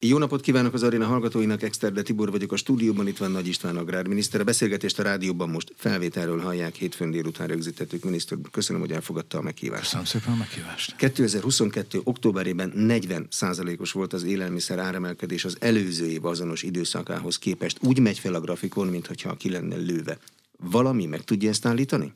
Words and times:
Jó 0.00 0.18
napot 0.18 0.40
kívánok 0.40 0.74
az 0.74 0.82
aréna 0.82 1.06
hallgatóinak, 1.06 1.62
Exterde 1.62 2.02
Tibor 2.02 2.30
vagyok 2.30 2.52
a 2.52 2.56
stúdióban, 2.56 3.06
itt 3.06 3.16
van 3.16 3.30
Nagy 3.30 3.46
István 3.46 3.76
agrárminiszter. 3.76 4.40
A 4.40 4.44
beszélgetést 4.44 4.98
a 4.98 5.02
rádióban 5.02 5.48
most 5.48 5.72
felvételről 5.76 6.40
hallják, 6.40 6.74
hétfőn 6.74 7.10
délután 7.10 7.46
rögzítettük 7.46 8.04
miniszter. 8.04 8.38
Köszönöm, 8.50 8.80
hogy 8.80 8.92
elfogadta 8.92 9.38
a 9.38 9.42
meghívást. 9.42 9.82
Köszönöm 9.82 10.04
szépen 10.04 10.32
a 10.32 10.36
meghívást. 10.36 10.96
2022. 10.96 12.00
októberében 12.04 12.72
40 12.74 13.26
százalékos 13.30 13.92
volt 13.92 14.12
az 14.12 14.22
élelmiszer 14.22 14.78
áremelkedés 14.78 15.44
az 15.44 15.56
előző 15.60 16.06
év 16.06 16.24
azonos 16.24 16.62
időszakához 16.62 17.38
képest. 17.38 17.78
Úgy 17.82 18.00
megy 18.00 18.18
fel 18.18 18.34
a 18.34 18.40
grafikon, 18.40 18.86
mintha 18.86 19.36
ki 19.36 19.50
lenne 19.50 19.76
lőve. 19.76 20.18
Valami 20.58 21.06
meg 21.06 21.22
tudja 21.22 21.48
ezt 21.48 21.66
állítani? 21.66 22.12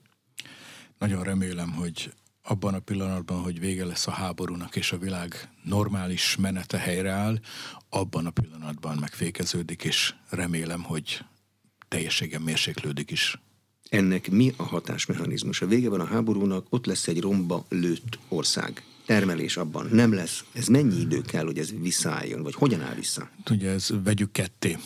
Nagyon 0.99 1.23
remélem, 1.23 1.73
hogy 1.73 2.13
abban 2.43 2.75
a 2.75 2.79
pillanatban, 2.79 3.43
hogy 3.43 3.61
vége 3.61 3.85
lesz 3.85 4.07
a 4.07 4.11
háborúnak, 4.11 4.77
és 4.77 4.93
a 4.93 4.99
világ 4.99 5.49
normális 5.65 6.37
menete 6.37 6.79
helyreáll, 6.79 7.39
abban 7.89 8.27
a 8.27 8.31
pillanatban 8.31 8.97
megfékeződik, 9.01 9.85
és 9.85 10.15
remélem, 10.29 10.83
hogy 10.83 11.25
teljességen 11.89 12.43
mérséklődik 12.43 13.11
is. 13.11 13.41
Ennek 13.89 14.31
mi 14.31 14.53
a 14.57 14.63
hatásmechanizmus? 14.63 15.61
A 15.61 15.67
vége 15.67 15.89
van 15.89 16.01
a 16.01 16.05
háborúnak, 16.05 16.67
ott 16.71 16.87
lesz 16.87 17.09
egy 17.09 17.21
romba 17.21 17.65
lőtt 17.69 18.19
ország. 18.29 18.85
Termelés 19.07 19.57
abban 19.57 19.89
nem 19.91 20.13
lesz. 20.13 20.45
Ez 20.53 20.67
mennyi 20.67 21.01
idő 21.01 21.21
kell, 21.21 21.45
hogy 21.45 21.59
ez 21.59 21.73
visszaálljon, 21.81 22.43
vagy 22.43 22.55
hogyan 22.55 22.81
áll 22.81 22.95
vissza? 22.95 23.31
Ugye 23.51 23.71
ez 23.71 23.89
vegyük 24.05 24.33
ketté. 24.33 24.79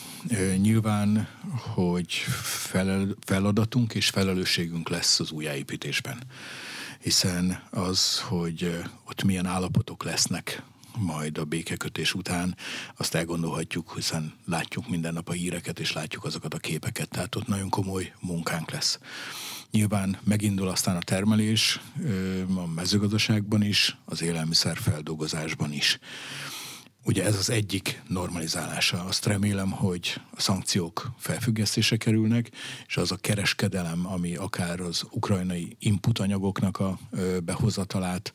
Nyilván, 0.57 1.29
hogy 1.75 2.13
felel, 2.43 3.17
feladatunk 3.21 3.95
és 3.95 4.09
felelősségünk 4.09 4.89
lesz 4.89 5.21
az 5.21 5.31
újjáépítésben 5.31 6.19
hiszen 7.01 7.63
az, 7.71 8.21
hogy 8.21 8.85
ott 9.09 9.23
milyen 9.23 9.47
állapotok 9.47 10.05
lesznek 10.05 10.63
majd 10.99 11.39
a 11.39 11.45
békekötés 11.45 12.15
után, 12.15 12.57
azt 12.97 13.15
elgondolhatjuk, 13.15 13.93
hiszen 13.95 14.35
látjuk 14.45 14.89
minden 14.89 15.13
nap 15.13 15.29
a 15.29 15.33
híreket, 15.33 15.79
és 15.79 15.93
látjuk 15.93 16.25
azokat 16.25 16.55
a 16.55 16.59
képeket, 16.59 17.09
tehát 17.09 17.35
ott 17.35 17.47
nagyon 17.47 17.69
komoly 17.69 18.13
munkánk 18.21 18.71
lesz. 18.71 18.99
Nyilván 19.71 20.19
megindul 20.25 20.69
aztán 20.69 20.97
a 20.97 21.01
termelés 21.01 21.81
a 22.55 22.67
mezőgazdaságban 22.67 23.63
is, 23.63 23.97
az 24.05 24.23
élelmiszerfeldolgozásban 24.23 25.73
is. 25.73 25.99
Ugye 27.07 27.25
ez 27.25 27.37
az 27.37 27.51
egyik 27.51 28.03
normalizálása. 28.09 29.05
Azt 29.05 29.27
remélem, 29.27 29.71
hogy 29.71 30.21
a 30.31 30.41
szankciók 30.41 31.11
felfüggesztése 31.19 31.97
kerülnek, 31.97 32.51
és 32.87 32.97
az 32.97 33.13
a 33.13 33.17
kereskedelem, 33.17 34.07
ami 34.07 34.37
akár 34.37 34.81
az 34.81 35.05
ukrajnai 35.11 35.77
inputanyagoknak 35.79 36.79
a 36.81 36.99
behozatalát 37.45 38.33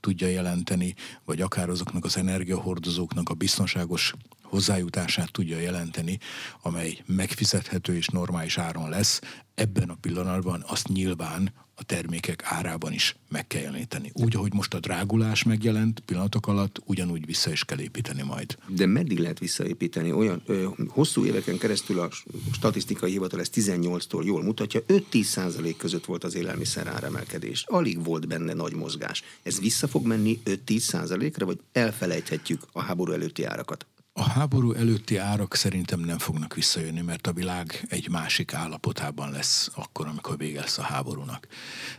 tudja 0.00 0.28
jelenteni, 0.28 0.94
vagy 1.24 1.40
akár 1.40 1.68
azoknak 1.68 2.04
az 2.04 2.16
energiahordozóknak 2.16 3.28
a 3.28 3.34
biztonságos 3.34 4.14
hozzájutását 4.54 5.32
tudja 5.32 5.58
jelenteni, 5.58 6.18
amely 6.62 6.98
megfizethető 7.06 7.96
és 7.96 8.06
normális 8.06 8.58
áron 8.58 8.88
lesz, 8.88 9.20
ebben 9.54 9.88
a 9.88 9.96
pillanatban 10.00 10.64
azt 10.66 10.88
nyilván 10.88 11.52
a 11.74 11.84
termékek 11.84 12.42
árában 12.44 12.92
is 12.92 13.16
meg 13.28 13.46
kell 13.46 13.60
jeleníteni. 13.60 14.10
Úgy, 14.12 14.36
ahogy 14.36 14.52
most 14.52 14.74
a 14.74 14.80
drágulás 14.80 15.42
megjelent 15.42 16.00
pillanatok 16.00 16.46
alatt, 16.46 16.82
ugyanúgy 16.84 17.26
vissza 17.26 17.50
is 17.50 17.64
kell 17.64 17.80
építeni 17.80 18.22
majd. 18.22 18.56
De 18.68 18.86
meddig 18.86 19.18
lehet 19.18 19.38
visszaépíteni? 19.38 20.12
Olyan 20.12 20.42
ö, 20.46 20.66
hosszú 20.88 21.24
éveken 21.24 21.58
keresztül 21.58 22.00
a 22.00 22.08
statisztikai 22.52 23.10
hivatal 23.10 23.40
ezt 23.40 23.54
18-tól 23.56 24.24
jól 24.24 24.42
mutatja, 24.42 24.80
5-10 24.88 25.22
százalék 25.22 25.76
között 25.76 26.04
volt 26.04 26.24
az 26.24 26.34
élelmiszer 26.34 26.86
áremelkedés. 26.86 27.64
Alig 27.66 28.04
volt 28.04 28.28
benne 28.28 28.52
nagy 28.52 28.74
mozgás. 28.74 29.22
Ez 29.42 29.60
vissza 29.60 29.88
fog 29.88 30.06
menni 30.06 30.40
5-10 30.44 30.78
százalékra, 30.78 31.46
vagy 31.46 31.60
elfelejthetjük 31.72 32.62
a 32.72 32.82
háború 32.82 33.12
előtti 33.12 33.44
árakat? 33.44 33.86
A 34.16 34.22
háború 34.22 34.72
előtti 34.72 35.16
árak 35.16 35.54
szerintem 35.54 36.00
nem 36.00 36.18
fognak 36.18 36.54
visszajönni, 36.54 37.00
mert 37.00 37.26
a 37.26 37.32
világ 37.32 37.86
egy 37.88 38.08
másik 38.08 38.54
állapotában 38.54 39.30
lesz 39.30 39.70
akkor, 39.74 40.06
amikor 40.06 40.36
vége 40.36 40.60
lesz 40.60 40.78
a 40.78 40.82
háborúnak. 40.82 41.46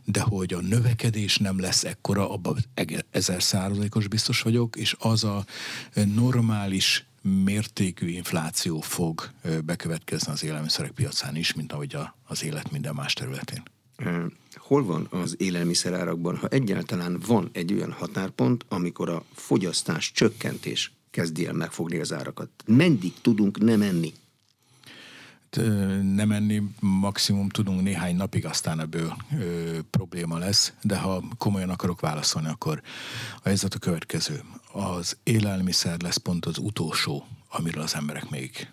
De 0.03 0.21
hogy 0.21 0.53
a 0.53 0.61
növekedés 0.61 1.37
nem 1.37 1.59
lesz 1.59 1.83
ekkora, 1.83 2.31
abban 2.31 2.57
ezer 3.11 3.43
százalékos 3.43 4.07
biztos 4.07 4.41
vagyok, 4.41 4.75
és 4.75 4.95
az 4.99 5.23
a 5.23 5.45
normális 6.13 7.05
mértékű 7.21 8.07
infláció 8.07 8.79
fog 8.81 9.29
bekövetkezni 9.65 10.31
az 10.31 10.43
élelmiszerek 10.43 10.91
piacán 10.91 11.35
is, 11.35 11.53
mint 11.53 11.73
ahogy 11.73 11.95
a, 11.95 12.15
az 12.27 12.43
élet 12.43 12.71
minden 12.71 12.95
más 12.95 13.13
területén. 13.13 13.63
Hol 14.55 14.83
van 14.83 15.07
az 15.11 15.35
élelmiszerárakban, 15.37 16.37
ha 16.37 16.47
egyáltalán 16.47 17.19
van 17.27 17.49
egy 17.53 17.73
olyan 17.73 17.91
határpont, 17.91 18.65
amikor 18.69 19.09
a 19.09 19.23
fogyasztás 19.33 20.11
csökkentés 20.11 20.94
kezdi 21.15 21.45
el 21.45 21.53
megfogni 21.53 21.99
az 21.99 22.13
árakat. 22.13 22.49
Mendig 22.65 23.13
tudunk 23.21 23.57
nem 23.57 23.81
enni? 23.81 24.13
nem 26.01 26.31
enni, 26.31 26.61
maximum 26.79 27.49
tudunk 27.49 27.81
néhány 27.81 28.15
napig, 28.15 28.45
aztán 28.45 28.79
ebből 28.79 29.15
ö, 29.39 29.79
probléma 29.89 30.37
lesz, 30.37 30.73
de 30.81 30.97
ha 30.97 31.23
komolyan 31.37 31.69
akarok 31.69 32.01
válaszolni, 32.01 32.47
akkor 32.47 32.81
a 33.35 33.41
helyzet 33.43 33.73
a 33.73 33.79
következő. 33.79 34.43
Az 34.71 35.17
élelmiszer 35.23 36.01
lesz 36.01 36.17
pont 36.17 36.45
az 36.45 36.57
utolsó, 36.57 37.25
amiről 37.49 37.81
az 37.81 37.95
emberek 37.95 38.29
még 38.29 38.67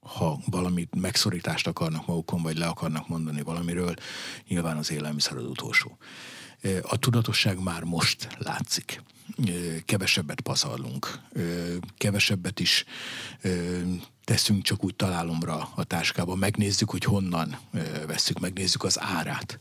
ha 0.00 0.38
valamit 0.50 0.94
megszorítást 1.00 1.66
akarnak 1.66 2.06
magukon, 2.06 2.42
vagy 2.42 2.56
le 2.56 2.66
akarnak 2.66 3.08
mondani 3.08 3.42
valamiről, 3.42 3.94
nyilván 4.48 4.76
az 4.76 4.90
élelmiszer 4.90 5.36
az 5.36 5.44
utolsó. 5.44 5.98
A 6.82 6.96
tudatosság 6.96 7.62
már 7.62 7.82
most 7.82 8.28
látszik 8.38 9.02
kevesebbet 9.84 10.40
pazarlunk, 10.40 11.20
kevesebbet 11.98 12.60
is 12.60 12.84
teszünk 14.24 14.62
csak 14.62 14.84
úgy 14.84 14.94
találomra 14.94 15.68
a 15.74 15.84
táskába, 15.84 16.34
megnézzük, 16.34 16.90
hogy 16.90 17.04
honnan 17.04 17.58
vesszük, 18.06 18.40
megnézzük 18.40 18.84
az 18.84 19.00
árát 19.00 19.58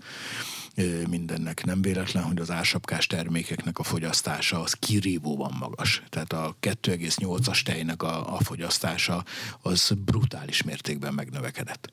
mindennek. 1.10 1.66
Nem 1.66 1.82
véletlen, 1.82 2.24
hogy 2.24 2.40
az 2.40 2.52
ársapkás 2.52 3.08
termékeknek 3.08 3.80
a 3.80 3.84
fogyasztása 3.84 4.62
az 4.62 4.74
kirívóban 4.74 5.56
magas. 5.60 6.04
Tehát 6.10 6.34
a 6.34 6.56
2,8-as 6.62 7.62
tejnek 7.62 8.04
a, 8.04 8.36
a 8.36 8.44
fogyasztása 8.44 9.24
az 9.62 9.92
brutális 9.98 10.64
mértékben 10.64 11.14
megnövekedett. 11.14 11.90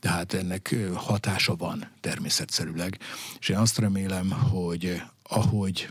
Tehát 0.00 0.32
ennek 0.34 0.74
hatása 0.94 1.56
van 1.56 1.90
természetszerűleg. 2.00 2.98
És 3.38 3.48
én 3.48 3.56
azt 3.56 3.78
remélem, 3.78 4.30
hogy 4.30 5.02
ahogy 5.22 5.88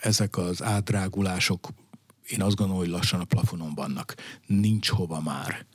ezek 0.00 0.36
az 0.36 0.62
átdrágulások 0.62 1.68
én 2.28 2.42
azt 2.42 2.56
gondolom, 2.56 2.82
hogy 2.82 2.90
lassan 2.90 3.20
a 3.20 3.24
plafonon 3.24 3.74
vannak. 3.74 4.14
Nincs 4.46 4.88
hova 4.88 5.20
már, 5.20 5.66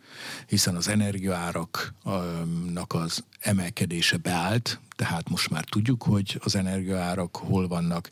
hiszen 0.47 0.75
az 0.75 0.87
energiaáraknak 0.87 2.93
az 2.93 3.23
emelkedése 3.39 4.17
beállt, 4.17 4.79
tehát 4.95 5.29
most 5.29 5.49
már 5.49 5.63
tudjuk, 5.63 6.03
hogy 6.03 6.39
az 6.43 6.55
energiaárak 6.55 7.35
hol 7.35 7.67
vannak, 7.67 8.09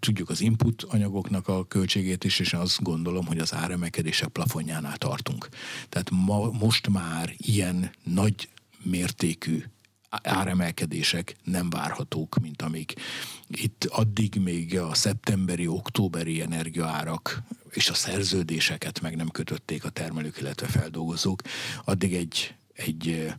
tudjuk 0.00 0.30
az 0.30 0.40
input 0.40 0.82
anyagoknak 0.82 1.48
a 1.48 1.66
költségét 1.66 2.24
is, 2.24 2.38
és 2.38 2.52
azt 2.52 2.82
gondolom, 2.82 3.26
hogy 3.26 3.38
az 3.38 3.54
áremelkedések 3.54 4.28
plafonjánál 4.28 4.96
tartunk. 4.96 5.48
Tehát 5.88 6.10
ma, 6.10 6.50
most 6.50 6.88
már 6.88 7.34
ilyen 7.36 7.90
nagy 8.02 8.48
mértékű 8.82 9.62
áremelkedések 10.22 11.36
nem 11.44 11.70
várhatók, 11.70 12.38
mint 12.40 12.62
amik 12.62 12.94
itt 13.48 13.84
addig 13.84 14.34
még 14.34 14.78
a 14.78 14.94
szeptemberi, 14.94 15.66
októberi 15.66 16.40
energiaárak 16.40 17.42
és 17.70 17.88
a 17.88 17.94
szerződéseket 17.94 19.00
meg 19.00 19.16
nem 19.16 19.28
kötötték 19.28 19.84
a 19.84 19.90
termelők, 19.90 20.38
illetve 20.40 20.66
feldolgozók, 20.66 21.42
addig 21.84 22.14
egy, 22.14 22.54
egy 22.74 23.32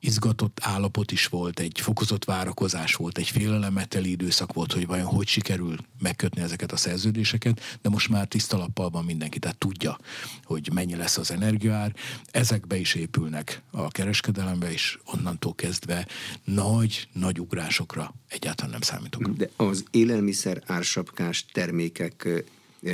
izgatott 0.00 0.58
állapot 0.62 1.12
is 1.12 1.26
volt, 1.26 1.60
egy 1.60 1.80
fokozott 1.80 2.24
várakozás 2.24 2.94
volt, 2.94 3.18
egy 3.18 3.28
félelemeteli 3.28 4.10
időszak 4.10 4.52
volt, 4.52 4.72
hogy 4.72 4.86
vajon 4.86 5.06
hogy 5.06 5.26
sikerül 5.26 5.76
megkötni 5.98 6.40
ezeket 6.40 6.72
a 6.72 6.76
szerződéseket, 6.76 7.78
de 7.82 7.88
most 7.88 8.08
már 8.08 8.26
tiszta 8.26 8.56
lappal 8.56 8.90
van 8.90 9.04
mindenki, 9.04 9.38
tehát 9.38 9.56
tudja, 9.56 9.98
hogy 10.44 10.70
mennyi 10.72 10.96
lesz 10.96 11.18
az 11.18 11.30
energiaár. 11.30 11.94
Ezekbe 12.30 12.76
is 12.76 12.94
épülnek 12.94 13.62
a 13.70 13.88
kereskedelembe, 13.88 14.72
és 14.72 14.98
onnantól 15.04 15.54
kezdve 15.54 16.06
nagy, 16.44 17.08
nagy 17.12 17.40
ugrásokra 17.40 18.14
egyáltalán 18.28 18.70
nem 18.70 18.80
számítunk. 18.80 19.28
De 19.28 19.50
az 19.56 19.84
élelmiszer 19.90 20.62
ársapkás 20.66 21.44
termékek 21.52 22.44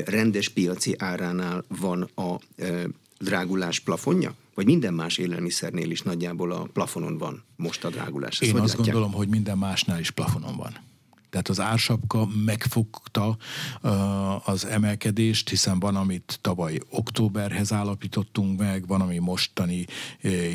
rendes 0.05 0.49
piaci 0.49 0.94
áránál 0.99 1.65
van 1.69 2.03
a 2.03 2.38
drágulás 3.19 3.81
plafonja? 3.81 4.35
Vagy 4.55 4.67
minden 4.67 4.95
más 4.95 5.19
élelmiszernél 5.19 5.91
is 5.91 6.03
nagyjából 6.03 6.53
a 6.53 6.69
plafonon 6.73 7.19
van 7.19 7.45
most 7.57 7.85
a 7.85 7.91
drágulás? 7.91 8.41
Ezt 8.41 8.51
Én 8.51 8.59
azt 8.59 8.67
látják? 8.67 8.87
gondolom, 8.87 9.13
hogy 9.13 9.29
minden 9.29 9.59
másnál 9.59 10.01
is 10.01 10.11
plafonon 10.11 10.57
van. 10.57 10.77
Tehát 11.32 11.49
az 11.49 11.61
ársapka 11.61 12.29
megfogta 12.44 13.37
az 14.44 14.67
emelkedést, 14.67 15.49
hiszen 15.49 15.79
van, 15.79 15.96
amit 15.96 16.38
tavaly 16.40 16.81
októberhez 16.90 17.73
állapítottunk 17.73 18.58
meg, 18.58 18.87
van, 18.87 19.00
ami 19.00 19.19
mostani 19.19 19.87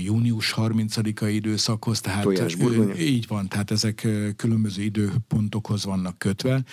június 0.04 0.54
30-ai 0.58 1.30
időszakhoz, 1.34 2.02
tehát 2.02 2.26
így 3.00 3.28
van, 3.28 3.48
tehát 3.48 3.72
ezek 3.72 4.08
különböző 4.36 4.82
időpontokhoz 4.82 5.86
vannak 5.86 6.18
kötve. 6.18 6.64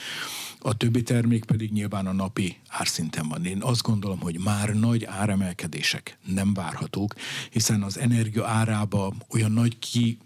A 0.58 0.76
többi 0.76 1.02
termék 1.02 1.44
pedig 1.44 1.72
nyilván 1.72 2.06
a 2.06 2.12
napi 2.12 2.56
árszinten 2.68 3.28
van. 3.28 3.44
Én 3.44 3.62
azt 3.62 3.82
gondolom, 3.82 4.20
hogy 4.20 4.38
már 4.38 4.68
nagy 4.74 5.04
áremelkedések 5.04 6.18
nem 6.26 6.54
várhatók, 6.54 7.14
hiszen 7.50 7.82
az 7.82 7.98
energia 7.98 8.46
árába 8.46 9.14
olyan 9.30 9.52
nagy 9.52 9.78
ki 9.78 10.18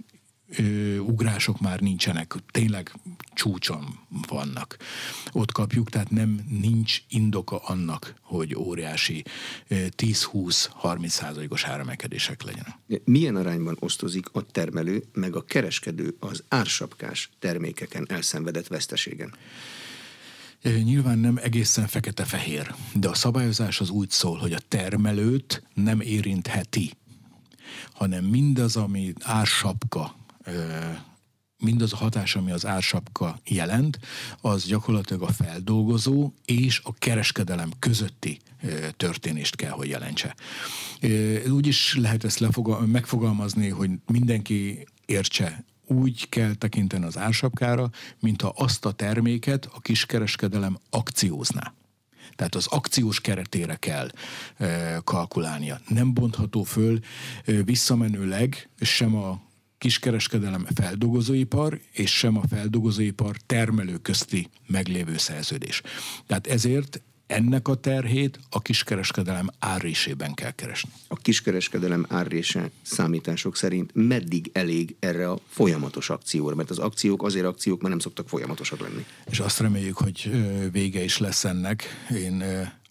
ugrások 0.98 1.60
már 1.60 1.80
nincsenek, 1.80 2.34
tényleg 2.50 2.94
csúcson 3.32 3.98
vannak. 4.28 4.76
Ott 5.32 5.52
kapjuk, 5.52 5.90
tehát 5.90 6.10
nem 6.10 6.40
nincs 6.60 7.02
indoka 7.08 7.56
annak, 7.56 8.14
hogy 8.22 8.54
óriási 8.54 9.24
10-20-30 9.68 11.06
százalékos 11.06 11.64
áremelkedések 11.64 12.42
legyenek. 12.42 13.04
Milyen 13.04 13.36
arányban 13.36 13.76
osztozik 13.78 14.26
a 14.32 14.42
termelő 14.42 15.04
meg 15.12 15.36
a 15.36 15.44
kereskedő 15.44 16.16
az 16.20 16.42
ársapkás 16.48 17.30
termékeken 17.38 18.06
elszenvedett 18.08 18.66
veszteségen? 18.66 19.34
Nyilván 20.62 21.18
nem 21.18 21.36
egészen 21.42 21.86
fekete-fehér, 21.86 22.74
de 22.94 23.08
a 23.08 23.14
szabályozás 23.14 23.80
az 23.80 23.90
úgy 23.90 24.10
szól, 24.10 24.38
hogy 24.38 24.52
a 24.52 24.60
termelőt 24.68 25.62
nem 25.74 26.00
érintheti, 26.00 26.92
hanem 27.92 28.24
mindaz, 28.24 28.76
ami 28.76 29.12
ársapka 29.22 30.16
mindaz 31.58 31.92
a 31.92 31.96
hatás, 31.96 32.36
ami 32.36 32.50
az 32.50 32.66
ársapka 32.66 33.38
jelent, 33.44 33.98
az 34.40 34.64
gyakorlatilag 34.64 35.22
a 35.22 35.32
feldolgozó 35.32 36.32
és 36.44 36.80
a 36.84 36.94
kereskedelem 36.94 37.70
közötti 37.78 38.40
történést 38.96 39.56
kell, 39.56 39.70
hogy 39.70 39.88
jelentse. 39.88 40.34
Úgy 41.50 41.66
is 41.66 41.96
lehet 41.96 42.24
ezt 42.24 42.38
lefogal- 42.38 42.86
megfogalmazni, 42.86 43.68
hogy 43.68 43.90
mindenki 44.06 44.86
értse 45.06 45.64
úgy 45.86 46.28
kell 46.28 46.54
tekinteni 46.54 47.04
az 47.04 47.18
ársapkára, 47.18 47.90
mintha 48.20 48.52
azt 48.56 48.84
a 48.84 48.92
terméket 48.92 49.68
a 49.72 49.80
kiskereskedelem 49.80 50.78
akciózná. 50.90 51.72
Tehát 52.34 52.54
az 52.54 52.66
akciós 52.66 53.20
keretére 53.20 53.74
kell 53.74 54.10
kalkulálnia. 55.04 55.80
Nem 55.88 56.14
bontható 56.14 56.62
föl 56.62 56.98
e, 57.44 57.52
visszamenőleg 57.52 58.68
sem 58.80 59.14
a 59.14 59.40
kiskereskedelem 59.78 60.66
feldolgozóipar, 60.74 61.80
és 61.92 62.10
sem 62.18 62.36
a 62.36 62.42
feldolgozóipar 62.48 63.36
termelő 63.46 63.96
közti 63.96 64.48
meglévő 64.66 65.16
szerződés. 65.16 65.82
Tehát 66.26 66.46
ezért 66.46 67.02
ennek 67.26 67.68
a 67.68 67.74
terhét 67.74 68.38
a 68.50 68.62
kiskereskedelem 68.62 69.48
árrésében 69.58 70.34
kell 70.34 70.50
keresni. 70.50 70.90
A 71.08 71.16
kiskereskedelem 71.16 72.06
árrése 72.08 72.70
számítások 72.82 73.56
szerint 73.56 73.90
meddig 73.94 74.50
elég 74.52 74.96
erre 75.00 75.30
a 75.30 75.38
folyamatos 75.48 76.10
akcióra? 76.10 76.54
Mert 76.54 76.70
az 76.70 76.78
akciók 76.78 77.22
azért 77.22 77.46
akciók, 77.46 77.78
mert 77.78 77.90
nem 77.90 77.98
szoktak 77.98 78.28
folyamatosak 78.28 78.80
lenni. 78.80 79.04
És 79.30 79.40
azt 79.40 79.60
reméljük, 79.60 79.96
hogy 79.96 80.30
vége 80.72 81.04
is 81.04 81.18
lesz 81.18 81.44
ennek. 81.44 81.84
Én 82.10 82.44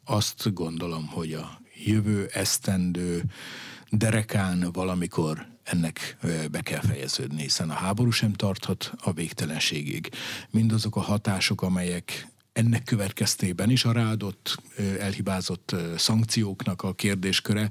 azt 0.06 0.54
gondolom, 0.54 1.08
hogy 1.08 1.34
a 1.34 1.62
jövő 1.86 2.30
esztendő 2.34 3.24
derekán 3.90 4.70
valamikor 4.72 5.46
ennek 5.64 6.18
be 6.52 6.62
kell 6.62 6.82
fejeződni, 6.82 7.42
hiszen 7.42 7.70
a 7.70 7.74
háború 7.74 8.12
sem 8.12 8.34
tarthat 8.34 8.94
a 8.98 9.12
végtelenségig. 9.12 10.10
Mindazok 10.50 10.96
a 10.96 11.02
hatások, 11.02 11.62
amelyek 11.62 12.28
ennek 12.58 12.84
következtében 12.84 13.70
is 13.70 13.86
a 13.86 13.92
ráadott, 13.92 14.58
elhibázott 15.00 15.76
szankcióknak 15.98 16.82
a 16.82 16.94
kérdésköre 16.94 17.70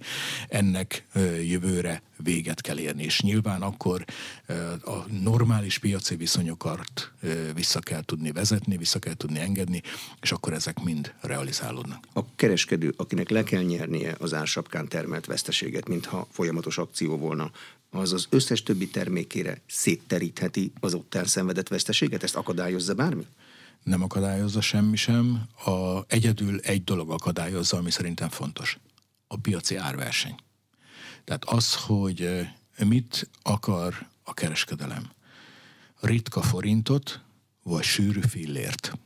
ennek 0.49 1.07
jövőre 1.43 2.03
véget 2.17 2.61
kell 2.61 2.79
érni. 2.79 3.03
És 3.03 3.21
nyilván 3.21 3.63
akkor 3.63 4.05
a 4.85 5.13
normális 5.23 5.79
piaci 5.79 6.17
viszonyokat 6.17 7.13
vissza 7.55 7.81
kell 7.81 8.03
tudni 8.05 8.33
vezetni, 8.33 8.77
vissza 8.77 8.99
kell 8.99 9.15
tudni 9.15 9.39
engedni, 9.39 9.83
és 10.21 10.33
akkor 10.33 10.53
ezek 10.53 10.83
mind 10.83 11.15
realizálódnak. 11.21 12.05
A 12.13 12.35
kereskedő, 12.37 12.95
akinek 12.97 13.29
le 13.29 13.43
kell 13.43 13.63
nyernie 13.63 14.15
az 14.19 14.35
ársapkán 14.35 14.89
termelt 14.89 15.27
veszteséget, 15.27 15.89
mintha 15.89 16.29
folyamatos 16.31 16.79
akció 16.79 17.17
volna, 17.17 17.51
az 17.91 18.13
az 18.13 18.27
összes 18.31 18.63
többi 18.63 18.89
termékére 18.89 19.61
szétterítheti 19.67 20.73
az 20.81 20.95
ott 20.95 21.15
elszenvedett 21.15 21.69
veszteséget? 21.69 22.23
Ezt 22.23 22.37
akadályozza 22.37 22.95
bármi? 22.95 23.27
Nem 23.87 24.03
akadályozza 24.03 24.61
semmi 24.61 24.97
sem. 24.97 25.49
A, 25.65 26.01
egyedül 26.07 26.61
egy 26.61 26.85
dolog 26.85 27.11
akadályozza, 27.11 27.77
ami 27.77 27.91
szerintem 27.91 28.29
fontos. 28.29 28.79
A 29.27 29.37
piaci 29.37 29.77
árverseny. 29.77 30.35
Tehát 31.25 31.45
az, 31.45 31.75
hogy 31.75 32.49
mit 32.85 33.31
akar 33.43 34.09
a 34.25 34.35
kereskedelem. 34.35 35.11
Ritka 36.01 36.43
forintot, 36.43 37.21
vagy 37.63 37.83
sűrű 37.85 38.21
fillért. 38.21 38.99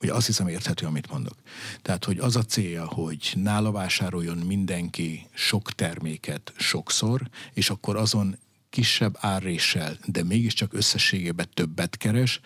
Ugye 0.00 0.14
azt 0.14 0.26
hiszem 0.26 0.48
érthető, 0.48 0.86
amit 0.86 1.10
mondok. 1.10 1.34
Tehát, 1.82 2.04
hogy 2.04 2.18
az 2.18 2.36
a 2.36 2.42
célja, 2.42 2.86
hogy 2.86 3.32
nála 3.34 3.70
vásároljon 3.70 4.38
mindenki 4.38 5.28
sok 5.34 5.72
terméket 5.72 6.52
sokszor, 6.56 7.28
és 7.52 7.70
akkor 7.70 7.96
azon 7.96 8.38
kisebb 8.72 9.16
árréssel, 9.20 9.98
de 10.06 10.24
mégiscsak 10.24 10.74
összességében 10.74 11.48
többet 11.54 11.96
keres, 11.96 12.40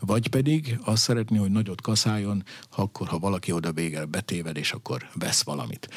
vagy 0.00 0.28
pedig 0.28 0.78
azt 0.84 1.02
szeretné, 1.02 1.36
hogy 1.36 1.50
nagyot 1.50 1.80
kaszáljon, 1.80 2.44
akkor, 2.76 3.08
ha 3.08 3.18
valaki 3.18 3.52
oda 3.52 3.72
végel 3.72 4.06
betéved, 4.06 4.56
és 4.56 4.72
akkor 4.72 5.08
vesz 5.14 5.42
valamit. 5.42 5.88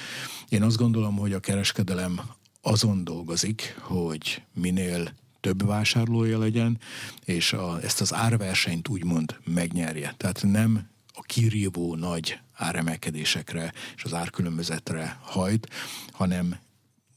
Én 0.49 0.63
azt 0.63 0.77
gondolom, 0.77 1.15
hogy 1.15 1.33
a 1.33 1.39
kereskedelem 1.39 2.21
azon 2.61 3.03
dolgozik, 3.03 3.75
hogy 3.79 4.41
minél 4.53 5.13
több 5.39 5.65
vásárlója 5.65 6.39
legyen, 6.39 6.79
és 7.25 7.53
a, 7.53 7.81
ezt 7.81 8.01
az 8.01 8.13
árversenyt 8.13 8.87
úgymond 8.87 9.35
megnyerje. 9.45 10.13
Tehát 10.17 10.43
nem 10.43 10.87
a 11.13 11.21
kirívó 11.21 11.95
nagy 11.95 12.39
áremelkedésekre 12.53 13.73
és 13.95 14.03
az 14.03 14.13
árkülönbözetre 14.13 15.19
hajt, 15.21 15.69
hanem 16.11 16.55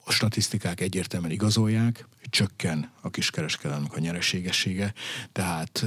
a 0.08 0.12
statisztikák 0.12 0.80
egyértelműen 0.80 1.32
igazolják, 1.32 2.06
csökken 2.30 2.90
a 3.00 3.10
kiskereskedelmek 3.10 3.94
a 3.94 4.00
nyereségessége, 4.00 4.92
tehát 5.32 5.84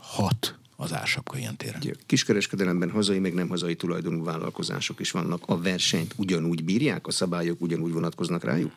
hat 0.00 0.58
az 0.76 0.92
ársapka 0.92 1.38
ilyen 1.38 1.56
téren. 1.56 1.82
Kiskereskedelemben 2.06 2.90
hazai, 2.90 3.18
meg 3.18 3.34
nem 3.34 3.48
hazai 3.48 3.76
tulajdonú 3.76 4.24
vállalkozások 4.24 5.00
is 5.00 5.10
vannak. 5.10 5.42
A 5.46 5.60
versenyt 5.60 6.14
ugyanúgy 6.16 6.64
bírják? 6.64 7.06
A 7.06 7.10
szabályok 7.10 7.60
ugyanúgy 7.60 7.92
vonatkoznak 7.92 8.44
rájuk? 8.44 8.72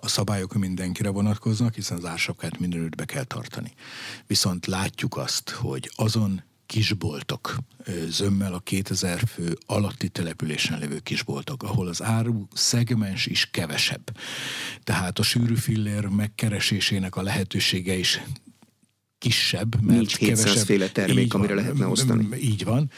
A 0.00 0.08
szabályok 0.08 0.54
mindenkire 0.54 1.08
vonatkoznak, 1.08 1.74
hiszen 1.74 1.96
az 1.96 2.04
ársapkát 2.04 2.58
mindenütt 2.58 2.96
be 2.96 3.04
kell 3.04 3.24
tartani. 3.24 3.72
Viszont 4.26 4.66
látjuk 4.66 5.16
azt, 5.16 5.50
hogy 5.50 5.90
azon 5.96 6.42
kisboltok, 6.70 7.56
zömmel 8.08 8.54
a 8.54 8.58
2000 8.58 9.18
fő 9.18 9.58
alatti 9.66 10.08
településen 10.08 10.78
lévő 10.78 10.98
kisboltok, 10.98 11.62
ahol 11.62 11.88
az 11.88 12.02
áru 12.02 12.46
szegmens 12.52 13.26
is 13.26 13.48
kevesebb. 13.50 14.16
Tehát 14.84 15.18
a 15.18 15.22
sűrű 15.22 15.54
fillér 15.54 16.06
megkeresésének 16.06 17.16
a 17.16 17.22
lehetősége 17.22 17.94
is 17.94 18.20
kisebb, 19.18 19.82
mert 19.82 19.98
Nincs 19.98 20.16
kevesebb. 20.16 20.64
féle 20.64 20.88
termék, 20.88 21.34
amire 21.34 21.54
van, 21.54 21.62
lehetne 21.62 21.86
osztani. 21.86 22.36
Így 22.40 22.64
van. 22.64 22.90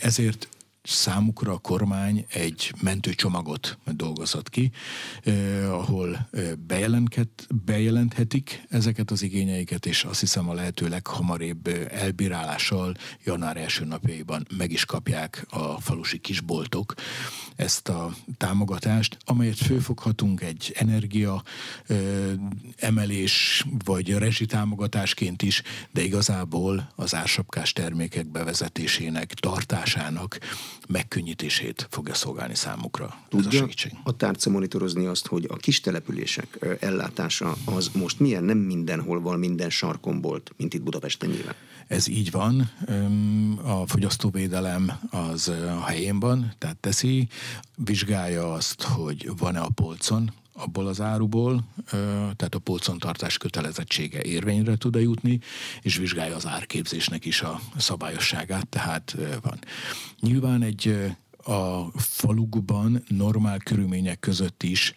Ezért 0.00 0.48
számukra 0.86 1.52
a 1.52 1.58
kormány 1.58 2.26
egy 2.28 2.72
mentőcsomagot 2.80 3.78
dolgozott 3.84 4.50
ki, 4.50 4.70
eh, 5.22 5.72
ahol 5.72 6.28
eh, 6.30 6.52
bejelenthetik 7.64 8.62
ezeket 8.68 9.10
az 9.10 9.22
igényeiket, 9.22 9.86
és 9.86 10.04
azt 10.04 10.20
hiszem 10.20 10.48
a 10.48 10.54
lehető 10.54 10.88
leghamarabb 10.88 11.66
eh, 11.66 12.02
elbírálással 12.02 12.96
január 13.24 13.56
első 13.56 13.84
napjaiban 13.84 14.46
meg 14.56 14.72
is 14.72 14.84
kapják 14.84 15.46
a 15.50 15.80
falusi 15.80 16.18
kisboltok 16.18 16.94
ezt 17.56 17.88
a 17.88 18.14
támogatást, 18.36 19.16
amelyet 19.24 19.56
főfoghatunk 19.58 20.40
egy 20.40 20.72
energia 20.76 21.42
eh, 21.86 21.98
emelés 22.76 23.64
vagy 23.84 24.12
rezsitámogatásként 24.12 25.42
is, 25.42 25.62
de 25.90 26.02
igazából 26.02 26.92
az 26.96 27.14
ársapkás 27.14 27.72
termékek 27.72 28.26
bevezetésének, 28.26 29.34
tartásának 29.34 30.38
megkönnyítését 30.88 31.86
fogja 31.90 32.14
szolgálni 32.14 32.54
számukra 32.54 33.14
Tudja 33.28 33.48
ez 33.48 33.54
a 33.54 33.58
segítség. 33.58 33.92
a 34.02 34.16
tárca 34.16 34.50
monitorozni 34.50 35.06
azt, 35.06 35.26
hogy 35.26 35.46
a 35.48 35.56
kis 35.56 35.80
települések 35.80 36.76
ellátása 36.80 37.56
az 37.64 37.90
most 37.94 38.20
milyen, 38.20 38.44
nem 38.44 38.58
mindenhol 38.58 39.20
van, 39.20 39.38
minden 39.38 39.70
sarkon 39.70 40.20
volt, 40.20 40.52
mint 40.56 40.74
itt 40.74 40.82
Budapesten 40.82 41.30
nyilván. 41.30 41.54
Ez 41.86 42.08
így 42.08 42.30
van. 42.30 42.70
A 43.62 43.86
fogyasztóvédelem 43.86 44.92
az 45.10 45.48
a 45.48 45.84
helyén 45.84 46.20
van, 46.20 46.54
tehát 46.58 46.76
teszi, 46.76 47.28
vizsgálja 47.74 48.52
azt, 48.52 48.82
hogy 48.82 49.30
van-e 49.36 49.60
a 49.60 49.68
polcon 49.74 50.32
abból 50.56 50.86
az 50.86 51.00
áruból, 51.00 51.64
tehát 52.36 52.54
a 52.54 52.58
polcontartás 52.58 53.38
kötelezettsége 53.38 54.22
érvényre 54.22 54.76
tud-e 54.76 55.00
jutni, 55.00 55.40
és 55.80 55.96
vizsgálja 55.96 56.36
az 56.36 56.46
árképzésnek 56.46 57.24
is 57.24 57.40
a 57.40 57.60
szabályosságát, 57.76 58.68
tehát 58.68 59.16
van. 59.42 59.58
Nyilván 60.20 60.62
egy 60.62 61.14
a 61.36 61.90
falukban 61.98 63.04
normál 63.08 63.58
körülmények 63.58 64.18
között 64.18 64.62
is 64.62 64.94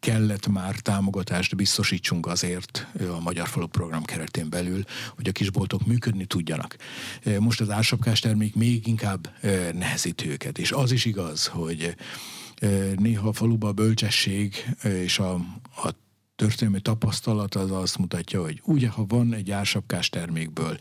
kellett 0.00 0.46
már 0.46 0.74
támogatást 0.74 1.56
biztosítsunk 1.56 2.26
azért 2.26 2.86
a 3.16 3.20
Magyar 3.20 3.48
Falu 3.48 3.66
program 3.66 4.04
keretén 4.04 4.50
belül, 4.50 4.84
hogy 5.16 5.28
a 5.28 5.32
kisboltok 5.32 5.86
működni 5.86 6.24
tudjanak. 6.24 6.76
Most 7.38 7.60
az 7.60 7.70
ársapkás 7.70 8.20
termék 8.20 8.54
még 8.54 8.86
inkább 8.86 9.30
nehezít 9.72 10.24
őket, 10.24 10.58
és 10.58 10.72
az 10.72 10.92
is 10.92 11.04
igaz, 11.04 11.46
hogy 11.46 11.94
néha 12.96 13.28
a 13.28 13.32
faluban 13.32 13.70
a 13.70 13.72
bölcsesség 13.72 14.76
és 14.82 15.18
a, 15.18 15.34
a 15.64 15.90
történelmi 16.36 16.80
tapasztalat 16.80 17.54
az 17.54 17.70
azt 17.70 17.98
mutatja, 17.98 18.42
hogy 18.42 18.60
ugye, 18.64 18.88
ha 18.88 19.04
van 19.08 19.34
egy 19.34 19.50
ársapkás 19.50 20.08
termékből 20.08 20.78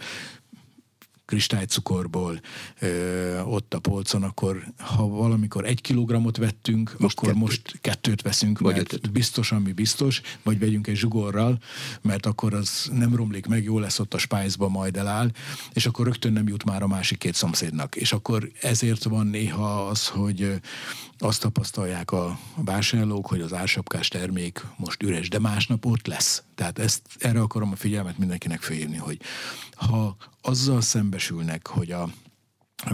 kristálycukorból 1.28 2.42
ö, 2.80 3.42
ott 3.42 3.74
a 3.74 3.80
polcon, 3.80 4.24
akkor 4.24 4.64
ha 4.78 5.08
valamikor 5.08 5.66
egy 5.66 5.82
kilogramot 5.82 6.38
vettünk, 6.38 6.96
most 6.98 7.18
akkor 7.18 7.30
kettőt. 7.30 7.44
most 7.44 7.78
kettőt 7.82 8.22
veszünk, 8.22 8.60
vagy 8.60 8.76
mert 8.76 8.94
ötöt. 8.94 9.12
biztos, 9.12 9.52
ami 9.52 9.72
biztos, 9.72 10.22
vagy 10.44 10.60
vegyünk 10.60 10.88
egy 10.88 10.96
zsugorral, 10.96 11.60
mert 12.02 12.26
akkor 12.26 12.54
az 12.54 12.90
nem 12.94 13.16
romlik 13.16 13.46
meg, 13.46 13.64
jó 13.64 13.80
lesz 13.80 14.00
ott 14.00 14.14
a 14.14 14.18
spájzba, 14.18 14.68
majd 14.68 14.98
eláll, 14.98 15.32
és 15.74 15.86
akkor 15.86 16.06
rögtön 16.06 16.34
nem 16.34 16.48
jut 16.48 16.64
már 16.64 16.84
a 16.84 16.88
másik 16.88 17.18
két 17.18 17.34
szomszédnak. 17.34 17.96
És 17.96 18.12
akkor 18.12 18.52
ezért 18.62 19.04
van 19.04 19.28
néha 19.28 19.88
az, 19.88 20.08
hogy 20.08 20.60
azt 21.20 21.42
tapasztalják 21.42 22.12
a 22.12 22.40
vásárlók, 22.56 23.28
hogy 23.28 23.42
az 23.42 23.54
ársapkás 23.54 24.08
termék 24.08 24.66
most 24.78 25.04
üres, 25.04 25.30
de 25.30 25.40
másnap 25.40 25.86
ott 25.86 26.08
lesz. 26.08 26.44
Tehát 26.56 26.80
ezt, 26.80 27.02
erre 27.20 27.42
akarom 27.42 27.72
a 27.72 27.76
figyelmet 27.76 28.18
mindenkinek 28.18 28.62
fölhívni, 28.62 28.98
hogy 28.98 29.20
ha 29.76 30.16
azzal 30.42 30.82
szembesülnek, 30.82 31.68
hogy 31.68 31.92
a 31.92 32.10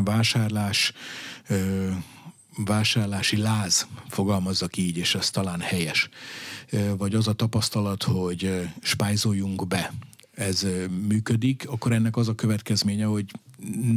vásárlás 0.03 0.93
ö, 1.47 1.91
vásárlási 2.65 3.37
láz, 3.37 3.87
fogalmazzak 4.07 4.77
így, 4.77 4.97
és 4.97 5.15
ez 5.15 5.29
talán 5.29 5.59
helyes, 5.59 6.09
vagy 6.97 7.15
az 7.15 7.27
a 7.27 7.33
tapasztalat, 7.33 8.03
hogy 8.03 8.69
spájzoljunk 8.81 9.67
be, 9.67 9.93
ez 10.33 10.67
működik, 11.07 11.67
akkor 11.67 11.91
ennek 11.91 12.17
az 12.17 12.27
a 12.27 12.35
következménye, 12.35 13.05
hogy 13.05 13.25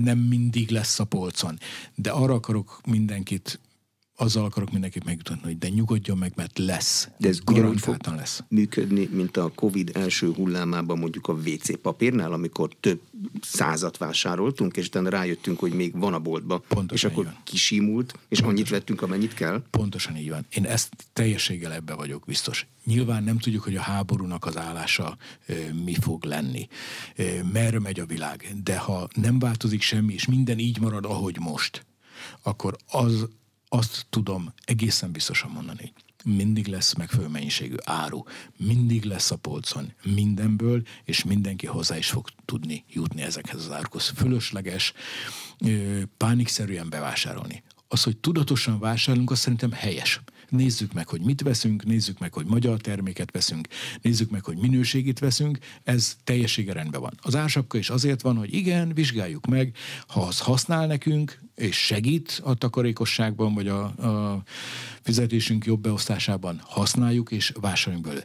nem 0.02 0.18
mindig 0.18 0.70
lesz 0.70 0.98
a 0.98 1.04
polcon. 1.04 1.58
De 1.94 2.10
arra 2.10 2.34
akarok 2.34 2.80
mindenkit 2.86 3.60
azzal 4.16 4.44
akarok 4.44 4.70
mindenkit 4.72 5.04
megjutatni, 5.04 5.42
hogy 5.42 5.58
de 5.58 5.68
nyugodjon 5.68 6.18
meg, 6.18 6.32
mert 6.36 6.58
lesz. 6.58 7.08
De 7.18 7.28
ez 7.28 7.38
ugyanúgy 7.46 7.80
fog 7.80 7.96
lesz. 8.06 8.42
működni, 8.48 9.08
mint 9.12 9.36
a 9.36 9.52
Covid 9.54 9.90
első 9.94 10.32
hullámában 10.32 10.98
mondjuk 10.98 11.28
a 11.28 11.32
WC 11.32 11.80
papírnál, 11.80 12.32
amikor 12.32 12.70
több 12.80 13.00
százat 13.40 13.96
vásároltunk, 13.96 14.76
és 14.76 14.86
utána 14.86 15.08
rájöttünk, 15.08 15.58
hogy 15.58 15.72
még 15.72 15.98
van 15.98 16.14
a 16.14 16.18
boltba. 16.18 16.58
Pontosan 16.58 17.10
és 17.10 17.14
akkor 17.14 17.24
van. 17.24 17.36
kisimult, 17.44 18.12
és 18.12 18.18
Pontosan. 18.18 18.48
annyit 18.48 18.68
vettünk, 18.68 19.02
amennyit 19.02 19.34
kell. 19.34 19.62
Pontosan 19.70 20.16
így 20.16 20.30
van. 20.30 20.46
Én 20.50 20.64
ezt 20.64 20.92
teljességgel 21.12 21.72
ebbe 21.72 21.94
vagyok 21.94 22.24
biztos. 22.26 22.66
Nyilván 22.84 23.24
nem 23.24 23.38
tudjuk, 23.38 23.62
hogy 23.62 23.76
a 23.76 23.80
háborúnak 23.80 24.44
az 24.44 24.56
állása 24.56 25.16
e, 25.46 25.54
mi 25.84 25.94
fog 26.00 26.24
lenni, 26.24 26.68
e, 27.16 27.24
merre 27.52 27.80
megy 27.80 28.00
a 28.00 28.06
világ, 28.06 28.54
de 28.64 28.78
ha 28.78 29.08
nem 29.14 29.38
változik 29.38 29.82
semmi, 29.82 30.12
és 30.12 30.26
minden 30.26 30.58
így 30.58 30.80
marad, 30.80 31.04
ahogy 31.04 31.38
most, 31.38 31.86
akkor 32.42 32.76
az 32.86 33.28
azt 33.68 34.06
tudom 34.10 34.52
egészen 34.64 35.12
biztosan 35.12 35.50
mondani, 35.50 35.92
mindig 36.24 36.66
lesz 36.66 36.94
megfelelő 36.94 37.28
mennyiségű 37.28 37.74
áru, 37.84 38.22
mindig 38.56 39.04
lesz 39.04 39.30
a 39.30 39.36
polcon 39.36 39.92
mindenből, 40.04 40.82
és 41.04 41.24
mindenki 41.24 41.66
hozzá 41.66 41.96
is 41.96 42.08
fog 42.08 42.28
tudni 42.44 42.84
jutni 42.88 43.22
ezekhez 43.22 43.64
az 43.64 43.72
árukhoz. 43.72 44.12
Fölösleges, 44.16 44.92
pánikszerűen 46.16 46.88
bevásárolni. 46.88 47.62
Az, 47.88 48.02
hogy 48.02 48.16
tudatosan 48.16 48.78
vásárolunk, 48.78 49.30
az 49.30 49.38
szerintem 49.38 49.72
helyes. 49.72 50.20
Nézzük 50.48 50.92
meg, 50.92 51.08
hogy 51.08 51.20
mit 51.20 51.42
veszünk, 51.42 51.84
nézzük 51.84 52.18
meg, 52.18 52.32
hogy 52.32 52.46
magyar 52.46 52.80
terméket 52.80 53.30
veszünk, 53.32 53.68
nézzük 54.02 54.30
meg, 54.30 54.44
hogy 54.44 54.56
minőségét 54.56 55.18
veszünk, 55.18 55.58
ez 55.84 56.16
teljessége 56.24 56.72
rendben 56.72 57.00
van. 57.00 57.12
Az 57.22 57.36
ársapka 57.36 57.78
is 57.78 57.90
azért 57.90 58.22
van, 58.22 58.36
hogy 58.36 58.54
igen, 58.54 58.94
vizsgáljuk 58.94 59.46
meg, 59.46 59.76
ha 60.06 60.20
az 60.20 60.38
használ 60.38 60.86
nekünk, 60.86 61.38
és 61.54 61.76
segít 61.76 62.40
a 62.44 62.54
takarékosságban, 62.54 63.54
vagy 63.54 63.68
a, 63.68 63.82
a 63.84 64.42
fizetésünk 65.02 65.64
jobb 65.64 65.80
beosztásában, 65.80 66.60
használjuk 66.64 67.30
és 67.30 67.52
vásároljunk 67.60 68.06
belőle 68.06 68.24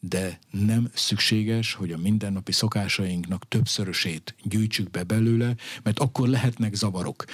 de 0.00 0.38
nem 0.50 0.90
szükséges, 0.94 1.74
hogy 1.74 1.92
a 1.92 1.98
mindennapi 1.98 2.52
szokásainknak 2.52 3.48
többszörösét 3.48 4.34
gyűjtsük 4.42 4.90
be 4.90 5.02
belőle, 5.02 5.54
mert 5.82 5.98
akkor 5.98 6.28
lehetnek 6.28 6.74
zavarok. 6.74 7.24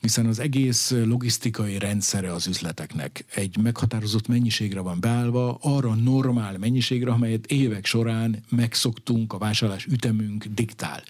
Hiszen 0.00 0.26
az 0.26 0.38
egész 0.38 0.90
logisztikai 0.90 1.78
rendszere 1.78 2.32
az 2.32 2.46
üzleteknek 2.46 3.24
egy 3.34 3.58
meghatározott 3.62 4.26
mennyiségre 4.26 4.80
van 4.80 5.00
beállva, 5.00 5.58
arra 5.60 5.94
normál 5.94 6.58
mennyiségre, 6.58 7.10
amelyet 7.10 7.46
évek 7.46 7.86
során 7.86 8.44
megszoktunk, 8.48 9.32
a 9.32 9.38
vásárlás 9.38 9.86
ütemünk 9.86 10.44
diktál. 10.44 11.02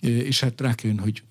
És 0.00 0.40
hát 0.40 0.60
rá 0.60 0.74
hogy 0.98 1.22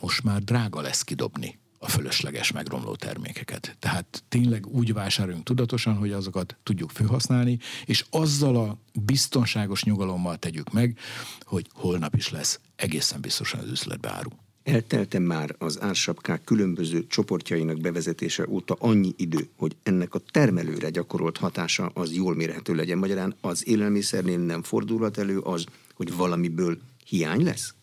most 0.00 0.22
már 0.22 0.42
drága 0.42 0.80
lesz 0.80 1.02
kidobni 1.02 1.58
a 1.78 1.88
fölösleges 1.88 2.52
megromló 2.52 2.94
termékeket. 2.94 3.76
Tehát 3.78 4.24
tényleg 4.28 4.66
úgy 4.66 4.92
vásároljunk 4.92 5.44
tudatosan, 5.44 5.96
hogy 5.96 6.12
azokat 6.12 6.56
tudjuk 6.62 6.90
felhasználni, 6.90 7.58
és 7.84 8.04
azzal 8.10 8.56
a 8.56 8.78
biztonságos 8.92 9.84
nyugalommal 9.84 10.36
tegyük 10.36 10.72
meg, 10.72 10.98
hogy 11.42 11.66
holnap 11.72 12.14
is 12.14 12.30
lesz 12.30 12.60
egészen 12.76 13.20
biztosan 13.20 13.60
az 13.60 13.70
üzletbe 13.70 14.10
áru. 14.10 14.30
Eltelte 14.62 15.18
már 15.18 15.54
az 15.58 15.80
ársapkák 15.80 16.44
különböző 16.44 17.06
csoportjainak 17.06 17.80
bevezetése 17.80 18.48
óta 18.48 18.76
annyi 18.78 19.14
idő, 19.16 19.48
hogy 19.56 19.76
ennek 19.82 20.14
a 20.14 20.20
termelőre 20.30 20.90
gyakorolt 20.90 21.36
hatása 21.36 21.90
az 21.94 22.12
jól 22.12 22.34
mérhető 22.34 22.74
legyen. 22.74 22.98
Magyarán 22.98 23.34
az 23.40 23.68
élelmiszernél 23.68 24.38
nem 24.38 24.62
fordulhat 24.62 25.18
elő 25.18 25.38
az, 25.38 25.64
hogy 25.94 26.16
valamiből 26.16 26.78
hiány 27.06 27.44
lesz? 27.44 27.74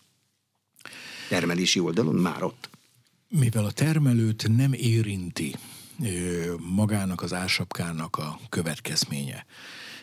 Termelési 1.28 1.80
oldalon 1.80 2.14
már 2.14 2.42
ott? 2.42 2.68
Mivel 3.28 3.64
a 3.64 3.70
termelőt 3.70 4.56
nem 4.56 4.72
érinti 4.72 5.54
magának 6.58 7.22
az 7.22 7.32
ársapkának 7.32 8.16
a 8.16 8.38
következménye, 8.48 9.46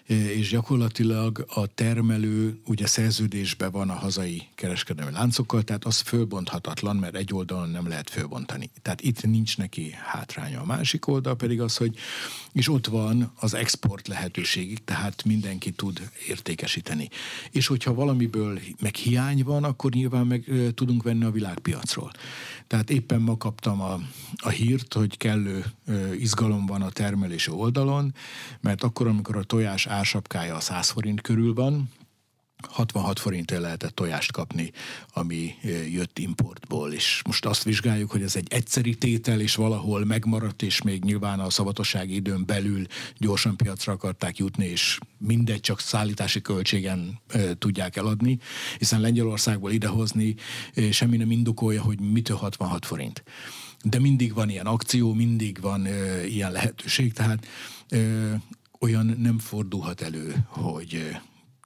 és 0.07 0.49
gyakorlatilag 0.49 1.45
a 1.47 1.67
termelő 1.67 2.59
ugye 2.65 2.87
szerződésben 2.87 3.71
van 3.71 3.89
a 3.89 3.93
hazai 3.93 4.47
kereskedelmi 4.55 5.11
láncokkal, 5.11 5.61
tehát 5.61 5.85
az 5.85 5.99
fölbonthatatlan, 5.99 6.95
mert 6.95 7.15
egy 7.15 7.33
oldalon 7.33 7.69
nem 7.69 7.87
lehet 7.87 8.09
fölbontani. 8.09 8.69
Tehát 8.81 9.01
itt 9.01 9.23
nincs 9.23 9.57
neki 9.57 9.91
hátránya. 9.91 10.61
A 10.61 10.65
másik 10.65 11.07
oldal 11.07 11.35
pedig 11.35 11.61
az, 11.61 11.77
hogy 11.77 11.97
és 12.53 12.69
ott 12.69 12.87
van 12.87 13.31
az 13.35 13.53
export 13.53 14.07
lehetőségig, 14.07 14.83
tehát 14.83 15.23
mindenki 15.23 15.71
tud 15.71 16.09
értékesíteni. 16.27 17.09
És 17.51 17.67
hogyha 17.67 17.93
valamiből 17.93 18.59
meg 18.81 18.95
hiány 18.95 19.43
van, 19.43 19.63
akkor 19.63 19.91
nyilván 19.91 20.27
meg 20.27 20.51
tudunk 20.75 21.03
venni 21.03 21.23
a 21.23 21.31
világpiacról. 21.31 22.11
Tehát 22.67 22.89
éppen 22.89 23.21
ma 23.21 23.37
kaptam 23.37 23.81
a, 23.81 23.99
a 24.35 24.49
hírt, 24.49 24.93
hogy 24.93 25.17
kellő 25.17 25.65
izgalom 26.19 26.65
van 26.65 26.81
a 26.81 26.89
termelési 26.89 27.51
oldalon, 27.51 28.13
mert 28.61 28.83
akkor, 28.83 29.07
amikor 29.07 29.37
a 29.37 29.43
tojás 29.43 29.85
ársapkája 29.93 30.55
a 30.55 30.59
100 30.59 30.89
forint 30.89 31.21
körül 31.21 31.53
van, 31.53 31.89
66 32.67 33.19
forintért 33.19 33.61
lehetett 33.61 33.95
tojást 33.95 34.31
kapni, 34.31 34.71
ami 35.13 35.55
jött 35.91 36.19
importból, 36.19 36.91
és 36.91 37.21
most 37.25 37.45
azt 37.45 37.63
vizsgáljuk, 37.63 38.11
hogy 38.11 38.21
ez 38.21 38.35
egy 38.35 38.47
egyszeri 38.49 38.95
tétel, 38.95 39.39
és 39.39 39.55
valahol 39.55 40.05
megmaradt, 40.05 40.61
és 40.61 40.81
még 40.81 41.03
nyilván 41.03 41.39
a 41.39 41.49
szabadossági 41.49 42.15
időn 42.15 42.45
belül 42.45 42.85
gyorsan 43.17 43.57
piacra 43.57 43.93
akarták 43.93 44.37
jutni, 44.37 44.65
és 44.65 44.97
mindegy, 45.17 45.59
csak 45.59 45.79
szállítási 45.79 46.41
költségen 46.41 47.21
e, 47.27 47.53
tudják 47.57 47.95
eladni, 47.95 48.39
hiszen 48.77 49.01
Lengyelországból 49.01 49.71
idehozni 49.71 50.35
e, 50.73 50.91
semmi 50.91 51.17
nem 51.17 51.31
indokolja, 51.31 51.81
hogy 51.81 51.99
mitől 51.99 52.37
66 52.37 52.85
forint. 52.85 53.23
De 53.83 53.99
mindig 53.99 54.33
van 54.33 54.49
ilyen 54.49 54.65
akció, 54.65 55.13
mindig 55.13 55.61
van 55.61 55.85
e, 55.85 56.25
ilyen 56.25 56.51
lehetőség, 56.51 57.13
tehát 57.13 57.47
olyan 58.83 59.05
nem 59.05 59.39
fordulhat 59.39 60.01
elő, 60.01 60.35
hogy 60.47 61.17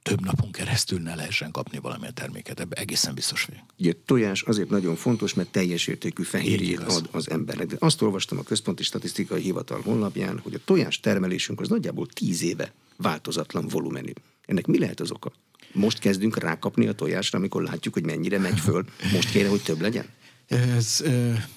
több 0.02 0.26
napon 0.26 0.52
keresztül 0.52 1.00
ne 1.00 1.16
lehessen 1.16 1.52
kapni 1.52 1.78
valamilyen 1.78 2.14
terméket. 2.14 2.60
Ebben 2.60 2.80
egészen 2.80 3.14
biztos 3.14 3.44
vagyok. 3.44 3.64
Ugye 3.80 3.94
tojás 4.06 4.42
azért 4.42 4.70
nagyon 4.70 4.96
fontos, 4.96 5.34
mert 5.34 5.50
teljes 5.50 5.88
értékű 5.88 6.24
fehérjét 6.24 6.80
ad 6.80 7.10
az 7.12 7.30
embernek. 7.30 7.68
De 7.68 7.76
azt 7.80 8.02
olvastam 8.02 8.38
a 8.38 8.44
Központi 8.44 8.84
Statisztikai 8.84 9.42
Hivatal 9.42 9.82
honlapján, 9.82 10.40
hogy 10.40 10.54
a 10.54 10.60
tojás 10.66 11.00
termelésünk 11.00 11.60
az 11.60 11.70
nagyjából 11.70 12.08
tíz 12.08 12.42
éve 12.44 12.74
változatlan 12.98 13.68
volumenű. 13.68 14.12
Ennek 14.46 14.66
mi 14.66 14.80
lehet 14.80 15.00
az 15.00 15.12
oka? 15.12 15.32
Most 15.74 16.00
kezdünk 16.00 16.38
rákapni 16.38 16.88
a 16.88 16.94
tojásra, 16.94 17.38
amikor 17.38 17.64
látjuk, 17.64 17.94
hogy 17.94 18.06
mennyire 18.06 18.40
megy 18.40 18.60
föl. 18.60 18.86
Most 19.14 19.30
kéne, 19.30 19.50
hogy 19.50 19.64
több 19.64 19.82
legyen? 19.82 20.06
Ez 20.48 21.04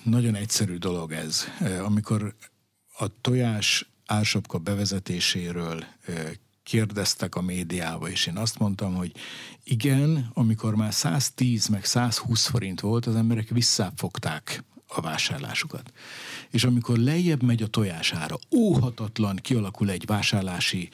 nagyon 0.03 0.35
egyszerű 0.35 0.77
dolog 0.77 1.13
ez. 1.13 1.45
Amikor 1.85 2.35
a 2.99 3.21
tojás 3.21 3.90
ársapka 4.11 4.59
bevezetéséről 4.59 5.85
kérdeztek 6.63 7.35
a 7.35 7.43
médiába, 7.43 8.09
és 8.09 8.27
én 8.27 8.37
azt 8.37 8.59
mondtam, 8.59 8.95
hogy 8.95 9.13
igen, 9.65 10.31
amikor 10.35 10.75
már 10.75 10.95
110 10.95 11.67
meg 11.67 11.85
120 11.85 12.47
forint 12.47 12.81
volt, 12.81 13.07
az 13.07 13.15
emberek 13.15 13.49
visszafogták 13.49 14.65
a 14.87 15.01
vásárlásukat. 15.01 15.93
És 16.51 16.65
amikor 16.65 16.99
lejjebb 16.99 17.43
megy 17.43 17.63
a 17.63 17.67
tojására, 17.67 18.39
óhatatlan 18.57 19.37
kialakul 19.37 19.91
egy 19.91 20.07
vásárlási 20.07 20.89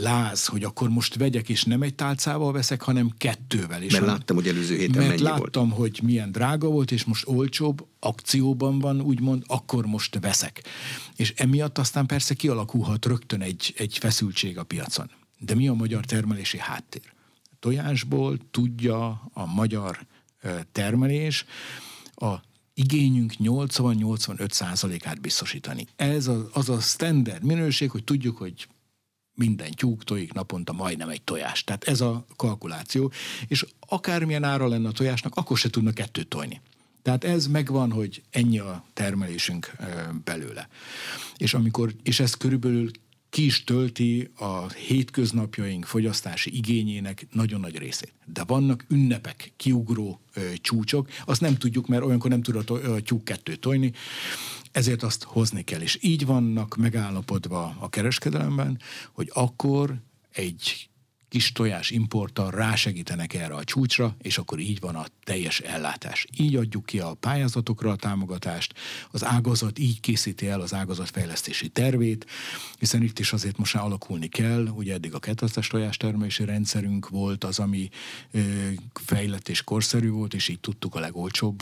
láz, 0.00 0.46
hogy 0.46 0.64
akkor 0.64 0.88
most 0.88 1.14
vegyek, 1.14 1.48
és 1.48 1.64
nem 1.64 1.82
egy 1.82 1.94
tálcával 1.94 2.52
veszek, 2.52 2.82
hanem 2.82 3.14
kettővel. 3.18 3.82
És 3.82 3.92
mert 3.92 4.04
láttam, 4.04 4.36
hogy 4.36 4.48
előző 4.48 4.76
héten 4.76 4.96
mert 4.96 5.08
mennyi 5.08 5.22
láttam, 5.22 5.68
volt. 5.68 5.80
hogy 5.80 6.00
milyen 6.02 6.32
drága 6.32 6.68
volt, 6.68 6.90
és 6.90 7.04
most 7.04 7.28
olcsóbb, 7.28 7.86
akcióban 8.00 8.78
van, 8.78 9.00
úgymond, 9.00 9.42
akkor 9.46 9.86
most 9.86 10.18
veszek. 10.20 10.64
És 11.16 11.32
emiatt 11.36 11.78
aztán 11.78 12.06
persze 12.06 12.34
kialakulhat 12.34 13.06
rögtön 13.06 13.40
egy, 13.40 13.74
egy 13.76 13.98
feszültség 13.98 14.58
a 14.58 14.64
piacon. 14.64 15.10
De 15.38 15.54
mi 15.54 15.68
a 15.68 15.74
magyar 15.74 16.04
termelési 16.04 16.58
háttér? 16.58 17.12
Tojásból 17.60 18.38
tudja 18.50 19.30
a 19.32 19.46
magyar 19.46 20.06
termelés 20.72 21.44
a 22.14 22.34
igényünk 22.74 23.32
80-85 23.38 24.50
százalékát 24.50 25.20
biztosítani. 25.20 25.86
Ez 25.96 26.26
az, 26.26 26.40
az 26.52 26.68
a 26.68 26.80
standard 26.80 27.42
minőség, 27.42 27.90
hogy 27.90 28.04
tudjuk, 28.04 28.36
hogy 28.36 28.68
minden 29.38 29.70
tyúk 29.70 30.04
tojik 30.04 30.32
naponta 30.32 30.72
majdnem 30.72 31.08
egy 31.08 31.22
tojás. 31.22 31.64
Tehát 31.64 31.84
ez 31.84 32.00
a 32.00 32.24
kalkuláció, 32.36 33.12
és 33.46 33.66
akármilyen 33.80 34.44
ára 34.44 34.68
lenne 34.68 34.88
a 34.88 34.92
tojásnak, 34.92 35.36
akkor 35.36 35.58
se 35.58 35.70
tudna 35.70 35.92
kettőt 35.92 36.28
tojni. 36.28 36.60
Tehát 37.02 37.24
ez 37.24 37.46
megvan, 37.46 37.92
hogy 37.92 38.22
ennyi 38.30 38.58
a 38.58 38.84
termelésünk 38.92 39.76
belőle. 40.24 40.68
És, 41.36 41.54
amikor, 41.54 41.94
és 42.02 42.20
ez 42.20 42.34
körülbelül 42.34 42.90
ki 43.30 43.44
is 43.44 43.64
tölti 43.64 44.30
a 44.38 44.68
hétköznapjaink 44.68 45.84
fogyasztási 45.84 46.56
igényének 46.56 47.26
nagyon 47.32 47.60
nagy 47.60 47.78
részét. 47.78 48.12
De 48.24 48.44
vannak 48.44 48.84
ünnepek, 48.88 49.52
kiugró 49.56 50.20
ö, 50.34 50.40
csúcsok, 50.60 51.08
azt 51.24 51.40
nem 51.40 51.56
tudjuk, 51.56 51.86
mert 51.86 52.04
olyankor 52.04 52.30
nem 52.30 52.42
tud 52.42 52.56
a, 52.56 52.62
to- 52.64 52.84
a 52.84 53.00
tyúk 53.00 53.24
kettőt 53.24 53.60
tojni, 53.60 53.92
ezért 54.72 55.02
azt 55.02 55.22
hozni 55.22 55.64
kell. 55.64 55.80
És 55.80 55.98
így 56.00 56.26
vannak 56.26 56.76
megállapodva 56.76 57.76
a 57.78 57.88
kereskedelemben, 57.88 58.80
hogy 59.12 59.30
akkor 59.34 60.00
egy 60.32 60.88
kis 61.28 61.52
tojás 61.52 61.90
importtal 61.90 62.50
rásegítenek 62.50 63.34
erre 63.34 63.54
a 63.54 63.64
csúcsra, 63.64 64.16
és 64.18 64.38
akkor 64.38 64.58
így 64.58 64.80
van 64.80 64.94
a 64.94 65.06
teljes 65.24 65.60
ellátás. 65.60 66.26
Így 66.36 66.56
adjuk 66.56 66.86
ki 66.86 66.98
a 66.98 67.14
pályázatokra 67.14 67.90
a 67.90 67.96
támogatást, 67.96 68.74
az 69.10 69.24
ágazat 69.24 69.78
így 69.78 70.00
készíti 70.00 70.48
el 70.48 70.60
az 70.60 70.74
ágazatfejlesztési 70.74 71.68
tervét, 71.68 72.26
hiszen 72.78 73.02
itt 73.02 73.18
is 73.18 73.32
azért 73.32 73.58
most 73.58 73.74
alakulni 73.74 74.28
kell, 74.28 74.66
ugye 74.66 74.94
eddig 74.94 75.14
a 75.14 75.18
ketteces 75.18 75.66
tojás 75.66 75.96
termelési 75.96 76.44
rendszerünk 76.44 77.08
volt 77.08 77.44
az, 77.44 77.58
ami 77.58 77.88
fejlett 78.92 79.48
és 79.48 79.62
korszerű 79.62 80.10
volt, 80.10 80.34
és 80.34 80.48
így 80.48 80.60
tudtuk 80.60 80.94
a 80.94 81.00
legolcsóbb 81.00 81.60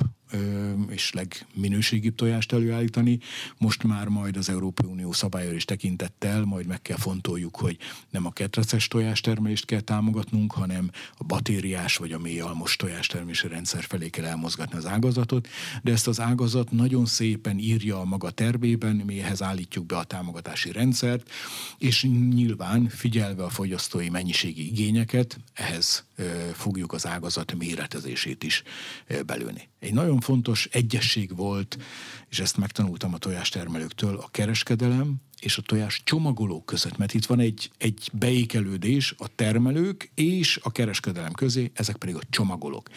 és 0.88 1.12
legminőségibb 1.12 2.14
tojást 2.14 2.52
előállítani. 2.52 3.18
Most 3.58 3.82
már 3.82 4.08
majd 4.08 4.36
az 4.36 4.48
Európai 4.48 4.90
Unió 4.90 5.12
szabályra 5.12 5.52
is 5.52 5.64
tekintettel, 5.64 6.44
majd 6.44 6.66
meg 6.66 6.82
kell 6.82 6.96
fontoljuk, 6.96 7.56
hogy 7.56 7.76
nem 8.10 8.26
a 8.26 8.30
ketreces 8.30 8.88
tojás 8.88 9.20
termelést 9.20 9.64
kell 9.64 9.80
támogatnunk, 9.80 10.52
hanem 10.52 10.90
a 11.16 11.24
batériás 11.24 11.96
vagy 11.96 12.12
a 12.12 12.18
mély 12.18 12.40
almos 12.40 12.76
tojás 12.76 13.06
termelési 13.06 13.48
rendszer 13.48 13.82
felé 13.82 14.08
kell 14.08 14.24
elmozgatni 14.24 14.78
az 14.78 14.86
ágazatot, 14.86 15.48
de 15.82 15.92
ezt 15.92 16.08
az 16.08 16.20
ágazat 16.20 16.70
nagyon 16.70 17.06
szépen 17.06 17.58
írja 17.58 18.00
a 18.00 18.04
maga 18.04 18.30
tervében, 18.30 18.96
mi 18.96 19.20
ehhez 19.20 19.42
állítjuk 19.42 19.86
be 19.86 19.96
a 19.96 20.04
támogatási 20.04 20.72
rendszert, 21.06 21.30
és 21.78 22.02
nyilván 22.30 22.88
figyelve 22.88 23.44
a 23.44 23.48
fogyasztói 23.48 24.08
mennyiségi 24.08 24.66
igényeket, 24.66 25.38
ehhez 25.54 26.04
fogjuk 26.52 26.92
az 26.92 27.06
ágazat 27.06 27.54
méretezését 27.54 28.42
is 28.42 28.62
belőni. 29.26 29.68
Egy 29.78 29.92
nagyon 29.92 30.20
fontos 30.20 30.68
egyesség 30.72 31.36
volt, 31.36 31.78
és 32.28 32.40
ezt 32.40 32.56
megtanultam 32.56 33.14
a 33.14 33.18
tojástermelőktől, 33.18 34.16
a 34.16 34.28
kereskedelem 34.30 35.14
és 35.40 35.58
a 35.58 35.62
tojás 35.62 36.00
csomagolók 36.04 36.66
között, 36.66 36.96
mert 36.96 37.14
itt 37.14 37.26
van 37.26 37.40
egy, 37.40 37.70
egy 37.78 38.10
beékelődés 38.12 39.14
a 39.18 39.28
termelők 39.34 40.10
és 40.14 40.58
a 40.62 40.72
kereskedelem 40.72 41.32
közé, 41.32 41.70
ezek 41.74 41.96
pedig 41.96 42.14
a 42.14 42.20
csomagolók. 42.30 42.88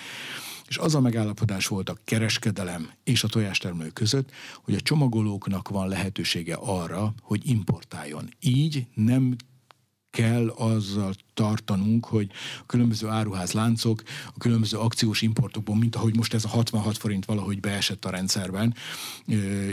És 0.69 0.77
az 0.77 0.95
a 0.95 0.99
megállapodás 0.99 1.67
volt 1.67 1.89
a 1.89 1.97
kereskedelem 2.03 2.91
és 3.03 3.23
a 3.23 3.27
tojástermelők 3.27 3.93
között, 3.93 4.31
hogy 4.63 4.73
a 4.73 4.81
csomagolóknak 4.81 5.69
van 5.69 5.88
lehetősége 5.88 6.55
arra, 6.59 7.13
hogy 7.21 7.49
importáljon. 7.49 8.29
Így 8.39 8.85
nem 8.93 9.35
kell 10.09 10.47
azzal 10.47 11.13
tartanunk, 11.34 12.05
hogy 12.05 12.32
a 12.60 12.65
különböző 12.65 13.08
áruházláncok, 13.08 14.03
a 14.34 14.38
különböző 14.38 14.77
akciós 14.77 15.21
importokból, 15.21 15.75
mint 15.75 15.95
ahogy 15.95 16.15
most 16.15 16.34
ez 16.34 16.45
a 16.45 16.47
66 16.47 16.97
forint 16.97 17.25
valahogy 17.25 17.60
beesett 17.60 18.05
a 18.05 18.10
rendszerben, 18.10 18.75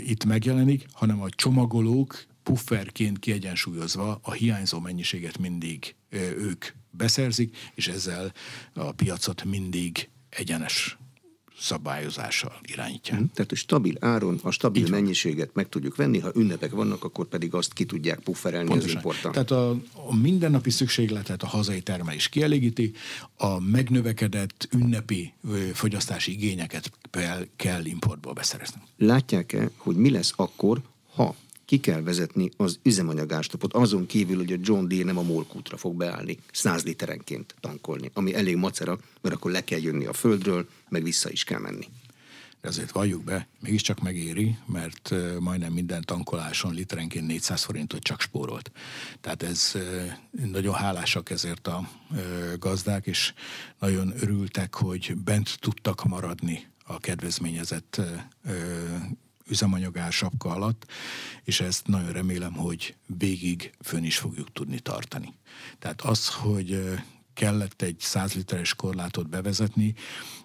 itt 0.07 0.25
megjelenik, 0.25 0.87
hanem 0.93 1.21
a 1.23 1.31
csomagolók 1.31 2.27
pufferként 2.43 3.19
kiegyensúlyozva 3.19 4.19
a 4.23 4.33
hiányzó 4.33 4.81
mennyiséget 4.81 5.39
mindig 5.39 5.95
ők 6.39 6.65
beszerzik, 6.91 7.57
és 7.75 7.89
ezzel 7.89 8.33
a 8.75 8.93
piacot 8.93 9.45
mindig 9.45 10.09
egyenes 10.37 10.97
szabályozással 11.59 12.61
irányítja. 12.63 13.17
Hmm. 13.17 13.31
Tehát 13.35 13.53
a 13.53 13.55
stabil 13.55 13.97
áron 14.01 14.41
a 14.43 14.51
stabil 14.51 14.83
Így 14.83 14.91
mennyiséget 14.91 15.51
meg 15.55 15.69
tudjuk 15.69 15.97
venni, 15.97 16.19
ha 16.19 16.31
ünnepek 16.35 16.71
vannak, 16.71 17.05
akkor 17.05 17.27
pedig 17.27 17.55
azt 17.55 17.73
ki 17.73 17.85
tudják 17.85 18.19
pufferelni 18.19 18.69
Pontosan. 18.69 18.97
az 18.97 19.05
importtal. 19.05 19.33
Tehát 19.33 19.51
a, 19.51 19.71
a 20.09 20.17
mindennapi 20.17 20.71
szükségletet 20.71 21.43
a 21.43 21.47
hazai 21.47 21.81
termelés 21.81 22.29
kielégíti, 22.29 22.93
a 23.37 23.61
megnövekedett 23.61 24.69
ünnepi 24.73 25.33
fogyasztási 25.73 26.33
igényeket 26.33 26.91
kell 27.57 27.85
importból 27.85 28.33
beszerezni. 28.33 28.81
Látják-e, 28.97 29.71
hogy 29.77 29.97
mi 29.97 30.11
lesz 30.11 30.33
akkor, 30.37 30.81
ha 31.15 31.35
ki 31.67 31.81
kell 31.81 32.03
vezetni 32.03 32.51
az 32.57 32.79
üzemanyagástopot, 32.83 33.75
azon 33.75 34.07
kívül, 34.07 34.37
hogy 34.37 34.53
a 34.53 34.57
John 34.61 34.89
Deere 34.89 35.05
nem 35.05 35.19
a 35.19 35.23
molkútra 35.23 35.77
fog 35.77 35.97
beállni 35.97 36.39
100 36.53 36.85
literenként 36.85 37.55
tankolni, 37.61 38.11
ami 38.15 38.35
elég 38.35 38.57
macera, 38.57 38.99
mert 39.21 39.35
akkor 39.35 39.51
le 39.51 39.65
kell 39.65 39.81
jönni 39.81 40.05
a 40.07 40.13
földről, 40.13 40.69
meg 40.89 41.03
vissza 41.03 41.31
is 41.31 41.45
kell 41.45 41.61
menni. 41.61 41.89
De 42.61 42.69
azért 42.69 42.91
valljuk 42.91 43.25
be, 43.25 43.49
mégiscsak 43.61 44.01
megéri, 44.01 44.57
mert 44.67 45.15
majdnem 45.41 45.73
minden 45.73 46.03
tankoláson 46.05 46.75
literenként 46.75 47.27
400 47.27 47.63
forintot 47.63 48.03
csak 48.03 48.21
spórolt. 48.21 48.71
Tehát 49.21 49.43
ez 49.43 49.73
nagyon 50.31 50.75
hálásak 50.75 51.31
ezért 51.31 51.67
a 51.67 51.89
gazdák, 52.59 53.07
és 53.07 53.33
nagyon 53.79 54.13
örültek, 54.21 54.75
hogy 54.75 55.17
bent 55.25 55.57
tudtak 55.61 56.05
maradni 56.05 56.67
a 56.85 56.99
kedvezményezett 56.99 58.01
üzemanyagár 59.49 60.13
sapka 60.13 60.49
alatt, 60.49 60.87
és 61.45 61.61
ezt 61.61 61.87
nagyon 61.87 62.13
remélem, 62.13 62.53
hogy 62.53 62.95
végig 63.07 63.73
fönn 63.81 64.05
is 64.05 64.19
fogjuk 64.19 64.53
tudni 64.53 64.81
tartani. 64.81 65.35
Tehát 65.79 66.01
az, 66.03 66.29
hogy 66.29 66.95
kellett 67.35 67.83
egy 67.83 67.97
100 67.99 68.35
literes 68.35 68.75
korlátot 68.75 69.29
bevezetni, 69.29 69.95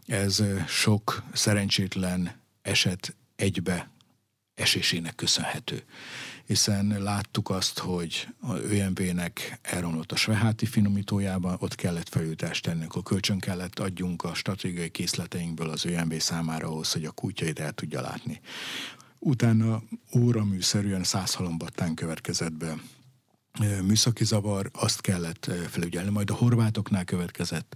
ez 0.06 0.44
sok 0.68 1.24
szerencsétlen 1.34 2.40
eset 2.62 3.16
egybe 3.36 3.90
esésének 4.56 5.16
köszönhető. 5.16 5.84
Hiszen 6.52 6.98
láttuk 7.00 7.50
azt, 7.50 7.80
hogy 7.80 8.28
a 8.40 8.56
ÖMV-nek 8.56 9.60
elromlott 9.62 10.12
a 10.12 10.16
Sveháti 10.16 10.66
finomítójában, 10.66 11.58
ott 11.60 11.76
kellett 11.76 12.10
feljutást 12.10 12.64
tenni, 12.64 12.84
akkor 12.86 13.04
kölcsön 13.04 13.40
kellett 13.40 13.80
adjunk 13.80 14.24
a 14.24 14.34
stratégiai 14.34 14.90
készleteinkből 14.90 15.70
az 15.70 15.86
ÖMV 15.86 16.14
számára 16.18 16.68
ahhoz, 16.68 16.92
hogy 16.92 17.06
a 17.06 17.12
kutyait 17.12 17.60
el 17.60 17.72
tudja 17.72 18.02
látni. 18.02 18.42
Utána 19.20 19.82
óraműszerűen 20.18 21.04
száz 21.04 21.34
halombattán 21.34 21.94
következett 21.94 22.54
be 22.54 22.76
műszaki 23.60 24.24
zavar, 24.24 24.70
azt 24.74 25.02
kellett 25.02 25.52
felügyelni. 25.70 26.10
Majd 26.10 26.30
a 26.30 26.34
horvátoknál 26.34 27.04
következett 27.04 27.76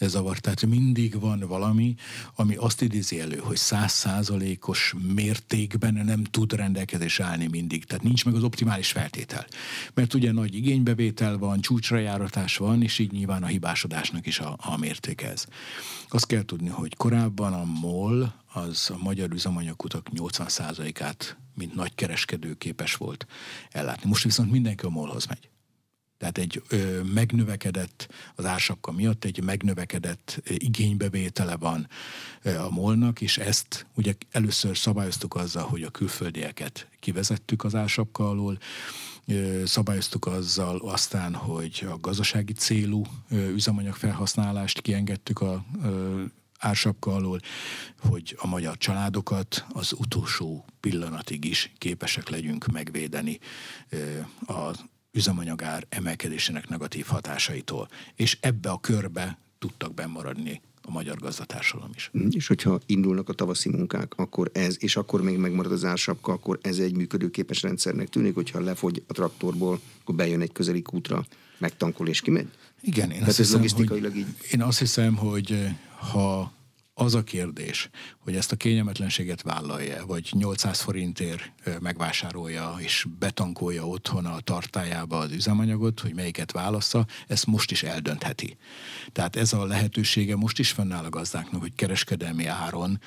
zavar. 0.00 0.38
Tehát 0.38 0.66
mindig 0.66 1.20
van 1.20 1.40
valami, 1.48 1.94
ami 2.34 2.54
azt 2.54 2.82
idézi 2.82 3.20
elő, 3.20 3.36
hogy 3.36 3.56
százszázalékos 3.56 4.94
mértékben 5.14 5.94
nem 5.94 6.24
tud 6.24 6.52
rendelkezés 6.52 7.20
állni 7.20 7.46
mindig. 7.46 7.84
Tehát 7.84 8.04
nincs 8.04 8.24
meg 8.24 8.34
az 8.34 8.42
optimális 8.42 8.90
feltétel. 8.90 9.46
Mert 9.94 10.14
ugye 10.14 10.32
nagy 10.32 10.54
igénybevétel 10.54 11.38
van, 11.38 11.60
csúcsrajáratás 11.60 12.56
van, 12.56 12.82
és 12.82 12.98
így 12.98 13.12
nyilván 13.12 13.42
a 13.42 13.46
hibásodásnak 13.46 14.26
is 14.26 14.38
a, 14.38 14.56
a 14.60 14.76
mértéke 14.76 15.30
ez. 15.30 15.44
Azt 16.08 16.26
kell 16.26 16.44
tudni, 16.44 16.68
hogy 16.68 16.96
korábban 16.96 17.52
a 17.52 17.64
MOL, 17.64 18.34
az 18.52 18.90
a 18.90 19.02
magyar 19.02 19.32
üzemanyagkutak 19.32 20.06
80%-át 20.14 21.36
mint 21.56 21.74
nagy 21.74 21.94
kereskedő 21.94 22.54
képes 22.54 22.94
volt 22.94 23.26
ellátni. 23.70 24.08
Most 24.08 24.24
viszont 24.24 24.50
mindenki 24.50 24.84
a 24.84 24.88
molhoz 24.88 25.26
megy. 25.26 25.48
Tehát 26.18 26.38
egy 26.38 26.62
ö, 26.68 27.02
megnövekedett, 27.02 28.08
az 28.34 28.44
ársapka 28.44 28.92
miatt 28.92 29.24
egy 29.24 29.42
megnövekedett 29.42 30.40
ö, 30.44 30.54
igénybevétele 30.56 31.56
van 31.56 31.88
ö, 32.42 32.58
a 32.58 32.70
molnak, 32.70 33.20
és 33.20 33.38
ezt 33.38 33.86
ugye 33.94 34.14
először 34.30 34.76
szabályoztuk 34.76 35.34
azzal, 35.34 35.64
hogy 35.64 35.82
a 35.82 35.90
külföldieket 35.90 36.88
kivezettük 37.00 37.64
az 37.64 37.74
ársapka 37.74 38.28
alól, 38.28 38.58
Szabályoztuk 39.64 40.26
azzal 40.26 40.78
aztán, 40.78 41.34
hogy 41.34 41.86
a 41.90 41.98
gazdasági 42.00 42.52
célú 42.52 43.02
üzemanyag 43.30 43.94
felhasználást 43.94 44.80
kiengedtük 44.80 45.40
a 45.40 45.64
ársapka 46.58 47.14
alól, 47.14 47.40
hogy 47.98 48.36
a 48.38 48.46
magyar 48.46 48.76
családokat 48.76 49.66
az 49.72 49.92
utolsó 49.92 50.64
pillanatig 50.80 51.44
is 51.44 51.72
képesek 51.78 52.28
legyünk 52.28 52.66
megvédeni 52.66 53.38
az 54.46 54.84
üzemanyagár 55.12 55.86
emelkedésének 55.88 56.68
negatív 56.68 57.06
hatásaitól. 57.06 57.88
És 58.14 58.38
ebbe 58.40 58.70
a 58.70 58.80
körbe 58.80 59.38
tudtak 59.58 59.94
bemaradni 59.94 60.60
a 60.82 60.90
magyar 60.90 61.16
gazdatársadalom 61.16 61.90
is. 61.94 62.10
Mm, 62.18 62.28
és 62.30 62.46
hogyha 62.46 62.80
indulnak 62.86 63.28
a 63.28 63.32
tavaszi 63.32 63.68
munkák, 63.68 64.12
akkor 64.16 64.50
ez, 64.52 64.76
és 64.78 64.96
akkor 64.96 65.22
még 65.22 65.36
megmarad 65.36 65.72
az 65.72 65.84
ársapka, 65.84 66.32
akkor 66.32 66.58
ez 66.62 66.78
egy 66.78 66.96
működőképes 66.96 67.62
rendszernek 67.62 68.08
tűnik, 68.08 68.34
hogyha 68.34 68.60
lefogy 68.60 69.02
a 69.06 69.12
traktorból, 69.12 69.80
akkor 70.02 70.14
bejön 70.14 70.40
egy 70.40 70.52
közeli 70.52 70.82
kútra, 70.82 71.24
megtankol 71.58 72.08
és 72.08 72.20
kimegy? 72.20 72.48
Igen, 72.86 73.10
én, 73.10 73.22
azt 73.22 73.36
hiszem, 73.36 73.60
hogy, 73.60 74.14
így... 74.14 74.26
én 74.50 74.62
azt 74.62 74.78
hiszem, 74.78 75.16
hogy 75.16 75.68
ha 76.10 76.52
az 76.98 77.14
a 77.14 77.22
kérdés, 77.22 77.90
hogy 78.18 78.36
ezt 78.36 78.52
a 78.52 78.56
kényelmetlenséget 78.56 79.42
vállalja, 79.42 80.06
vagy 80.06 80.28
800 80.30 80.80
forintért 80.80 81.52
megvásárolja 81.80 82.74
és 82.78 83.06
betankolja 83.18 83.86
otthon 83.86 84.26
a 84.26 84.40
tartájába 84.40 85.18
az 85.18 85.32
üzemanyagot, 85.32 86.00
hogy 86.00 86.14
melyiket 86.14 86.52
válassza, 86.52 87.06
ezt 87.26 87.46
most 87.46 87.70
is 87.70 87.82
eldöntheti. 87.82 88.56
Tehát 89.12 89.36
ez 89.36 89.52
a 89.52 89.64
lehetősége 89.64 90.36
most 90.36 90.58
is 90.58 90.70
fennáll 90.70 91.04
a 91.04 91.08
gazdáknak, 91.08 91.60
hogy 91.60 91.74
kereskedelmi 91.74 92.46
áron 92.46 93.00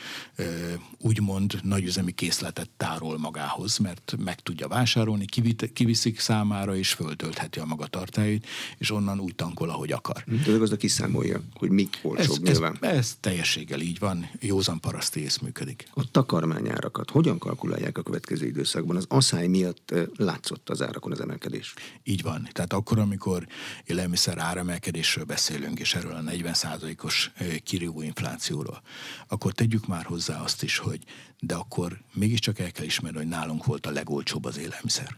úgymond 0.98 1.60
nagyüzemi 1.64 2.12
készletet 2.12 2.70
tárol 2.78 3.18
magához, 3.18 3.78
mert 3.78 4.16
meg 4.24 4.40
tudja 4.40 4.68
vásárolni, 4.68 5.26
kiviszik 5.74 6.20
számára, 6.20 6.76
és 6.76 6.92
föltöltheti 6.92 7.60
a 7.60 7.66
maga 7.66 7.86
tartályait, 7.88 8.48
és 8.78 8.92
onnan 8.92 9.20
úgy 9.20 9.36
tankol, 9.36 9.70
ahogy 9.70 9.92
akar. 9.92 10.24
De 10.46 10.52
a 10.52 10.58
gazda 10.58 10.76
kiszámolja, 10.76 11.42
hogy 11.54 11.70
mik 11.70 12.00
olcsóbb 12.02 12.48
ez, 12.48 12.52
nyilván. 12.52 12.78
Ez, 12.82 12.98
ez 12.98 13.18
teljességgel 13.20 13.79
ezzel 13.80 13.92
így 13.92 14.00
van, 14.00 14.30
józan 14.40 14.80
paraszti 14.80 15.22
ész 15.22 15.38
működik. 15.38 15.88
A 15.94 16.12
takarmányárakat 16.12 17.10
hogyan 17.10 17.38
kalkulálják 17.38 17.98
a 17.98 18.02
következő 18.02 18.46
időszakban? 18.46 18.96
Az 18.96 19.06
asszály 19.08 19.48
miatt 19.48 19.94
látszott 20.16 20.70
az 20.70 20.82
árakon 20.82 21.12
az 21.12 21.22
emelkedés? 21.22 21.74
Így 22.04 22.22
van. 22.22 22.50
Tehát 22.52 22.74
akkor, 22.74 23.00
amikor 23.00 23.48
élelmiszer 23.86 24.38
áremelkedésről 24.38 25.26
beszélünk, 25.26 25.80
és 25.80 25.96
erről 25.96 26.12
a 26.12 26.22
40%-os 26.22 27.32
kirívó 27.64 28.02
inflációról, 28.02 28.82
akkor 29.28 29.54
tegyük 29.54 29.88
már 29.88 30.06
hozzá 30.06 30.42
azt 30.42 30.64
is, 30.64 30.78
hogy 30.78 31.00
de 31.40 31.56
akkor 31.56 32.02
mégiscsak 32.14 32.60
el 32.60 32.72
kell 32.72 32.86
ismerni, 32.86 33.18
hogy 33.18 33.28
nálunk 33.28 33.66
volt 33.66 33.86
a 33.86 33.92
legolcsóbb 33.92 34.46
az 34.46 34.58
élelmiszer. 34.58 35.18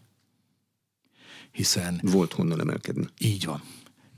Hiszen... 1.52 2.00
Volt 2.04 2.34
honnan 2.34 2.60
emelkedni. 2.60 3.08
Így 3.18 3.46
van 3.46 3.62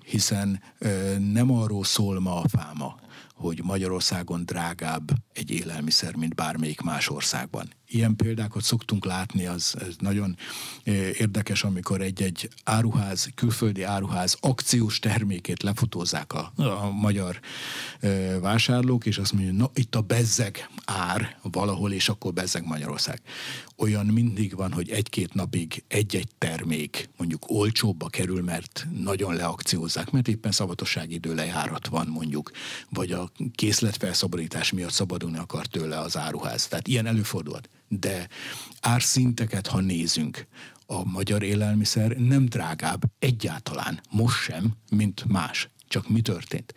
hiszen 0.06 0.62
ö, 0.78 1.18
nem 1.18 1.52
arról 1.52 1.84
szól 1.84 2.20
ma 2.20 2.42
a 2.42 2.48
fáma, 2.48 2.96
hogy 3.44 3.62
Magyarországon 3.64 4.46
drágább 4.46 5.12
egy 5.34 5.52
élelmiszer, 5.52 6.16
mint 6.16 6.36
bármelyik 6.36 6.82
más 6.82 7.10
országban. 7.10 7.70
Ilyen 7.88 8.16
példákat 8.16 8.64
szoktunk 8.64 9.06
látni, 9.06 9.46
az, 9.46 9.76
az 9.80 9.96
nagyon 10.00 10.38
érdekes, 11.18 11.64
amikor 11.64 12.02
egy-egy 12.02 12.50
áruház, 12.64 13.30
külföldi 13.36 13.84
áruház 13.84 14.38
akciós 14.40 15.00
termékét 15.00 15.64
lefotózzák 15.64 16.34
a, 16.34 16.52
a 16.56 16.92
magyar 16.92 17.40
e, 18.00 18.40
vásárlók, 18.40 19.06
és 19.06 19.18
azt 19.18 19.34
mondja, 19.34 19.54
na 19.54 19.70
itt 19.74 19.96
a 19.96 20.02
bezzeg 20.02 20.70
ár 20.86 21.38
valahol, 21.42 21.92
és 21.92 22.10
akkor 22.10 22.34
bezzeg 22.34 22.66
Magyarország. 22.66 23.22
Olyan 23.78 24.06
mindig 24.06 24.56
van, 24.56 24.72
hogy 24.72 24.90
egy-két 24.90 25.34
napig 25.34 25.84
egy-egy 25.88 26.30
termék 26.38 27.10
mondjuk 27.18 27.44
olcsóbba 27.48 28.08
kerül, 28.08 28.42
mert 28.42 28.88
nagyon 28.92 29.36
leakciózzák, 29.94 30.12
mert 30.12 30.28
éppen 30.28 30.52
szabadossági 30.52 31.14
idő 31.14 31.36
lejárat 31.36 31.88
van 31.88 32.08
mondjuk, 32.08 32.52
vagy 32.90 33.12
a 33.12 33.32
készletfelszabadítás 33.56 34.72
miatt 34.72 34.92
szabadulni 34.92 35.38
akar 35.38 35.66
tőle 35.66 36.00
az 36.00 36.18
áruház. 36.18 36.68
Tehát 36.68 36.88
ilyen 36.88 37.06
előfordulhat 37.06 37.70
de 37.88 38.28
árszinteket, 38.82 39.68
ha 39.68 39.80
nézünk, 39.80 40.48
a 40.86 41.04
magyar 41.06 41.44
élelmiszer 41.44 42.12
nem 42.18 42.46
drágább 42.46 43.04
egyáltalán, 43.20 44.02
most 44.10 44.42
sem, 44.42 44.74
mint 44.90 45.26
más. 45.26 45.70
Csak 45.88 46.10
mi 46.10 46.22
történt? 46.22 46.74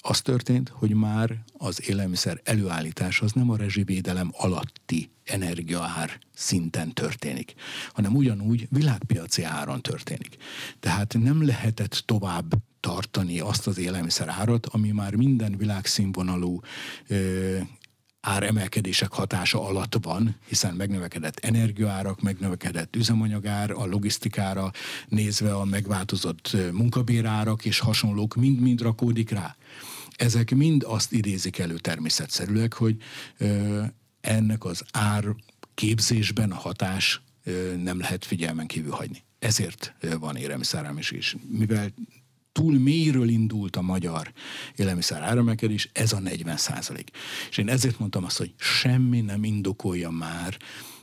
Az 0.00 0.20
történt, 0.20 0.68
hogy 0.68 0.94
már 0.94 1.44
az 1.52 1.88
élelmiszer 1.88 2.40
előállítás 2.44 3.20
az 3.20 3.32
nem 3.32 3.50
a 3.50 3.56
rezsivédelem 3.56 4.30
alatti 4.32 5.10
energiaár 5.24 6.18
szinten 6.34 6.92
történik, 6.92 7.54
hanem 7.92 8.14
ugyanúgy 8.14 8.66
világpiaci 8.70 9.42
áron 9.42 9.82
történik. 9.82 10.36
Tehát 10.80 11.16
nem 11.18 11.46
lehetett 11.46 12.02
tovább 12.06 12.52
tartani 12.80 13.40
azt 13.40 13.66
az 13.66 13.78
élelmiszer 13.78 14.28
árat, 14.28 14.66
ami 14.66 14.90
már 14.90 15.14
minden 15.14 15.56
világszínvonalú 15.56 16.60
áremelkedések 18.20 19.12
hatása 19.12 19.66
alatt 19.66 19.96
van, 20.02 20.36
hiszen 20.48 20.74
megnövekedett 20.74 21.38
energiaárak, 21.38 22.22
megnövekedett 22.22 22.96
üzemanyagár, 22.96 23.70
a 23.70 23.86
logisztikára 23.86 24.70
nézve 25.08 25.54
a 25.54 25.64
megváltozott 25.64 26.56
munkabérárak 26.72 27.64
és 27.64 27.78
hasonlók 27.78 28.34
mind-mind 28.34 28.80
rakódik 28.80 29.30
rá. 29.30 29.56
Ezek 30.16 30.54
mind 30.54 30.82
azt 30.86 31.12
idézik 31.12 31.58
elő 31.58 31.78
természetszerűleg, 31.78 32.72
hogy 32.72 32.96
ö, 33.38 33.82
ennek 34.20 34.64
az 34.64 34.82
ár 34.92 35.24
képzésben 35.74 36.50
a 36.50 36.54
hatás 36.54 37.22
ö, 37.44 37.74
nem 37.82 37.98
lehet 37.98 38.24
figyelmen 38.24 38.66
kívül 38.66 38.92
hagyni. 38.92 39.22
Ezért 39.38 39.94
van 40.20 40.36
élelmiszeráram 40.36 40.98
is, 40.98 41.36
mivel 41.48 41.92
túl 42.58 42.78
mélyről 42.78 43.28
indult 43.28 43.76
a 43.76 43.82
magyar 43.82 44.32
élelmiszer 44.76 45.22
áremelkedés, 45.22 45.88
ez 45.92 46.12
a 46.12 46.18
40 46.18 46.56
százalék. 46.56 47.10
És 47.50 47.58
én 47.58 47.68
ezért 47.68 47.98
mondtam 47.98 48.24
azt, 48.24 48.38
hogy 48.38 48.54
semmi 48.56 49.20
nem 49.20 49.44
indokolja 49.44 50.10
már 50.10 50.56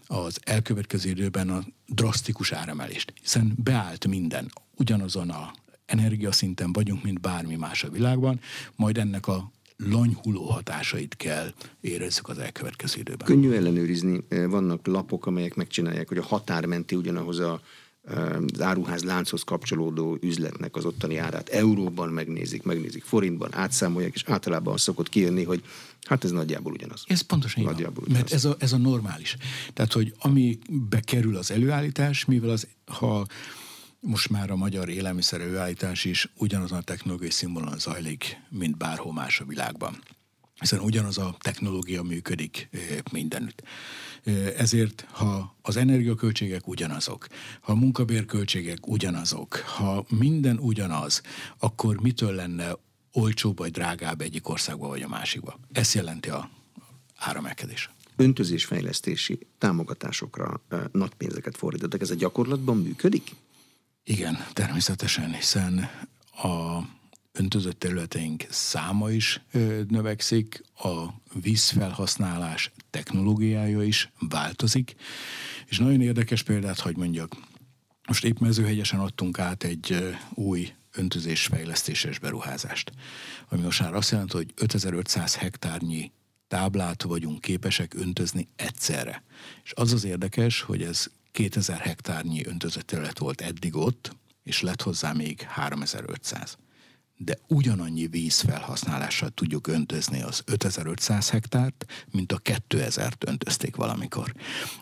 az 0.08 0.40
elkövetkező 0.44 1.10
időben 1.10 1.50
a 1.50 1.64
drasztikus 1.88 2.52
áremelést, 2.52 3.14
hiszen 3.22 3.54
beállt 3.64 4.08
minden, 4.08 4.52
ugyanazon 4.78 5.30
a 5.30 5.54
energiaszinten 5.86 6.74
vagyunk, 6.74 7.04
mint 7.04 7.22
bármi 7.22 7.56
más 7.56 7.84
a 7.84 7.90
világban, 7.90 8.40
majd 8.76 8.98
ennek 8.98 9.28
a 9.28 9.52
lanyhuló 9.78 10.44
hatásait 10.44 11.16
kell 11.16 11.54
érezzük 11.82 12.30
az 12.30 12.38
elkövetkező 12.38 13.00
időben. 13.00 13.28
Könnyű 13.28 13.52
ellenőrizni, 13.52 14.20
vannak 14.30 14.88
lapok, 14.88 15.26
amelyek 15.26 15.56
megcsinálják, 15.56 16.08
hogy 16.08 16.18
a 16.18 16.24
határmenti 16.24 16.96
ugyanahoz 16.96 17.40
a 17.40 17.62
az 18.54 18.62
áruház 18.62 19.04
lánchoz 19.04 19.44
kapcsolódó 19.44 20.18
üzletnek 20.22 20.76
az 20.76 20.86
ottani 20.86 21.18
árát 21.18 21.50
euróban 21.50 22.10
megnézik, 22.10 22.64
megnézik 22.64 23.04
forintban, 23.04 23.56
átszámolják, 23.56 24.14
és 24.14 24.24
általában 24.26 24.78
szokott 24.78 25.10
kijönni, 25.10 25.44
hogy 25.44 25.64
hát 26.04 26.24
ez 26.24 26.32
nagyjából 26.32 26.72
ugyanaz. 26.72 27.04
Ez 27.08 27.22
pontosan 27.22 27.64
nagyjából 27.64 28.04
ugyanaz. 28.04 28.22
Mert 28.22 28.34
ez 28.34 28.46
a, 28.46 28.56
ez 28.60 28.74
a 28.74 28.78
normális. 28.78 29.38
Tehát, 29.74 29.94
hogy 29.94 30.14
ami 30.20 30.58
bekerül 30.90 31.38
az 31.38 31.52
előállítás, 31.52 32.26
mivel 32.26 32.50
az, 32.50 32.68
ha 32.86 33.26
most 34.00 34.30
már 34.30 34.52
a 34.52 34.56
magyar 34.56 34.90
élelmiszer 34.90 35.42
előállítás 35.42 36.06
is 36.06 36.32
ugyanazon 36.38 36.78
a 36.78 36.82
technológiai 36.82 37.32
színvonalon 37.32 37.80
zajlik, 37.80 38.38
mint 38.50 38.78
bárhol 38.78 39.14
más 39.14 39.40
a 39.40 39.46
világban 39.46 40.00
hiszen 40.60 40.80
ugyanaz 40.80 41.18
a 41.18 41.36
technológia 41.40 42.04
működik 42.04 42.70
mindenütt. 43.12 43.64
Ezért, 44.58 45.06
ha 45.12 45.56
az 45.62 45.76
energiaköltségek 45.76 46.68
ugyanazok, 46.68 47.28
ha 47.62 47.72
a 47.72 47.76
munkabérköltségek 47.76 48.88
ugyanazok, 48.88 49.56
ha 49.56 50.06
minden 50.10 50.58
ugyanaz, 50.58 51.22
akkor 51.58 52.02
mitől 52.02 52.34
lenne 52.34 52.78
olcsóbb 53.12 53.58
vagy 53.58 53.72
drágább 53.72 54.22
egyik 54.22 54.50
országba 54.50 54.88
vagy 54.88 55.02
a 55.02 55.08
másikba? 55.08 55.60
Ez 55.72 55.94
jelenti 55.94 56.30
a 56.30 56.50
áramelkedés. 57.16 57.90
Öntözésfejlesztési 58.16 59.40
támogatásokra 59.58 60.62
nagy 60.92 61.14
pénzeket 61.14 61.58
fordítottak. 61.58 62.02
Ez 62.02 62.10
a 62.10 62.16
gyakorlatban 62.16 62.78
működik? 62.78 63.36
Igen, 64.04 64.46
természetesen, 64.54 65.34
hiszen 65.34 65.90
a 66.32 66.80
öntözött 67.38 67.80
területeink 67.80 68.46
száma 68.50 69.12
is 69.12 69.42
növekszik, 69.88 70.64
a 70.76 71.06
vízfelhasználás 71.42 72.72
technológiája 72.90 73.84
is 73.84 74.12
változik, 74.30 74.96
és 75.66 75.78
nagyon 75.78 76.02
érdekes 76.02 76.44
példát, 76.44 76.80
hogy 76.80 76.98
mondjak, 76.98 77.36
most 78.08 78.24
épp 78.24 78.38
mezőhegyesen 78.40 79.00
adtunk 79.00 79.40
át 79.40 79.64
egy 79.64 80.16
új 80.34 80.74
öntözésfejlesztéses 80.92 82.20
beruházást, 82.20 82.92
ami 83.50 83.62
most 83.62 83.82
már 83.82 83.94
azt 83.94 84.12
jelenti, 84.12 84.36
hogy 84.36 84.54
5500 84.56 85.36
hektárnyi 85.36 86.12
táblát 86.48 87.04
vagyunk 87.04 87.42
képesek 87.42 87.94
öntözni 87.94 88.48
egyszerre. 88.56 89.24
És 89.64 89.72
az 89.76 89.94
az 89.94 90.04
érdekes, 90.04 90.62
hogy 90.62 90.82
ez 90.82 91.06
2000 91.32 91.80
hektárnyi 91.80 92.46
öntözött 92.46 92.88
terület 92.88 93.20
volt 93.20 93.42
eddig 93.42 93.76
ott, 93.76 94.16
és 94.44 94.62
lett 94.62 94.82
hozzá 94.82 95.14
még 95.14 95.42
3500 95.42 96.58
de 97.18 97.38
ugyanannyi 97.48 98.08
víz 98.08 98.40
felhasználással 98.40 99.30
tudjuk 99.30 99.68
öntözni 99.68 100.22
az 100.22 100.42
5500 100.46 101.30
hektárt, 101.30 101.86
mint 102.12 102.32
a 102.32 102.40
2000-t 102.40 103.28
öntözték 103.28 103.76
valamikor. 103.76 104.34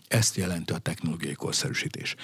Ezt 0.07 0.35
jelenti 0.35 0.73
a 0.73 0.77
technológiai 0.77 1.33
korszerűsítés. 1.33 2.15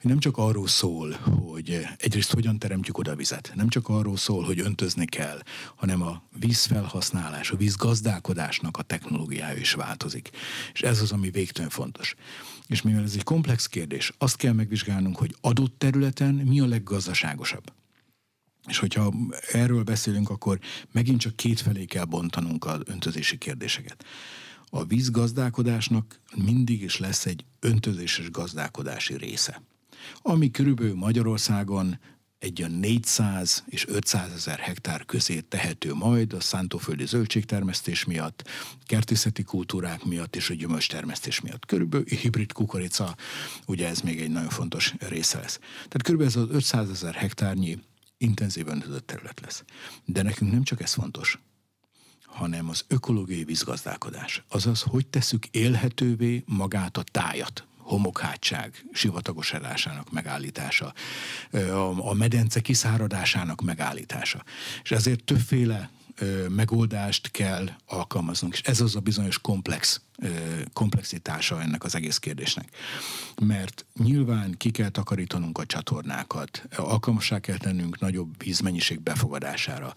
Hogy 0.00 0.10
nem 0.10 0.18
csak 0.18 0.36
arról 0.36 0.68
szól, 0.68 1.12
hogy 1.50 1.86
egyrészt 1.96 2.32
hogyan 2.32 2.58
teremtjük 2.58 2.98
oda 2.98 3.14
vizet, 3.14 3.52
nem 3.54 3.68
csak 3.68 3.88
arról 3.88 4.16
szól, 4.16 4.44
hogy 4.44 4.60
öntözni 4.60 5.04
kell, 5.04 5.38
hanem 5.74 6.02
a 6.02 6.22
vízfelhasználás, 6.38 7.50
a 7.50 7.56
vízgazdálkodásnak 7.56 8.76
a 8.76 8.82
technológiája 8.82 9.58
is 9.58 9.72
változik. 9.72 10.30
És 10.72 10.82
ez 10.82 11.00
az, 11.00 11.12
ami 11.12 11.30
végtelen 11.30 11.70
fontos. 11.70 12.14
És 12.66 12.82
mivel 12.82 13.02
ez 13.02 13.14
egy 13.14 13.22
komplex 13.24 13.66
kérdés, 13.66 14.12
azt 14.18 14.36
kell 14.36 14.52
megvizsgálnunk, 14.52 15.16
hogy 15.16 15.36
adott 15.40 15.78
területen 15.78 16.34
mi 16.34 16.60
a 16.60 16.66
leggazdaságosabb. 16.66 17.72
És 18.66 18.78
hogyha 18.78 19.14
erről 19.52 19.82
beszélünk, 19.82 20.30
akkor 20.30 20.58
megint 20.92 21.20
csak 21.20 21.36
két 21.36 21.60
felé 21.60 21.84
kell 21.84 22.04
bontanunk 22.04 22.64
az 22.64 22.80
öntözési 22.84 23.38
kérdéseket. 23.38 24.04
A 24.68 24.84
vízgazdálkodásnak 24.84 26.20
mindig 26.34 26.82
is 26.82 26.98
lesz 26.98 27.26
egy 27.26 27.44
öntözéses 27.60 28.30
gazdálkodási 28.30 29.16
része, 29.16 29.62
ami 30.22 30.50
körülbelül 30.50 30.94
Magyarországon 30.94 31.98
egy 32.38 32.62
olyan 32.62 32.74
400 32.74 33.64
és 33.66 33.86
500 33.88 34.32
ezer 34.32 34.58
hektár 34.58 35.04
közé 35.04 35.40
tehető 35.40 35.94
majd 35.94 36.32
a 36.32 36.40
szántóföldi 36.40 37.06
zöldségtermesztés 37.06 38.04
miatt, 38.04 38.48
kertészeti 38.84 39.42
kultúrák 39.42 40.04
miatt 40.04 40.36
és 40.36 40.50
a 40.50 40.54
gyümölcstermesztés 40.54 41.40
miatt. 41.40 41.66
Körülbelül 41.66 42.06
hibrid 42.06 42.52
kukorica, 42.52 43.16
ugye 43.66 43.88
ez 43.88 44.00
még 44.00 44.20
egy 44.20 44.30
nagyon 44.30 44.48
fontos 44.48 44.94
része 44.98 45.38
lesz. 45.38 45.58
Tehát 45.74 46.02
körülbelül 46.02 46.32
ez 46.32 46.40
az 46.40 46.56
500 46.56 46.90
ezer 46.90 47.14
hektárnyi 47.14 47.78
intenzíven 48.18 48.74
öntözött 48.74 49.06
terület 49.06 49.40
lesz. 49.40 49.64
De 50.04 50.22
nekünk 50.22 50.52
nem 50.52 50.62
csak 50.62 50.82
ez 50.82 50.92
fontos, 50.92 51.38
hanem 52.24 52.68
az 52.68 52.84
ökológiai 52.88 53.44
vízgazdálkodás. 53.44 54.42
Azaz, 54.48 54.82
hogy 54.82 55.06
tesszük 55.06 55.46
élhetővé 55.46 56.42
magát 56.46 56.96
a 56.96 57.02
tájat, 57.02 57.66
homokhátság 57.76 58.84
sivatagos 58.92 59.52
elásának 59.52 60.10
megállítása, 60.10 60.94
a 61.98 62.14
medence 62.14 62.60
kiszáradásának 62.60 63.62
megállítása. 63.62 64.44
És 64.82 64.90
ezért 64.90 65.24
többféle 65.24 65.90
megoldást 66.48 67.30
kell 67.30 67.68
alkalmaznunk, 67.86 68.52
és 68.52 68.60
ez 68.60 68.80
az 68.80 68.96
a 68.96 69.00
bizonyos 69.00 69.38
komplex 69.38 70.00
komplexitása 70.72 71.62
ennek 71.62 71.84
az 71.84 71.94
egész 71.94 72.18
kérdésnek. 72.18 72.68
Mert 73.42 73.86
nyilván 74.02 74.54
ki 74.56 74.70
kell 74.70 74.88
takarítanunk 74.88 75.58
a 75.58 75.66
csatornákat, 75.66 76.68
alkalmassá 76.76 77.38
kell 77.40 77.56
tennünk 77.56 77.98
nagyobb 77.98 78.42
vízmennyiség 78.42 79.00
befogadására, 79.00 79.94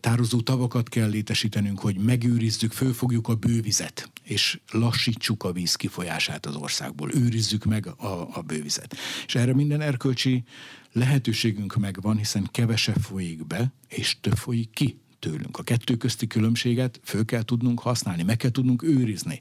tározó 0.00 0.40
tavakat 0.40 0.88
kell 0.88 1.08
létesítenünk, 1.08 1.80
hogy 1.80 1.96
megőrizzük, 1.96 2.72
fölfogjuk 2.72 3.28
a 3.28 3.34
bővizet, 3.34 4.10
és 4.22 4.60
lassítsuk 4.70 5.44
a 5.44 5.52
víz 5.52 5.74
kifolyását 5.74 6.46
az 6.46 6.54
országból, 6.54 7.14
őrizzük 7.14 7.64
meg 7.64 7.86
a, 7.86 8.28
a 8.32 8.42
bővizet. 8.42 8.96
És 9.26 9.34
erre 9.34 9.54
minden 9.54 9.80
erkölcsi 9.80 10.44
lehetőségünk 10.92 11.76
megvan, 11.76 12.16
hiszen 12.16 12.48
kevesebb 12.52 13.00
folyik 13.00 13.46
be, 13.46 13.72
és 13.88 14.16
több 14.20 14.36
folyik 14.36 14.70
ki 14.70 15.00
tőlünk. 15.18 15.58
A 15.58 15.62
kettő 15.62 15.96
közti 15.96 16.26
különbséget 16.26 17.00
föl 17.04 17.24
kell 17.24 17.42
tudnunk 17.42 17.80
használni, 17.80 18.22
meg 18.22 18.36
kell 18.36 18.50
tudnunk 18.50 18.82
őrizni. 18.82 19.40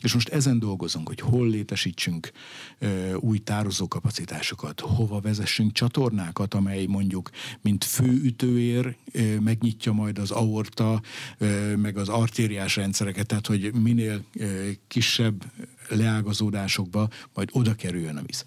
És 0.00 0.14
most 0.14 0.28
ezen 0.28 0.58
dolgozunk, 0.58 1.08
hogy 1.08 1.20
hol 1.20 1.48
létesítsünk 1.48 2.30
ö, 2.78 3.14
új 3.14 3.38
tározókapacitásokat, 3.38 4.80
hova 4.80 5.20
vezessünk 5.20 5.72
csatornákat, 5.72 6.54
amely 6.54 6.86
mondjuk, 6.86 7.30
mint 7.60 7.84
főütőér 7.84 8.96
ö, 9.12 9.38
megnyitja 9.38 9.92
majd 9.92 10.18
az 10.18 10.30
aorta, 10.30 11.00
ö, 11.38 11.76
meg 11.76 11.96
az 11.96 12.08
artériás 12.08 12.76
rendszereket, 12.76 13.26
tehát 13.26 13.46
hogy 13.46 13.74
minél 13.74 14.24
ö, 14.34 14.70
kisebb 14.88 15.44
leágazódásokba 15.88 17.08
majd 17.34 17.48
oda 17.52 17.74
kerüljön 17.74 18.16
a 18.16 18.22
víz. 18.26 18.44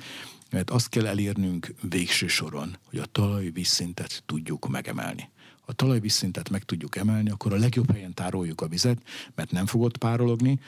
Mert 0.51 0.69
azt 0.69 0.89
kell 0.89 1.07
elérnünk 1.07 1.73
végső 1.89 2.27
soron, 2.27 2.77
hogy 2.83 2.99
a 2.99 3.05
talaj 3.05 3.49
vízszintet 3.49 4.23
tudjuk 4.25 4.67
megemelni 4.67 5.29
a 5.69 5.73
talajvízszintet 5.73 6.49
meg 6.49 6.63
tudjuk 6.63 6.95
emelni, 6.95 7.29
akkor 7.29 7.53
a 7.53 7.57
legjobb 7.57 7.91
helyen 7.91 8.13
tároljuk 8.13 8.61
a 8.61 8.67
vizet, 8.67 9.01
mert 9.35 9.51
nem 9.51 9.65
fogott 9.65 9.97
párologni, 9.97 10.59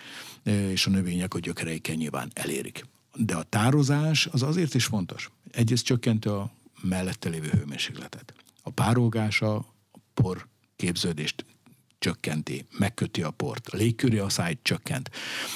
e, 0.43 0.71
és 0.71 0.85
a 0.85 0.89
növények 0.89 1.33
a 1.33 1.39
gyökereikkel 1.39 1.95
nyilván 1.95 2.31
elérik. 2.33 2.85
De 3.15 3.35
a 3.35 3.43
tározás 3.43 4.25
az 4.25 4.41
azért 4.41 4.73
is 4.73 4.85
fontos. 4.85 5.31
Egyrészt 5.51 5.85
csökkenti 5.85 6.27
a 6.27 6.51
mellette 6.81 7.29
lévő 7.29 7.47
hőmérsékletet. 7.47 8.33
A 8.61 8.69
párolgása 8.69 9.55
a 9.55 9.65
por 10.13 10.47
képződést 10.75 11.45
csökkenti, 11.99 12.65
megköti 12.77 13.23
a 13.23 13.31
port, 13.31 13.67
a 13.67 13.77
légköri 13.77 14.17
a 14.17 14.29
szájt 14.29 14.59
csökkent. 14.61 15.11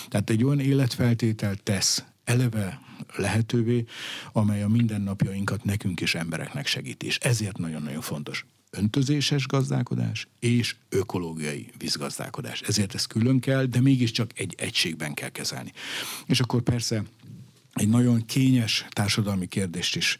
Tehát 0.07 0.29
egy 0.29 0.43
olyan 0.43 0.59
életfeltételt 0.59 1.63
tesz 1.63 2.03
eleve 2.23 2.81
lehetővé, 3.15 3.85
amely 4.31 4.63
a 4.63 4.67
mindennapjainkat 4.67 5.63
nekünk 5.63 6.01
és 6.01 6.15
embereknek 6.15 6.67
segíti. 6.67 7.05
És 7.05 7.17
ezért 7.17 7.57
nagyon-nagyon 7.57 8.01
fontos 8.01 8.45
öntözéses 8.77 9.47
gazdálkodás 9.47 10.27
és 10.39 10.75
ökológiai 10.89 11.69
vízgazdálkodás. 11.77 12.61
Ezért 12.61 12.95
ez 12.95 13.05
külön 13.05 13.39
kell, 13.39 13.65
de 13.65 13.81
mégiscsak 13.81 14.39
egy 14.39 14.55
egységben 14.57 15.13
kell 15.13 15.29
kezelni. 15.29 15.71
És 16.25 16.39
akkor 16.39 16.61
persze 16.61 17.03
egy 17.73 17.89
nagyon 17.89 18.25
kényes 18.25 18.85
társadalmi 18.89 19.47
kérdést 19.47 19.95
is 19.95 20.17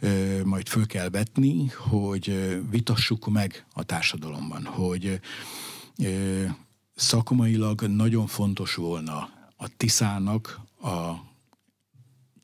ö, 0.00 0.40
majd 0.44 0.68
föl 0.68 0.86
kell 0.86 1.08
vetni, 1.08 1.66
hogy 1.66 2.56
vitassuk 2.70 3.28
meg 3.28 3.64
a 3.72 3.82
társadalomban, 3.82 4.64
hogy 4.64 5.20
ö, 5.98 6.44
szakmailag 6.94 7.80
nagyon 7.82 8.26
fontos 8.26 8.74
volna 8.74 9.30
a 9.56 9.76
Tiszának 9.76 10.60
a 10.82 11.27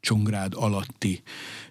Csongrád 0.04 0.52
alatti 0.56 1.22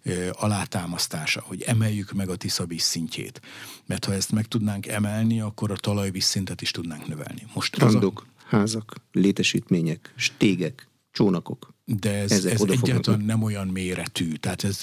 ö, 0.04 0.30
alátámasztása, 0.32 1.44
hogy 1.46 1.62
emeljük 1.62 2.12
meg 2.12 2.30
a 2.30 2.36
Tisza 2.36 2.66
szintjét. 2.78 3.42
Mert 3.86 4.06
ha 4.06 4.14
ezt 4.14 4.32
meg 4.32 4.46
tudnánk 4.48 4.88
emelni, 4.88 5.42
akkor 5.42 5.72
a 5.72 5.76
talajvízszintet 5.76 6.62
is 6.62 6.72
tudnánk 6.72 7.08
növelni. 7.08 7.48
Most 7.54 7.78
Randok, 7.78 8.26
a... 8.38 8.44
házak, 8.56 8.96
létesítmények, 9.12 10.14
stégek, 10.16 10.88
csónakok. 11.12 11.73
De 11.86 12.12
ez, 12.12 12.46
ez 12.46 12.62
egyáltalán 12.62 13.22
nem 13.22 13.44
olyan 13.44 13.68
méretű, 13.68 14.34
tehát 14.34 14.64
ez 14.64 14.80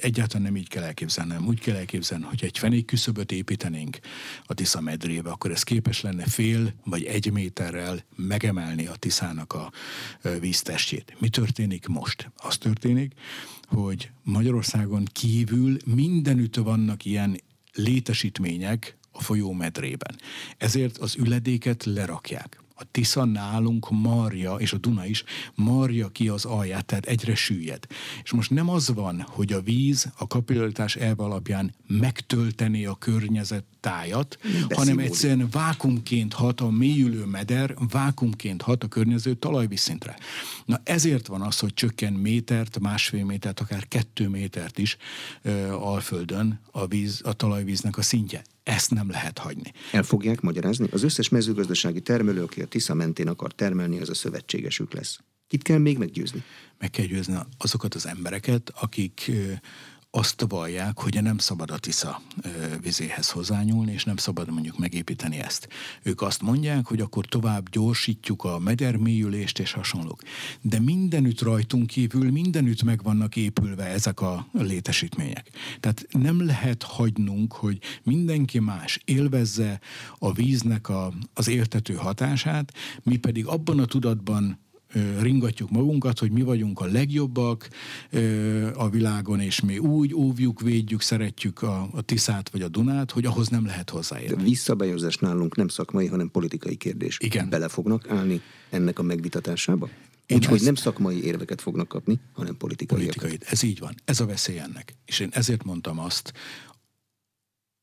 egyáltalán 0.00 0.42
nem 0.42 0.56
így 0.56 0.68
kell 0.68 0.82
elképzelni, 0.82 1.32
nem 1.32 1.46
úgy 1.46 1.60
kell 1.60 1.76
elképzelni, 1.76 2.24
hogy 2.24 2.44
egy 2.44 2.58
fenék 2.58 2.84
küszöböt 2.84 3.32
építenénk 3.32 3.98
a 4.44 4.54
Tisza 4.54 4.80
medrébe, 4.80 5.30
akkor 5.30 5.50
ez 5.50 5.62
képes 5.62 6.00
lenne 6.00 6.26
fél 6.26 6.74
vagy 6.84 7.04
egy 7.04 7.32
méterrel 7.32 8.04
megemelni 8.16 8.86
a 8.86 8.96
Tiszának 8.96 9.52
a 9.52 9.72
víztestjét. 10.40 11.16
Mi 11.18 11.28
történik 11.28 11.86
most? 11.86 12.30
Az 12.36 12.58
történik, 12.58 13.12
hogy 13.68 14.10
Magyarországon 14.22 15.04
kívül 15.12 15.76
mindenütt 15.84 16.56
vannak 16.56 17.04
ilyen 17.04 17.40
létesítmények 17.72 18.96
a 19.10 19.22
folyó 19.22 19.52
medrében. 19.52 20.16
Ezért 20.56 20.98
az 20.98 21.16
üledéket 21.16 21.84
lerakják 21.84 22.64
a 22.78 22.84
Tisza 22.90 23.24
nálunk 23.24 23.90
marja, 23.90 24.54
és 24.54 24.72
a 24.72 24.78
Duna 24.78 25.06
is 25.06 25.24
marja 25.54 26.08
ki 26.08 26.28
az 26.28 26.44
alját, 26.44 26.86
tehát 26.86 27.06
egyre 27.06 27.34
süllyed. 27.34 27.86
És 28.22 28.32
most 28.32 28.50
nem 28.50 28.68
az 28.68 28.94
van, 28.94 29.20
hogy 29.20 29.52
a 29.52 29.60
víz 29.60 30.12
a 30.18 30.26
kapillaritás 30.26 30.96
elve 30.96 31.22
alapján 31.22 31.74
megtölteni 31.86 32.86
a 32.86 32.94
környezet 32.94 33.64
tájat, 33.80 34.38
hanem 34.68 34.98
egyszerűen 34.98 35.48
vákumként 35.50 36.32
hat 36.32 36.60
a 36.60 36.70
mélyülő 36.70 37.24
meder, 37.24 37.74
vákumként 37.90 38.62
hat 38.62 38.84
a 38.84 38.88
környező 38.88 39.34
talajvízszintre. 39.34 40.18
Na 40.64 40.80
ezért 40.84 41.26
van 41.26 41.42
az, 41.42 41.58
hogy 41.58 41.74
csökken 41.74 42.12
métert, 42.12 42.78
másfél 42.78 43.24
métert, 43.24 43.60
akár 43.60 43.88
kettő 43.88 44.28
métert 44.28 44.78
is 44.78 44.96
ö, 45.42 45.72
alföldön 45.72 46.60
a, 46.70 46.86
víz, 46.86 47.20
a 47.24 47.32
talajvíznek 47.32 47.96
a 47.96 48.02
szintje. 48.02 48.42
Ezt 48.66 48.90
nem 48.90 49.10
lehet 49.10 49.38
hagyni. 49.38 49.72
El 49.92 50.02
fogják 50.02 50.40
magyarázni? 50.40 50.88
Az 50.90 51.02
összes 51.02 51.28
mezőgazdasági 51.28 52.00
termelő, 52.00 52.42
aki 52.42 52.60
a 52.60 52.66
Tisza 52.66 52.94
mentén 52.94 53.28
akar 53.28 53.52
termelni, 53.52 54.00
az 54.00 54.08
a 54.08 54.14
szövetségesük 54.14 54.92
lesz. 54.92 55.18
Kit 55.46 55.62
kell 55.62 55.78
még 55.78 55.98
meggyőzni? 55.98 56.42
Meg 56.78 56.90
kell 56.90 57.04
győzni 57.04 57.34
azokat 57.58 57.94
az 57.94 58.06
embereket, 58.06 58.72
akik 58.80 59.30
azt 60.10 60.44
vallják, 60.48 60.98
hogy 60.98 61.22
nem 61.22 61.38
szabad 61.38 61.70
a 61.70 61.78
Tisza 61.78 62.22
vizéhez 62.82 63.30
hozzányúlni, 63.30 63.92
és 63.92 64.04
nem 64.04 64.16
szabad 64.16 64.50
mondjuk 64.50 64.78
megépíteni 64.78 65.38
ezt. 65.38 65.68
Ők 66.02 66.22
azt 66.22 66.42
mondják, 66.42 66.86
hogy 66.86 67.00
akkor 67.00 67.26
tovább 67.26 67.68
gyorsítjuk 67.68 68.44
a 68.44 68.58
medermélyülést 68.58 69.58
és 69.58 69.72
hasonlók. 69.72 70.22
De 70.60 70.80
mindenütt 70.80 71.40
rajtunk 71.40 71.86
kívül, 71.86 72.30
mindenütt 72.30 72.82
meg 72.82 73.02
vannak 73.02 73.36
épülve 73.36 73.84
ezek 73.84 74.20
a 74.20 74.46
létesítmények. 74.52 75.50
Tehát 75.80 76.06
nem 76.10 76.46
lehet 76.46 76.82
hagynunk, 76.82 77.52
hogy 77.52 77.78
mindenki 78.02 78.58
más 78.58 79.00
élvezze 79.04 79.80
a 80.18 80.32
víznek 80.32 80.88
a, 80.88 81.12
az 81.34 81.48
éltető 81.48 81.94
hatását, 81.94 82.72
mi 83.02 83.16
pedig 83.16 83.46
abban 83.46 83.78
a 83.78 83.84
tudatban 83.84 84.58
ringatjuk 85.20 85.70
magunkat, 85.70 86.18
hogy 86.18 86.30
mi 86.30 86.42
vagyunk 86.42 86.80
a 86.80 86.84
legjobbak 86.84 87.68
a 88.74 88.88
világon, 88.88 89.40
és 89.40 89.60
mi 89.60 89.78
úgy 89.78 90.14
óvjuk, 90.14 90.60
védjük, 90.60 91.00
szeretjük 91.00 91.62
a, 91.62 91.88
a 91.92 92.00
Tiszát 92.00 92.50
vagy 92.50 92.62
a 92.62 92.68
Dunát, 92.68 93.10
hogy 93.10 93.26
ahhoz 93.26 93.48
nem 93.48 93.66
lehet 93.66 93.90
hozzáérni. 93.90 94.42
Visszabályozás 94.42 95.16
nálunk 95.16 95.56
nem 95.56 95.68
szakmai, 95.68 96.06
hanem 96.06 96.30
politikai 96.30 96.76
kérdés. 96.76 97.18
Igen. 97.20 97.48
Bele 97.48 97.68
fognak 97.68 98.10
állni 98.10 98.40
ennek 98.70 98.98
a 98.98 99.02
megvitatásába? 99.02 99.88
Úgyhogy 100.28 100.56
ezt... 100.56 100.64
nem 100.64 100.74
szakmai 100.74 101.24
érveket 101.24 101.60
fognak 101.60 101.88
kapni, 101.88 102.20
hanem 102.32 102.56
politikai. 102.56 102.98
Politikai. 102.98 103.38
Ez 103.40 103.62
így 103.62 103.78
van. 103.78 103.94
Ez 104.04 104.20
a 104.20 104.26
veszély 104.26 104.58
ennek. 104.58 104.94
És 105.04 105.20
én 105.20 105.28
ezért 105.32 105.64
mondtam 105.64 105.98
azt, 105.98 106.32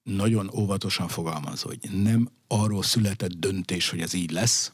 nagyon 0.04 0.50
óvatosan 0.56 1.08
fogalmazva, 1.08 1.70
hogy 1.70 2.02
nem 2.04 2.30
arról 2.48 2.84
született 2.84 3.32
döntés, 3.32 3.90
hogy 3.90 4.00
ez 4.00 4.14
így 4.14 4.32
lesz, 4.32 4.74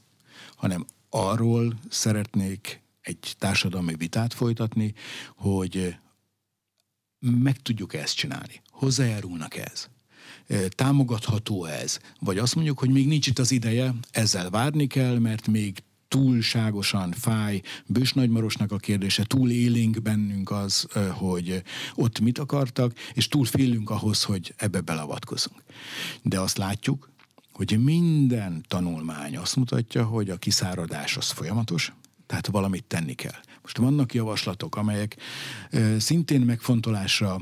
hanem 0.55 0.85
arról 1.09 1.79
szeretnék 1.89 2.81
egy 3.01 3.35
társadalmi 3.37 3.95
vitát 3.95 4.33
folytatni, 4.33 4.93
hogy 5.35 5.95
meg 7.19 7.61
tudjuk 7.61 7.93
ezt 7.93 8.15
csinálni. 8.15 8.61
Hozzájárulnak 8.69 9.55
ez 9.55 9.89
támogatható 10.67 11.65
ez, 11.65 11.99
vagy 12.19 12.37
azt 12.37 12.55
mondjuk, 12.55 12.79
hogy 12.79 12.89
még 12.89 13.07
nincs 13.07 13.27
itt 13.27 13.39
az 13.39 13.51
ideje, 13.51 13.93
ezzel 14.11 14.49
várni 14.49 14.87
kell, 14.87 15.17
mert 15.17 15.47
még 15.47 15.83
túlságosan 16.07 17.11
fáj. 17.11 17.61
Bős 17.85 18.13
Nagymarosnak 18.13 18.71
a 18.71 18.77
kérdése, 18.77 19.23
túl 19.23 19.51
élénk 19.51 20.01
bennünk 20.01 20.51
az, 20.51 20.87
hogy 21.11 21.63
ott 21.95 22.19
mit 22.19 22.37
akartak, 22.37 22.93
és 23.13 23.27
túl 23.27 23.45
félünk 23.45 23.89
ahhoz, 23.89 24.23
hogy 24.23 24.53
ebbe 24.57 24.81
belavatkozunk. 24.81 25.63
De 26.21 26.39
azt 26.39 26.57
látjuk, 26.57 27.09
hogy 27.59 27.83
minden 27.83 28.63
tanulmány 28.67 29.37
azt 29.37 29.55
mutatja, 29.55 30.05
hogy 30.05 30.29
a 30.29 30.37
kiszáradás 30.37 31.17
az 31.17 31.29
folyamatos, 31.29 31.93
tehát 32.25 32.47
valamit 32.47 32.83
tenni 32.83 33.13
kell. 33.13 33.39
Most 33.61 33.77
vannak 33.77 34.13
javaslatok, 34.13 34.75
amelyek 34.75 35.15
szintén 35.97 36.41
megfontolásra 36.41 37.41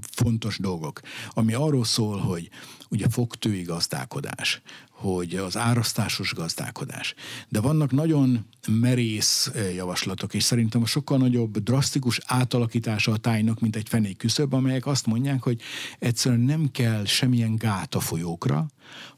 fontos 0.00 0.58
dolgok, 0.58 1.00
ami 1.30 1.54
arról 1.54 1.84
szól, 1.84 2.18
hogy 2.18 2.50
ugye 2.88 3.08
fogtői 3.08 3.62
gazdálkodás, 3.62 4.62
hogy 4.96 5.34
az 5.34 5.56
árasztásos 5.56 6.34
gazdálkodás. 6.34 7.14
De 7.48 7.60
vannak 7.60 7.90
nagyon 7.90 8.46
merész 8.68 9.50
eh, 9.54 9.74
javaslatok, 9.74 10.34
és 10.34 10.42
szerintem 10.42 10.82
a 10.82 10.86
sokkal 10.86 11.18
nagyobb 11.18 11.58
drasztikus 11.58 12.20
átalakítása 12.26 13.12
a 13.12 13.16
tájnak, 13.16 13.60
mint 13.60 13.76
egy 13.76 13.88
fenék 13.88 14.16
küszöb, 14.16 14.54
amelyek 14.54 14.86
azt 14.86 15.06
mondják, 15.06 15.42
hogy 15.42 15.60
egyszerűen 15.98 16.40
nem 16.40 16.70
kell 16.72 17.04
semmilyen 17.04 17.56
gát 17.56 17.94
a 17.94 18.00
folyókra, 18.00 18.66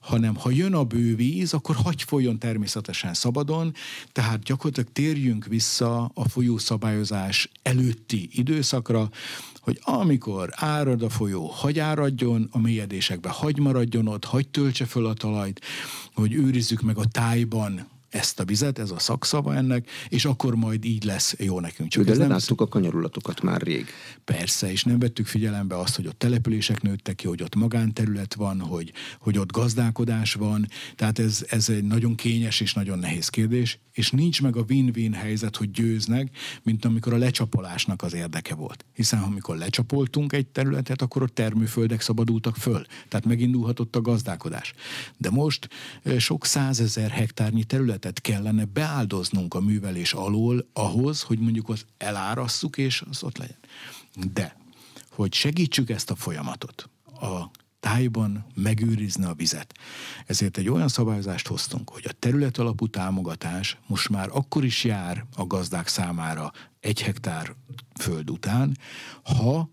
hanem 0.01 0.35
ha 0.35 0.51
jön 0.51 0.75
a 0.75 0.85
bővíz, 0.85 1.55
akkor 1.55 1.77
hagy 1.77 2.03
folyjon 2.03 2.38
természetesen 2.38 3.14
szabadon, 3.14 3.75
tehát 4.12 4.43
gyakorlatilag 4.43 4.93
térjünk 4.93 5.45
vissza 5.47 6.11
a 6.14 6.29
folyószabályozás 6.29 7.51
előtti 7.62 8.29
időszakra, 8.33 9.09
hogy 9.68 9.81
amikor 9.83 10.48
árad 10.54 11.02
a 11.02 11.09
folyó, 11.09 11.46
hagy 11.46 11.78
áradjon, 11.78 12.48
a 12.52 12.59
mélyedésekbe 12.59 13.28
hagy 13.28 13.59
maradjon 13.59 14.07
ott, 14.07 14.24
hagy 14.24 14.48
töltse 14.48 14.85
föl 14.85 15.07
a 15.07 15.14
talajt, 15.14 15.61
hogy 16.14 16.35
őrizzük 16.35 16.81
meg 16.81 16.98
a 16.98 17.04
tájban 17.04 17.88
ezt 18.09 18.40
a 18.40 18.44
vizet, 18.44 18.79
ez 18.79 18.90
a 18.90 18.99
szakszava 18.99 19.55
ennek, 19.55 19.90
és 20.09 20.25
akkor 20.25 20.55
majd 20.55 20.85
így 20.85 21.05
lesz 21.05 21.35
jó 21.38 21.61
nekünk. 21.61 21.90
Csak 21.90 22.05
De 22.05 22.16
nem 22.16 22.29
láttuk 22.29 22.61
a 22.61 22.68
kanyarulatokat 22.68 23.42
már 23.42 23.61
rég. 23.61 23.87
Persze, 24.25 24.71
és 24.71 24.85
nem 24.85 24.99
vettük 24.99 25.27
figyelembe 25.27 25.79
azt, 25.79 25.97
hogy 25.97 26.07
ott 26.07 26.18
települések 26.18 26.83
nőttek 26.83 27.14
ki, 27.14 27.27
hogy 27.27 27.42
ott 27.42 27.55
magánterület 27.55 28.35
van, 28.35 28.61
hogy, 28.61 28.92
hogy 29.21 29.38
ott 29.38 29.53
gazdálkodás 29.53 30.35
van, 30.35 30.68
tehát 30.94 31.18
ez, 31.18 31.44
ez 31.49 31.68
egy 31.68 31.85
nagyon 31.85 32.14
kényes 32.14 32.61
és 32.61 32.75
nagyon 32.75 32.99
nehéz 32.99 33.29
kérdés, 33.29 33.79
és 33.92 34.11
nincs 34.11 34.42
meg 34.42 34.57
a 34.57 34.64
win-win 34.68 35.12
helyzet, 35.12 35.57
hogy 35.57 35.71
győznek, 35.71 36.37
mint 36.62 36.85
amikor 36.85 37.12
a 37.12 37.16
lecsapolásnak 37.16 38.03
az 38.03 38.14
érdeke 38.14 38.55
volt. 38.55 38.85
Hiszen 38.94 39.23
amikor 39.23 39.57
lecsapoltunk 39.57 40.33
egy 40.33 40.47
területet, 40.47 41.03
akkor 41.03 41.23
ott 41.23 41.35
termőföldek 41.35 42.01
szabadultak 42.01 42.57
föl, 42.57 42.87
tehát 43.09 43.27
megindulhatott 43.27 43.97
a 43.97 44.01
gazdálkodás. 44.01 44.73
De 45.16 45.31
most 45.31 45.68
sok 46.18 46.47
százezer 46.47 47.11
hektárnyi 47.11 47.64
terület 47.64 47.98
területet 47.99 48.21
kellene 48.21 48.65
beáldoznunk 48.65 49.55
a 49.55 49.61
művelés 49.61 50.13
alól 50.13 50.69
ahhoz, 50.73 51.23
hogy 51.23 51.39
mondjuk 51.39 51.69
az 51.69 51.85
elárasszuk, 51.97 52.79
és 52.79 53.05
az 53.11 53.23
ott 53.23 53.39
legyen. 53.39 53.59
De, 54.33 54.57
hogy 55.11 55.35
segítsük 55.35 55.91
ezt 55.91 56.11
a 56.11 56.15
folyamatot, 56.15 56.89
a 57.21 57.51
tájban 57.81 58.47
megőrizni 58.55 59.25
a 59.25 59.35
vizet. 59.35 59.75
Ezért 60.27 60.59
egy 60.59 60.69
olyan 60.69 60.89
szabályozást 60.89 61.47
hoztunk, 61.47 61.91
hogy 61.91 62.05
a 62.09 62.13
terület 62.19 62.59
alapú 62.59 62.87
támogatás 62.87 63.79
most 63.87 64.09
már 64.09 64.29
akkor 64.33 64.65
is 64.65 64.85
jár 64.85 65.27
a 65.37 65.47
gazdák 65.47 65.89
számára 65.89 66.53
egy 66.81 67.03
hektár 67.03 67.55
föld 68.01 68.31
után, 68.31 68.79
ha 69.23 69.71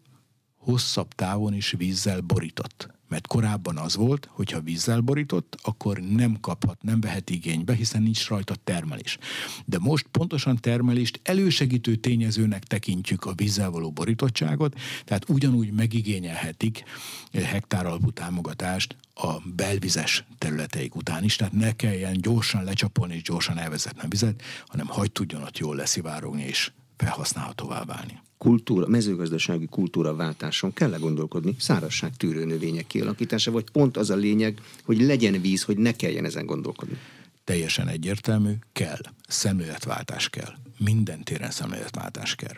hosszabb 0.58 1.14
távon 1.14 1.54
is 1.54 1.74
vízzel 1.78 2.22
borított. 2.22 2.94
Mert 3.08 3.28
korábban 3.28 3.78
az 3.78 3.96
volt, 3.96 4.28
hogy 4.32 4.52
ha 4.52 4.60
vízzel 4.60 5.00
borított, 5.00 5.58
akkor 5.63 6.00
nem 6.00 6.39
kaphat, 6.39 6.84
nem 6.84 7.00
vehet 7.00 7.30
igénybe, 7.30 7.74
hiszen 7.74 8.02
nincs 8.02 8.28
rajta 8.28 8.56
termelés. 8.63 9.18
De 9.65 9.80
most 9.80 10.08
pontosan 10.12 10.56
termelést 10.56 11.20
elősegítő 11.24 11.96
tényezőnek 11.96 12.63
tekintjük 12.63 13.26
a 13.26 13.34
vízzel 13.34 13.70
való 13.70 13.91
borítottságot, 13.91 14.76
tehát 15.04 15.30
ugyanúgy 15.30 15.72
megigényelhetik 15.72 16.84
hektár 17.32 17.86
alapú 17.86 18.12
támogatást 18.12 18.96
a 19.13 19.34
belvizes 19.56 20.26
területeik 20.38 20.96
után 20.96 21.24
is, 21.24 21.36
tehát 21.36 21.54
ne 21.54 21.72
kelljen 21.72 22.22
gyorsan 22.22 22.63
lecsapolni 22.63 23.15
és 23.15 23.22
gyorsan 23.22 23.58
elvezetni 23.58 24.02
a 24.02 24.08
vizet, 24.08 24.41
hanem 24.65 24.88
hagyd 24.88 25.12
tudjon 25.12 25.41
ott 25.41 25.58
jól 25.58 25.76
leszivárogni 25.76 26.44
és 26.44 26.72
felhasználhatóvá 26.97 27.84
válni 27.84 28.23
kultúra, 28.38 28.88
mezőgazdasági 28.88 29.65
kultúra 29.65 30.15
váltáson 30.15 30.73
kell-e 30.73 30.97
gondolkodni? 30.97 31.55
Szárazság 31.60 32.15
tűrő 32.15 32.45
növények 32.45 32.88
kialakítása, 32.88 33.51
vagy 33.51 33.69
pont 33.71 33.97
az 33.97 34.10
a 34.10 34.15
lényeg, 34.15 34.62
hogy 34.84 35.01
legyen 35.01 35.41
víz, 35.41 35.63
hogy 35.63 35.77
ne 35.77 35.91
kelljen 35.91 36.25
ezen 36.25 36.45
gondolkodni? 36.45 36.97
Teljesen 37.43 37.88
egyértelmű, 37.88 38.53
kell. 38.71 38.99
Szemléletváltás 39.27 40.29
kell. 40.29 40.53
Minden 40.77 41.23
téren 41.23 41.51
szemléletváltás 41.51 42.36
kell. 42.36 42.55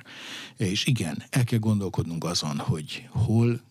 És 0.57 0.85
igen, 0.85 1.23
el 1.29 1.43
kell 1.43 1.59
gondolkodnunk 1.59 2.23
azon, 2.23 2.57
hogy 2.57 3.07
hol 3.09 3.61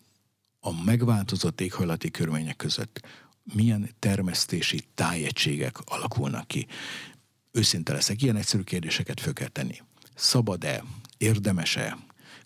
a 0.59 0.83
megváltozott 0.83 1.61
éghajlati 1.61 2.11
körülmények 2.11 2.55
között 2.55 3.01
milyen 3.53 3.89
termesztési 3.99 4.83
tájegységek 4.95 5.77
alakulnak 5.85 6.47
ki. 6.47 6.67
Őszinte 7.51 7.93
leszek, 7.93 8.21
ilyen 8.21 8.35
egyszerű 8.35 8.63
kérdéseket 8.63 9.19
föl 9.19 9.33
kell 9.33 9.47
tenni. 9.47 9.81
Szabad-e, 10.17 10.83
érdemese 11.17 11.97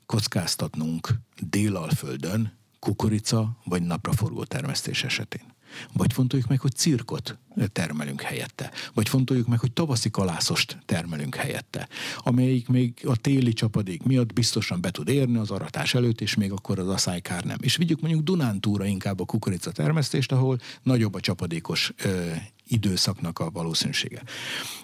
kockáztatnunk 0.05 1.09
délalföldön 1.39 2.57
kukorica 2.79 3.57
vagy 3.63 3.81
napraforgó 3.81 4.43
termesztés 4.43 5.03
esetén. 5.03 5.43
Vagy 5.93 6.13
fontoljuk 6.13 6.47
meg, 6.47 6.59
hogy 6.59 6.75
cirkot 6.75 7.37
termelünk 7.71 8.21
helyette. 8.21 8.71
Vagy 8.93 9.09
fontoljuk 9.09 9.47
meg, 9.47 9.59
hogy 9.59 9.71
tavaszi 9.71 10.09
kalászost 10.09 10.77
termelünk 10.85 11.35
helyette. 11.35 11.87
Amelyik 12.17 12.67
még 12.67 12.93
a 13.03 13.15
téli 13.15 13.53
csapadék 13.53 14.03
miatt 14.03 14.33
biztosan 14.33 14.81
be 14.81 14.91
tud 14.91 15.07
érni 15.07 15.37
az 15.37 15.51
aratás 15.51 15.93
előtt, 15.93 16.21
és 16.21 16.35
még 16.35 16.51
akkor 16.51 16.79
az 16.79 16.87
aszálykár 16.87 17.43
nem. 17.43 17.57
És 17.61 17.75
vigyük 17.75 18.01
mondjuk 18.01 18.23
Dunántúra 18.23 18.85
inkább 18.85 19.19
a 19.19 19.25
kukorica 19.25 19.71
termesztést, 19.71 20.31
ahol 20.31 20.59
nagyobb 20.83 21.13
a 21.13 21.19
csapadékos 21.19 21.93
ö, 22.03 22.31
időszaknak 22.71 23.39
a 23.39 23.49
valószínűsége. 23.49 24.23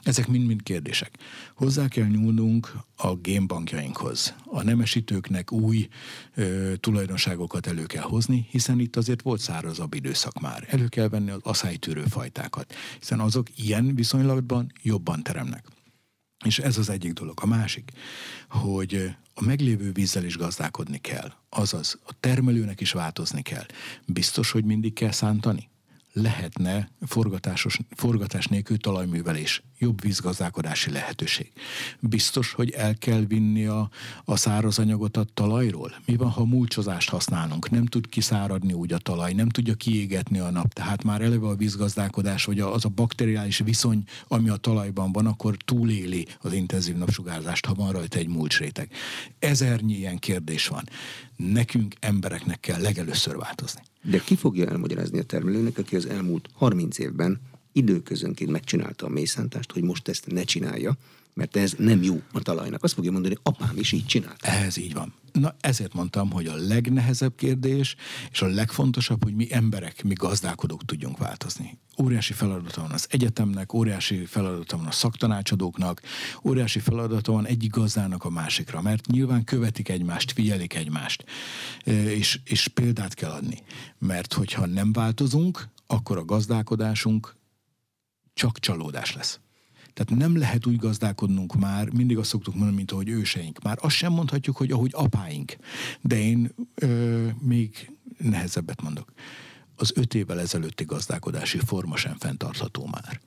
Ezek 0.03 0.27
mind-mind 0.27 0.63
kérdések. 0.63 1.17
Hozzá 1.55 1.87
kell 1.87 2.05
nyúlnunk 2.05 2.73
a 2.95 3.15
génbankjainkhoz. 3.15 4.35
A 4.45 4.63
nemesítőknek 4.63 5.51
új 5.51 5.87
ö, 6.35 6.73
tulajdonságokat 6.79 7.67
elő 7.67 7.85
kell 7.85 8.03
hozni, 8.03 8.47
hiszen 8.49 8.79
itt 8.79 8.95
azért 8.95 9.21
volt 9.21 9.39
szárazabb 9.39 9.93
időszak 9.93 10.39
már. 10.39 10.65
Elő 10.67 10.87
kell 10.87 11.09
venni 11.09 11.29
az 11.29 11.39
aszálytűrő 11.43 12.03
fajtákat, 12.03 12.73
hiszen 12.99 13.19
azok 13.19 13.47
ilyen 13.57 13.95
viszonylatban 13.95 14.71
jobban 14.81 15.23
teremnek. 15.23 15.65
És 16.45 16.59
ez 16.59 16.77
az 16.77 16.89
egyik 16.89 17.13
dolog. 17.13 17.39
A 17.41 17.45
másik, 17.45 17.91
hogy 18.49 19.15
a 19.33 19.43
meglévő 19.43 19.91
vízzel 19.91 20.23
is 20.23 20.37
gazdálkodni 20.37 20.97
kell. 20.97 21.31
Azaz, 21.49 21.99
a 22.05 22.11
termelőnek 22.19 22.81
is 22.81 22.91
változni 22.91 23.41
kell. 23.41 23.65
Biztos, 24.05 24.51
hogy 24.51 24.65
mindig 24.65 24.93
kell 24.93 25.11
szántani? 25.11 25.69
Lehetne 26.21 26.89
forgatásos, 27.01 27.79
forgatás 27.95 28.45
nélkül 28.45 28.77
talajművelés, 28.77 29.63
jobb 29.77 30.01
vízgazdálkodási 30.01 30.91
lehetőség. 30.91 31.51
Biztos, 31.99 32.51
hogy 32.51 32.69
el 32.69 32.95
kell 32.97 33.21
vinni 33.27 33.65
a, 33.65 33.89
a 34.25 34.35
száraz 34.35 34.79
anyagot 34.79 35.17
a 35.17 35.25
talajról? 35.33 35.95
Mi 36.05 36.15
van, 36.15 36.29
ha 36.29 36.45
mulcsozást 36.45 37.09
használunk? 37.09 37.69
Nem 37.69 37.85
tud 37.85 38.07
kiszáradni 38.07 38.73
úgy 38.73 38.93
a 38.93 38.97
talaj, 38.97 39.33
nem 39.33 39.49
tudja 39.49 39.73
kiégetni 39.73 40.39
a 40.39 40.51
nap, 40.51 40.73
tehát 40.73 41.03
már 41.03 41.21
eleve 41.21 41.47
a 41.47 41.55
vízgazdálkodás, 41.55 42.45
vagy 42.45 42.59
az 42.59 42.85
a 42.85 42.89
bakteriális 42.89 43.57
viszony, 43.57 44.03
ami 44.27 44.49
a 44.49 44.55
talajban 44.55 45.11
van, 45.11 45.25
akkor 45.25 45.57
túléli 45.65 46.27
az 46.41 46.53
intenzív 46.53 46.95
napsugárzást, 46.95 47.65
ha 47.65 47.73
van 47.73 47.91
rajta 47.91 48.17
egy 48.17 48.27
mulcsréteg. 48.27 48.91
Ezernyi 49.39 49.93
ilyen 49.93 50.17
kérdés 50.17 50.67
van. 50.67 50.83
Nekünk, 51.37 51.95
embereknek 51.99 52.59
kell 52.59 52.81
legelőször 52.81 53.37
változni. 53.37 53.81
De 54.03 54.19
ki 54.19 54.35
fogja 54.35 54.69
elmagyarázni 54.69 55.19
a 55.19 55.23
termelőnek, 55.23 55.77
aki 55.77 55.95
az 55.95 56.05
elmúlt 56.05 56.49
30 56.53 56.99
évben 56.99 57.41
időközönként 57.71 58.51
megcsinálta 58.51 59.05
a 59.05 59.09
mészántást, 59.09 59.71
hogy 59.71 59.83
most 59.83 60.07
ezt 60.07 60.31
ne 60.31 60.43
csinálja, 60.43 60.97
mert 61.37 61.55
ez 61.55 61.73
nem 61.77 62.03
jó 62.03 62.21
a 62.31 62.39
talajnak. 62.39 62.83
Azt 62.83 62.93
fogja 62.93 63.11
mondani, 63.11 63.37
apám 63.43 63.77
is 63.77 63.91
így 63.91 64.05
csinált. 64.05 64.43
Ez 64.43 64.77
így 64.77 64.93
van. 64.93 65.13
Na 65.31 65.55
ezért 65.59 65.93
mondtam, 65.93 66.31
hogy 66.31 66.47
a 66.47 66.55
legnehezebb 66.55 67.35
kérdés, 67.35 67.95
és 68.31 68.41
a 68.41 68.47
legfontosabb, 68.47 69.23
hogy 69.23 69.35
mi 69.35 69.53
emberek, 69.53 70.03
mi 70.03 70.13
gazdálkodók 70.13 70.85
tudjunk 70.85 71.17
változni. 71.17 71.77
Óriási 72.01 72.33
feladata 72.33 72.81
van 72.81 72.91
az 72.91 73.07
egyetemnek, 73.09 73.73
óriási 73.73 74.25
feladata 74.25 74.77
van 74.77 74.85
a 74.85 74.91
szaktanácsadóknak, 74.91 76.01
óriási 76.43 76.79
feladata 76.79 77.31
van 77.31 77.45
egyik 77.45 77.71
gazdának 77.71 78.23
a 78.23 78.29
másikra, 78.29 78.81
mert 78.81 79.07
nyilván 79.07 79.43
követik 79.43 79.89
egymást, 79.89 80.31
figyelik 80.31 80.75
egymást, 80.75 81.25
és, 81.85 82.39
és 82.43 82.67
példát 82.67 83.13
kell 83.13 83.31
adni. 83.31 83.63
Mert 83.97 84.33
hogyha 84.33 84.65
nem 84.65 84.91
változunk, 84.91 85.67
akkor 85.87 86.17
a 86.17 86.25
gazdálkodásunk 86.25 87.35
csak 88.33 88.59
csalódás 88.59 89.13
lesz. 89.13 89.39
Tehát 89.97 90.21
nem 90.21 90.37
lehet 90.37 90.65
úgy 90.65 90.75
gazdálkodnunk 90.75 91.55
már, 91.55 91.89
mindig 91.89 92.17
azt 92.17 92.29
szoktuk 92.29 92.53
mondani, 92.53 92.75
mint 92.75 92.91
ahogy 92.91 93.09
őseink. 93.09 93.61
Már 93.63 93.77
azt 93.81 93.95
sem 93.95 94.11
mondhatjuk, 94.11 94.57
hogy 94.57 94.71
ahogy 94.71 94.91
apáink. 94.93 95.55
De 96.01 96.19
én 96.19 96.51
ö, 96.75 97.27
még 97.39 97.91
nehezebbet 98.17 98.81
mondok. 98.81 99.11
Az 99.75 99.91
öt 99.95 100.13
évvel 100.13 100.39
ezelőtti 100.39 100.83
gazdálkodási 100.83 101.59
forma 101.65 101.95
sem 101.95 102.15
fenntartható 102.17 102.85
már 102.85 103.19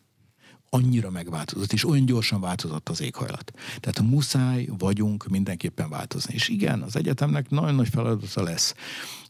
annyira 0.71 1.11
megváltozott, 1.11 1.73
és 1.73 1.85
olyan 1.85 2.05
gyorsan 2.05 2.41
változott 2.41 2.89
az 2.89 3.01
éghajlat. 3.01 3.53
Tehát 3.81 4.01
muszáj 4.01 4.69
vagyunk 4.79 5.27
mindenképpen 5.27 5.89
változni. 5.89 6.35
És 6.35 6.49
igen, 6.49 6.83
az 6.83 6.97
egyetemnek 6.97 7.51
nagyon 7.51 7.75
nagy 7.75 7.89
feladata 7.89 8.43
lesz 8.43 8.75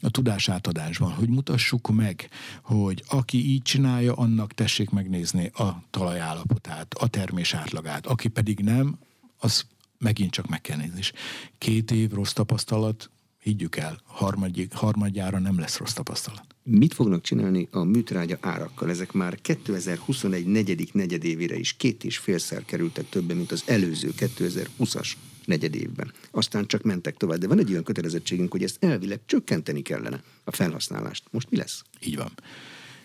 a 0.01 0.11
tudásátadásban, 0.11 1.13
hogy 1.13 1.29
mutassuk 1.29 1.91
meg, 1.91 2.29
hogy 2.63 3.05
aki 3.07 3.51
így 3.51 3.63
csinálja, 3.63 4.15
annak 4.15 4.53
tessék 4.53 4.91
megnézni 4.91 5.47
a 5.47 5.83
talajállapotát, 5.91 6.95
a 6.95 7.09
termés 7.09 7.55
átlagát, 7.55 8.07
aki 8.07 8.29
pedig 8.29 8.59
nem, 8.59 8.99
az 9.39 9.65
megint 9.99 10.31
csak 10.31 10.49
meg 10.49 10.61
kell 10.61 10.77
nézni. 10.77 10.99
És 10.99 11.13
két 11.59 11.91
év 11.91 12.11
rossz 12.11 12.33
tapasztalat 12.33 13.11
higgyük 13.39 13.77
el, 13.77 14.01
harmadjig, 14.05 14.73
harmadjára 14.73 15.39
nem 15.39 15.59
lesz 15.59 15.77
rossz 15.77 15.93
tapasztalat. 15.93 16.50
Mit 16.63 16.95
fognak 16.95 17.23
csinálni 17.23 17.69
a 17.71 17.83
műtrágya 17.83 18.39
árakkal? 18.41 18.91
Ezek 18.91 19.13
már 19.13 19.41
2021 19.41 20.47
negyedik 20.47 20.93
negyedévére 20.93 21.57
is 21.57 21.73
két 21.73 22.05
és 22.05 22.19
félszer 22.19 22.65
kerültek 22.65 23.09
többen, 23.09 23.37
mint 23.37 23.53
az 23.53 23.63
előző 23.67 24.11
2020-as 24.17 25.13
negyedévben. 25.45 26.13
Aztán 26.31 26.67
csak 26.67 26.83
mentek 26.83 27.17
tovább. 27.17 27.39
De 27.39 27.47
van 27.47 27.59
egy 27.59 27.71
olyan 27.71 27.85
kötelezettségünk, 27.85 28.53
hogy 28.53 28.63
ezt 28.63 28.85
elvileg 28.85 29.21
csökkenteni 29.27 29.83
kellene 29.83 30.23
a 30.45 30.51
felhasználást. 30.51 31.25
Most 31.31 31.51
mi 31.51 31.57
lesz? 31.57 31.83
Így 32.01 32.17
van 32.17 32.33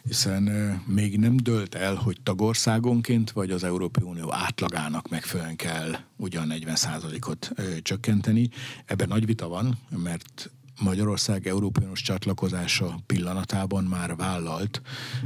hiszen 0.08 0.44
még 0.86 1.18
nem 1.18 1.36
dölt 1.36 1.76
el, 1.76 1.96
hogy 1.96 2.18
tagországonként 2.24 3.32
vagy 3.32 3.52
az 3.52 3.64
Európai 3.64 4.04
Unió 4.04 4.34
átlagának 4.34 5.10
megfelelően 5.10 5.56
kell 5.56 5.96
ugyan 6.16 6.48
40%-ot 6.50 7.52
csökkenteni. 7.82 8.50
Ebben 8.86 9.08
nagy 9.08 9.26
vita 9.26 9.48
van, 9.48 9.78
mert 10.04 10.52
Magyarország 10.80 11.48
Európai 11.48 11.84
Uniós 11.84 12.02
csatlakozása 12.02 13.00
pillanatában 13.06 13.84
már 13.84 14.16
vállalt 14.16 14.82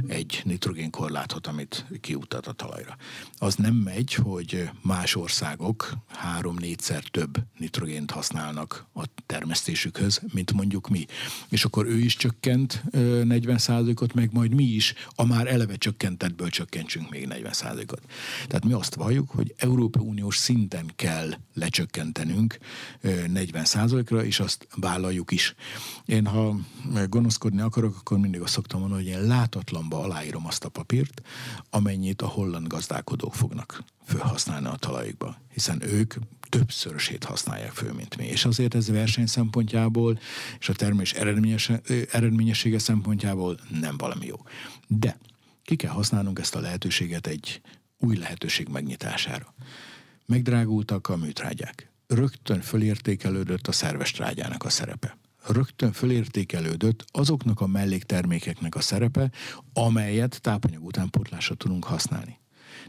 egy 0.06 0.40
nitrogénkorlátot, 0.44 1.46
amit 1.46 1.86
kiutat 2.00 2.46
a 2.46 2.52
talajra. 2.52 2.96
Az 3.38 3.54
nem 3.54 3.74
megy, 3.74 4.14
hogy 4.14 4.70
más 4.82 5.16
országok 5.16 5.92
három-négyszer 6.08 7.04
több 7.04 7.38
nitrogént 7.58 8.10
használnak 8.10 8.86
a 8.94 9.04
termesztésükhöz, 9.26 10.20
mint 10.32 10.52
mondjuk 10.52 10.88
mi. 10.88 11.06
És 11.48 11.64
akkor 11.64 11.86
ő 11.86 11.98
is 11.98 12.16
csökkent 12.16 12.82
40%-ot, 12.92 14.14
meg 14.14 14.32
majd 14.32 14.54
mi 14.54 14.64
is 14.64 14.94
a 15.14 15.24
már 15.24 15.46
eleve 15.46 15.76
csökkentettből 15.76 16.48
csökkentsünk 16.48 17.10
még 17.10 17.28
40%-ot. 17.30 18.02
Tehát 18.46 18.64
mi 18.64 18.72
azt 18.72 18.94
valljuk, 18.94 19.30
hogy 19.30 19.54
Európai 19.56 20.06
Uniós 20.06 20.36
szinten 20.36 20.90
kell 20.96 21.30
lecsökkentenünk 21.54 22.58
40%-ra, 23.02 24.24
és 24.24 24.40
azt 24.40 24.68
vállaljuk 24.76 25.30
is 25.30 25.39
is. 25.40 25.54
Én, 26.04 26.26
ha 26.26 26.56
gonoszkodni 27.08 27.60
akarok, 27.60 27.96
akkor 27.96 28.18
mindig 28.18 28.40
azt 28.40 28.52
szoktam 28.52 28.80
mondani, 28.80 29.02
hogy 29.02 29.12
én 29.12 29.26
látatlanba 29.26 30.00
aláírom 30.02 30.46
azt 30.46 30.64
a 30.64 30.68
papírt, 30.68 31.22
amennyit 31.70 32.22
a 32.22 32.26
holland 32.26 32.66
gazdálkodók 32.66 33.34
fognak 33.34 33.84
felhasználni 34.04 34.66
a 34.66 34.76
talajukba, 34.76 35.36
hiszen 35.52 35.82
ők 35.82 36.14
többszörösét 36.48 37.24
használják 37.24 37.72
föl, 37.72 37.92
mint 37.92 38.16
mi. 38.16 38.24
És 38.24 38.44
azért 38.44 38.74
ez 38.74 38.88
verseny 38.88 39.26
szempontjából 39.26 40.18
és 40.58 40.68
a 40.68 40.72
termés 40.72 41.12
eredményes, 41.12 41.70
eredményessége 42.10 42.78
szempontjából 42.78 43.58
nem 43.80 43.96
valami 43.96 44.26
jó. 44.26 44.36
De 44.86 45.18
ki 45.64 45.76
kell 45.76 45.90
használnunk 45.90 46.38
ezt 46.38 46.54
a 46.54 46.60
lehetőséget 46.60 47.26
egy 47.26 47.60
új 47.98 48.16
lehetőség 48.16 48.68
megnyitására. 48.68 49.54
Megdrágultak 50.26 51.08
a 51.08 51.16
műtrágyák. 51.16 51.90
Rögtön 52.06 52.60
fölértékelődött 52.60 53.66
a 53.66 53.72
szerves 53.72 54.10
trágyának 54.10 54.64
a 54.64 54.68
szerepe 54.68 55.16
rögtön 55.46 55.92
fölértékelődött 55.92 57.04
azoknak 57.10 57.60
a 57.60 57.66
melléktermékeknek 57.66 58.74
a 58.74 58.80
szerepe, 58.80 59.30
amelyet 59.72 60.40
tápanyag 60.40 60.84
utánpótlásra 60.84 61.54
tudunk 61.54 61.84
használni. 61.84 62.38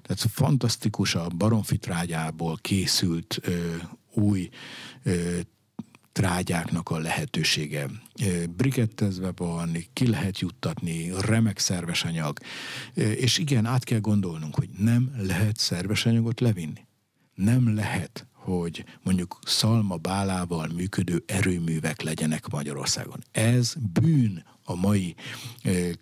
Tehát 0.01 0.19
fantasztikus 0.19 1.15
a 1.15 1.27
baromfitrágyából 1.27 2.57
készült 2.61 3.39
ö, 3.41 3.75
új 4.13 4.49
ö, 5.03 5.39
trágyáknak 6.11 6.89
a 6.89 6.97
lehetősége. 6.99 7.89
Brikettezve 8.49 9.31
van, 9.35 9.77
ki 9.93 10.07
lehet 10.07 10.39
juttatni, 10.39 11.11
remek 11.19 11.59
szerves 11.59 12.03
anyag. 12.03 12.39
És 12.93 13.37
igen, 13.37 13.65
át 13.65 13.83
kell 13.83 13.99
gondolnunk, 13.99 14.55
hogy 14.55 14.69
nem 14.77 15.15
lehet 15.17 15.57
szerves 15.57 16.05
anyagot 16.05 16.39
levinni. 16.39 16.87
Nem 17.35 17.75
lehet 17.75 18.27
hogy 18.43 18.85
mondjuk 19.03 19.39
szalma 19.45 19.95
bálával 19.95 20.67
működő 20.75 21.23
erőművek 21.25 22.01
legyenek 22.01 22.47
Magyarországon. 22.47 23.23
Ez 23.31 23.73
bűn 23.93 24.43
a 24.63 24.75
mai 24.75 25.15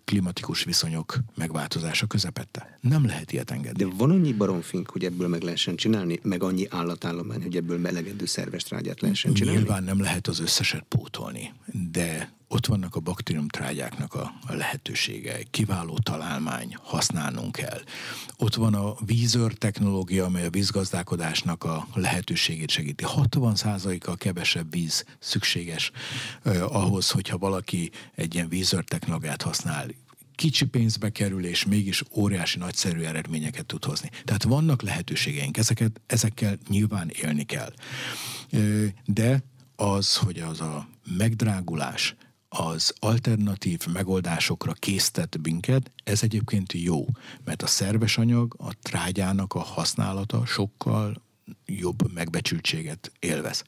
klimatikus 0.04 0.64
viszonyok 0.64 1.18
megváltozása 1.34 2.06
közepette. 2.06 2.78
Nem 2.80 3.06
lehet 3.06 3.32
ilyet 3.32 3.50
engedni. 3.50 3.84
De 3.84 3.90
van 3.96 4.10
annyi 4.10 4.32
baromfink, 4.32 4.90
hogy 4.90 5.04
ebből 5.04 5.28
meg 5.28 5.42
lehessen 5.42 5.76
csinálni, 5.76 6.18
meg 6.22 6.42
annyi 6.42 6.66
állatállomány, 6.70 7.42
hogy 7.42 7.56
ebből 7.56 7.78
melegedő 7.78 8.26
szerves 8.26 8.62
trágyát 8.62 9.00
lehessen 9.00 9.34
csinálni? 9.34 9.58
Nyilván 9.58 9.84
nem 9.84 10.00
lehet 10.00 10.26
az 10.26 10.40
összeset 10.40 10.84
pótolni, 10.88 11.52
de 11.90 12.32
ott 12.52 12.66
vannak 12.66 12.96
a 12.96 13.00
baktériumtrágyáknak 13.00 14.14
a, 14.14 14.32
a 14.46 14.54
lehetősége, 14.54 15.38
kiváló 15.50 15.98
találmány, 16.02 16.76
használnunk 16.82 17.52
kell. 17.52 17.80
Ott 18.36 18.54
van 18.54 18.74
a 18.74 18.94
vízőr 19.04 19.52
technológia, 19.52 20.24
amely 20.24 20.46
a 20.46 20.50
vízgazdálkodásnak 20.50 21.64
a 21.64 21.86
lehetőségét 21.94 22.70
segíti. 22.70 23.04
60%-kal 23.16 24.16
kevesebb 24.16 24.72
víz 24.72 25.04
szükséges 25.18 25.90
eh, 26.42 26.76
ahhoz, 26.76 27.10
hogyha 27.10 27.38
valaki 27.38 27.90
egy 28.14 28.34
ilyen 28.34 28.48
vízőr 28.50 28.84
technológiát 28.84 29.42
használ 29.42 29.86
kicsi 30.34 30.66
pénzbe 30.66 31.10
kerül, 31.10 31.44
és 31.44 31.64
mégis 31.64 32.02
óriási 32.14 32.58
nagyszerű 32.58 33.00
eredményeket 33.00 33.66
tud 33.66 33.84
hozni. 33.84 34.10
Tehát 34.24 34.42
vannak 34.42 34.82
lehetőségeink, 34.82 35.56
ezeket, 35.56 36.00
ezekkel 36.06 36.58
nyilván 36.68 37.10
élni 37.22 37.44
kell. 37.44 37.72
De 39.04 39.42
az, 39.76 40.16
hogy 40.16 40.38
az 40.38 40.60
a 40.60 40.88
megdrágulás, 41.16 42.14
az 42.48 42.94
alternatív 42.98 43.86
megoldásokra 43.92 44.72
késztet 44.72 45.38
minket, 45.42 45.90
ez 46.04 46.22
egyébként 46.22 46.72
jó, 46.72 47.06
mert 47.44 47.62
a 47.62 47.66
szerves 47.66 48.18
anyag, 48.18 48.54
a 48.58 48.72
trágyának 48.82 49.54
a 49.54 49.58
használata 49.58 50.46
sokkal 50.46 51.22
jobb 51.66 52.12
megbecsültséget 52.12 53.12
élvez. 53.18 53.64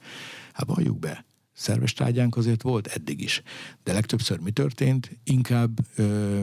Hát 0.52 0.66
valljuk 0.66 0.98
be, 0.98 1.24
szerves 1.52 1.92
trágyánk 1.92 2.36
azért 2.36 2.62
volt 2.62 2.86
eddig 2.86 3.20
is, 3.20 3.42
de 3.84 3.92
legtöbbször 3.92 4.38
mi 4.38 4.50
történt? 4.50 5.10
Inkább 5.24 5.78
ö, 5.96 6.40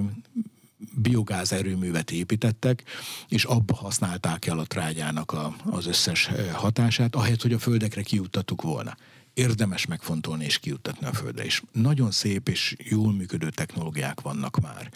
biogáz 0.94 1.52
erőművet 1.52 2.12
építettek, 2.12 2.84
és 3.28 3.44
abba 3.44 3.76
használták 3.76 4.46
el 4.46 4.60
a 4.60 4.66
trágyának 4.66 5.32
a, 5.32 5.56
az 5.64 5.86
összes 5.86 6.30
hatását, 6.54 7.16
ahelyett, 7.16 7.42
hogy 7.42 7.54
a 7.54 7.60
földekre 7.60 8.02
kiuttattuk 8.02 8.62
volna 8.62 8.98
érdemes 9.40 9.86
megfontolni 9.86 10.46
és 10.46 10.60
kiutatni 10.60 11.06
a 11.06 11.14
Földre. 11.14 11.46
És 11.46 11.62
nagyon 11.72 12.12
szép 12.12 12.50
és 12.50 12.76
jól 12.78 13.14
működő 13.14 13.50
technológiák 13.50 14.22
vannak 14.22 14.60
már. 14.60 14.92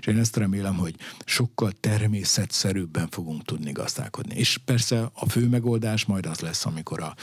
És 0.00 0.06
én 0.06 0.18
ezt 0.18 0.36
remélem, 0.36 0.74
hogy 0.74 0.94
sokkal 1.24 1.72
természetszerűbben 1.80 3.08
fogunk 3.08 3.44
tudni 3.44 3.72
gazdálkodni. 3.72 4.34
És 4.34 4.58
persze 4.64 5.10
a 5.14 5.28
fő 5.28 5.48
megoldás 5.48 6.04
majd 6.04 6.26
az 6.26 6.40
lesz, 6.40 6.66
amikor 6.66 7.02
a 7.02 7.14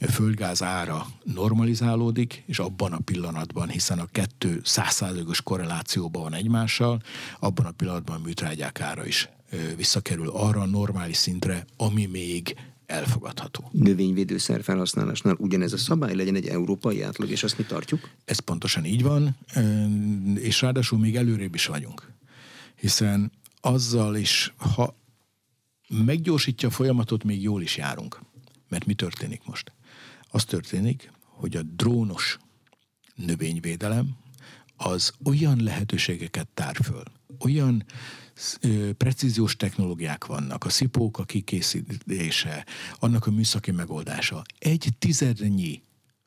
földgáz 0.00 0.62
ára 0.62 1.06
normalizálódik, 1.24 2.42
és 2.46 2.58
abban 2.58 2.92
a 2.92 2.98
pillanatban, 2.98 3.68
hiszen 3.68 3.98
a 3.98 4.08
kettő 4.12 4.60
százszázalékos 4.64 5.42
korrelációban 5.42 6.22
van 6.22 6.34
egymással, 6.34 7.02
abban 7.40 7.66
a 7.66 7.70
pillanatban 7.70 8.16
a 8.16 8.22
műtrágyák 8.24 8.80
ára 8.80 9.06
is 9.06 9.28
visszakerül 9.76 10.28
arra 10.28 10.60
a 10.60 10.66
normális 10.66 11.16
szintre, 11.16 11.64
ami 11.76 12.06
még 12.06 12.56
elfogadható. 12.86 13.68
Növényvédőszer 13.72 14.62
felhasználásnál 14.62 15.36
ugyanez 15.38 15.72
a 15.72 15.76
szabály 15.76 16.14
legyen 16.14 16.34
egy 16.34 16.46
európai 16.46 17.02
átlag, 17.02 17.30
és 17.30 17.42
azt 17.42 17.58
mi 17.58 17.64
tartjuk? 17.64 18.10
Ez 18.24 18.38
pontosan 18.38 18.84
így 18.84 19.02
van, 19.02 19.36
és 20.34 20.60
ráadásul 20.60 20.98
még 20.98 21.16
előrébb 21.16 21.54
is 21.54 21.66
vagyunk. 21.66 22.12
Hiszen 22.74 23.32
azzal 23.60 24.16
is, 24.16 24.54
ha 24.56 24.94
meggyorsítja 25.88 26.68
a 26.68 26.70
folyamatot, 26.70 27.24
még 27.24 27.42
jól 27.42 27.62
is 27.62 27.76
járunk. 27.76 28.20
Mert 28.68 28.86
mi 28.86 28.94
történik 28.94 29.40
most? 29.44 29.72
Az 30.30 30.44
történik, 30.44 31.12
hogy 31.22 31.56
a 31.56 31.62
drónos 31.62 32.38
növényvédelem 33.14 34.16
az 34.76 35.12
olyan 35.24 35.62
lehetőségeket 35.62 36.48
tár 36.48 36.76
föl, 36.76 37.04
olyan 37.38 37.84
ö, 38.60 38.92
precíziós 38.92 39.56
technológiák 39.56 40.26
vannak, 40.26 40.64
a 40.64 40.68
szipók 40.68 41.18
a 41.18 41.24
kikészítése, 41.24 42.66
annak 42.98 43.26
a 43.26 43.30
műszaki 43.30 43.70
megoldása. 43.70 44.42
Egy 44.58 44.88
tizednyi 44.98 45.82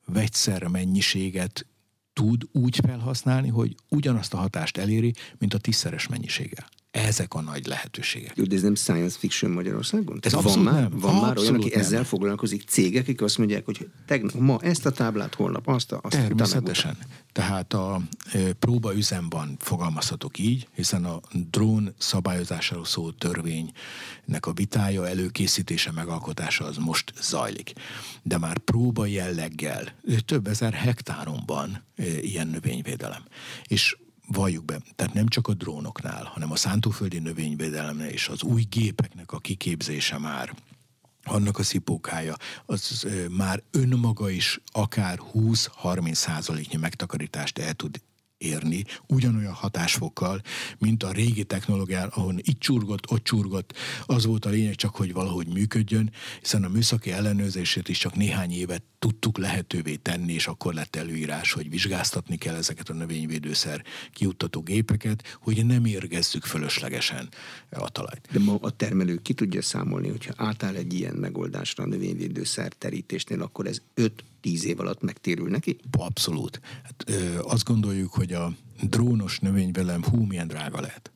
vegyszer 0.05 0.67
mennyiséget 0.67 1.65
tud 2.13 2.43
úgy 2.51 2.79
felhasználni, 2.83 3.49
hogy 3.49 3.75
ugyanazt 3.89 4.33
a 4.33 4.37
hatást 4.37 4.77
eléri, 4.77 5.13
mint 5.37 5.53
a 5.53 5.57
tízszeres 5.57 6.07
mennyiséggel. 6.07 6.69
Ezek 6.91 7.33
a 7.33 7.41
nagy 7.41 7.65
lehetőségek. 7.65 8.31
Jó, 8.35 8.43
de 8.43 8.55
ez 8.55 8.61
nem 8.61 8.75
science 8.75 9.17
fiction 9.17 9.51
Magyarországon? 9.51 10.19
Ez 10.21 10.33
van 10.33 10.59
már, 10.59 10.73
nem. 10.73 10.99
Van 10.99 11.15
már 11.15 11.37
olyan, 11.37 11.55
aki 11.55 11.69
nem. 11.69 11.79
ezzel 11.79 12.03
foglalkozik, 12.03 12.63
cégek, 12.67 13.01
akik 13.01 13.21
azt 13.21 13.37
mondják, 13.37 13.65
hogy 13.65 13.89
tegnap, 14.05 14.33
ma 14.33 14.59
ezt 14.61 14.85
a 14.85 14.91
táblát, 14.91 15.35
holnap 15.35 15.67
azt, 15.67 15.91
a, 15.91 15.99
azt 16.03 16.15
Természetesen. 16.15 16.97
Tehát 17.31 17.73
a 17.73 18.01
e, 18.31 18.53
próbaüzemben 18.53 19.55
fogalmazhatok 19.59 20.39
így, 20.39 20.67
hiszen 20.75 21.05
a 21.05 21.19
drón 21.51 21.93
szabályozásáról 21.97 22.85
szóló 22.85 23.11
törvénynek 23.11 24.45
a 24.45 24.53
vitája, 24.53 25.07
előkészítése, 25.07 25.91
megalkotása 25.91 26.65
az 26.65 26.77
most 26.77 27.13
zajlik. 27.21 27.73
De 28.23 28.37
már 28.37 28.57
próba 28.57 29.05
jelleggel 29.05 29.95
több 30.25 30.47
ezer 30.47 30.73
hektáronban 30.73 31.83
e, 31.95 32.03
ilyen 32.21 32.47
növényvédelem. 32.47 33.23
És 33.63 33.95
valljuk 34.31 34.65
be, 34.65 34.81
tehát 34.95 35.13
nem 35.13 35.27
csak 35.27 35.47
a 35.47 35.53
drónoknál, 35.53 36.23
hanem 36.23 36.51
a 36.51 36.55
szántóföldi 36.55 37.19
növényvédelemnél 37.19 38.09
és 38.09 38.27
az 38.27 38.43
új 38.43 38.61
gépeknek 38.69 39.31
a 39.31 39.39
kiképzése 39.39 40.17
már 40.17 40.53
annak 41.23 41.57
a 41.57 41.63
szipókája, 41.63 42.35
az 42.65 43.07
már 43.29 43.63
önmaga 43.71 44.29
is 44.29 44.59
akár 44.65 45.19
20-30 45.33 46.13
százaléknyi 46.13 46.77
megtakarítást 46.77 47.59
el 47.59 47.73
tud 47.73 48.01
érni, 48.41 48.83
ugyanolyan 49.07 49.53
hatásfokkal, 49.53 50.41
mint 50.77 51.03
a 51.03 51.11
régi 51.11 51.43
technológián, 51.43 52.07
ahol 52.07 52.35
itt 52.37 52.59
csurgott, 52.59 53.11
ott 53.11 53.23
csurgott, 53.23 53.73
az 54.05 54.25
volt 54.25 54.45
a 54.45 54.49
lényeg 54.49 54.75
csak, 54.75 54.95
hogy 54.95 55.13
valahogy 55.13 55.47
működjön, 55.47 56.11
hiszen 56.41 56.63
a 56.63 56.69
műszaki 56.69 57.11
ellenőrzését 57.11 57.89
is 57.89 57.97
csak 57.97 58.15
néhány 58.15 58.51
évet 58.51 58.83
tudtuk 58.99 59.37
lehetővé 59.37 59.95
tenni, 59.95 60.33
és 60.33 60.47
akkor 60.47 60.73
lett 60.73 60.95
előírás, 60.95 61.51
hogy 61.51 61.69
vizsgáztatni 61.69 62.37
kell 62.37 62.55
ezeket 62.55 62.89
a 62.89 62.93
növényvédőszer 62.93 63.83
kiuttató 64.11 64.61
gépeket, 64.61 65.37
hogy 65.41 65.65
nem 65.65 65.85
érgezzük 65.85 66.43
fölöslegesen 66.43 67.29
a 67.69 67.89
talajt. 67.89 68.27
De 68.31 68.39
ma 68.39 68.57
a 68.61 68.69
termelő 68.69 69.15
ki 69.21 69.33
tudja 69.33 69.61
számolni, 69.61 70.09
hogyha 70.09 70.33
átáll 70.37 70.75
egy 70.75 70.93
ilyen 70.93 71.15
megoldásra 71.15 71.83
a 71.83 71.87
növényvédőszer 71.87 72.73
terítésnél, 72.73 73.41
akkor 73.41 73.67
ez 73.67 73.81
5-10 74.43 74.63
év 74.63 74.79
alatt 74.79 75.01
megtérül 75.01 75.49
neki? 75.49 75.77
Abszolút. 75.91 76.59
Hát, 76.83 77.03
ö, 77.05 77.39
azt 77.41 77.63
gondoljuk, 77.63 78.13
hogy 78.13 78.33
a 78.33 78.53
drónos 78.81 79.39
növényvelem 79.39 80.03
hú, 80.03 80.23
milyen 80.25 80.47
drága 80.47 80.81
lehet. 80.81 81.11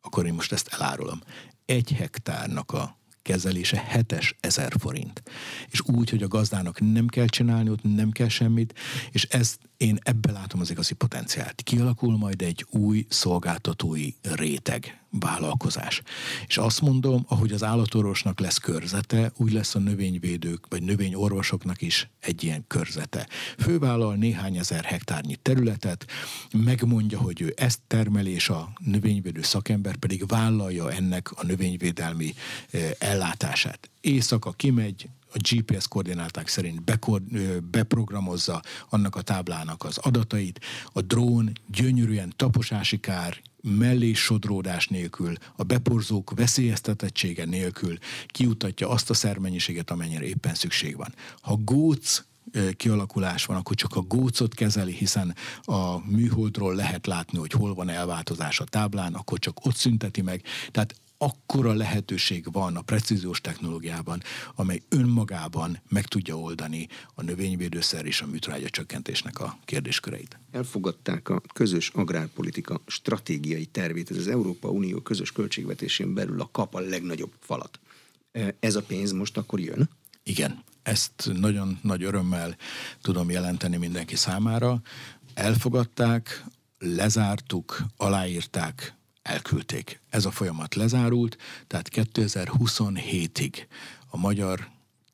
Akkor 0.00 0.26
én 0.26 0.34
most 0.34 0.52
ezt 0.52 0.68
elárulom. 0.68 1.20
Egy 1.64 1.92
hektárnak 1.92 2.72
a 2.72 3.00
kezelése 3.22 4.04
7 4.08 4.36
ezer 4.40 4.72
forint. 4.78 5.22
És 5.70 5.80
úgy, 5.80 6.10
hogy 6.10 6.22
a 6.22 6.28
gazdának 6.28 6.80
nem 6.80 7.06
kell 7.06 7.26
csinálni, 7.26 7.70
ott 7.70 7.82
nem 7.82 8.10
kell 8.10 8.28
semmit, 8.28 8.74
és 9.10 9.24
ezt 9.24 9.58
én 9.82 9.98
ebbe 10.02 10.32
látom 10.32 10.60
az 10.60 10.70
igazi 10.70 10.94
potenciált. 10.94 11.62
Kialakul 11.62 12.16
majd 12.16 12.42
egy 12.42 12.66
új 12.70 13.06
szolgáltatói 13.08 14.08
réteg, 14.22 15.00
vállalkozás. 15.10 16.02
És 16.46 16.58
azt 16.58 16.80
mondom, 16.80 17.24
ahogy 17.28 17.52
az 17.52 17.62
állatorvosnak 17.62 18.40
lesz 18.40 18.58
körzete, 18.58 19.32
úgy 19.36 19.52
lesz 19.52 19.74
a 19.74 19.78
növényvédők 19.78 20.66
vagy 20.68 20.82
növényorvosoknak 20.82 21.82
is 21.82 22.10
egy 22.20 22.44
ilyen 22.44 22.64
körzete. 22.66 23.28
Fővállal 23.58 24.14
néhány 24.14 24.56
ezer 24.56 24.84
hektárnyi 24.84 25.36
területet, 25.36 26.06
megmondja, 26.52 27.18
hogy 27.18 27.40
ő 27.40 27.52
ezt 27.56 27.80
termel, 27.86 28.26
és 28.26 28.48
a 28.48 28.72
növényvédő 28.78 29.42
szakember 29.42 29.96
pedig 29.96 30.26
vállalja 30.26 30.92
ennek 30.92 31.30
a 31.32 31.46
növényvédelmi 31.46 32.34
eh, 32.70 32.90
ellátását. 32.98 33.90
Éjszaka 34.00 34.50
kimegy, 34.50 35.08
a 35.34 35.38
GPS 35.50 35.88
koordináták 35.88 36.48
szerint 36.48 36.98
beprogramozza 37.70 38.62
annak 38.88 39.16
a 39.16 39.22
táblának 39.22 39.84
az 39.84 39.98
adatait, 39.98 40.60
a 40.92 41.00
drón 41.00 41.52
gyönyörűen 41.66 42.32
taposási 42.36 43.00
kár, 43.00 43.42
mellé 43.62 44.12
sodródás 44.12 44.88
nélkül, 44.88 45.34
a 45.56 45.62
beporzók 45.62 46.32
veszélyeztetettsége 46.36 47.44
nélkül 47.44 47.98
kiutatja 48.26 48.88
azt 48.88 49.10
a 49.10 49.14
szermennyiséget, 49.14 49.90
amennyire 49.90 50.24
éppen 50.24 50.54
szükség 50.54 50.96
van. 50.96 51.14
Ha 51.40 51.56
góc 51.56 52.24
kialakulás 52.76 53.44
van, 53.44 53.56
akkor 53.56 53.76
csak 53.76 53.96
a 53.96 54.00
gócot 54.00 54.54
kezeli, 54.54 54.92
hiszen 54.92 55.34
a 55.62 56.10
műholdról 56.10 56.74
lehet 56.74 57.06
látni, 57.06 57.38
hogy 57.38 57.52
hol 57.52 57.74
van 57.74 57.88
elváltozás 57.88 58.60
a 58.60 58.64
táblán, 58.64 59.14
akkor 59.14 59.38
csak 59.38 59.64
ott 59.64 59.76
szünteti 59.76 60.22
meg. 60.22 60.42
Tehát 60.70 60.94
akkora 61.22 61.72
lehetőség 61.72 62.52
van 62.52 62.76
a 62.76 62.82
precíziós 62.82 63.40
technológiában, 63.40 64.22
amely 64.54 64.82
önmagában 64.88 65.82
meg 65.88 66.06
tudja 66.06 66.38
oldani 66.38 66.88
a 67.14 67.22
növényvédőszer 67.22 68.06
és 68.06 68.20
a 68.20 68.26
műtrágya 68.26 68.68
csökkentésnek 68.68 69.40
a 69.40 69.58
kérdésköreit. 69.64 70.38
Elfogadták 70.50 71.28
a 71.28 71.42
közös 71.54 71.88
agrárpolitika 71.88 72.80
stratégiai 72.86 73.66
tervét, 73.66 74.10
ez 74.10 74.16
az 74.16 74.28
Európa 74.28 74.68
Unió 74.68 75.00
közös 75.00 75.32
költségvetésén 75.32 76.14
belül 76.14 76.40
a 76.40 76.48
kap 76.52 76.74
a 76.74 76.80
legnagyobb 76.80 77.32
falat. 77.40 77.80
E, 78.32 78.54
Ez 78.60 78.74
a 78.74 78.82
pénz 78.82 79.12
most 79.12 79.36
akkor 79.36 79.60
jön? 79.60 79.90
Igen, 80.22 80.62
ezt 80.82 81.30
nagyon 81.32 81.78
nagy 81.82 82.02
örömmel 82.02 82.56
tudom 83.00 83.30
jelenteni 83.30 83.76
mindenki 83.76 84.16
számára. 84.16 84.80
Elfogadták, 85.34 86.44
lezártuk, 86.78 87.82
aláírták, 87.96 88.94
elküldték. 89.22 90.00
Ez 90.08 90.24
a 90.24 90.30
folyamat 90.30 90.74
lezárult, 90.74 91.36
tehát 91.66 91.88
2027-ig 91.92 93.54
a 94.06 94.16
magyar 94.16 94.68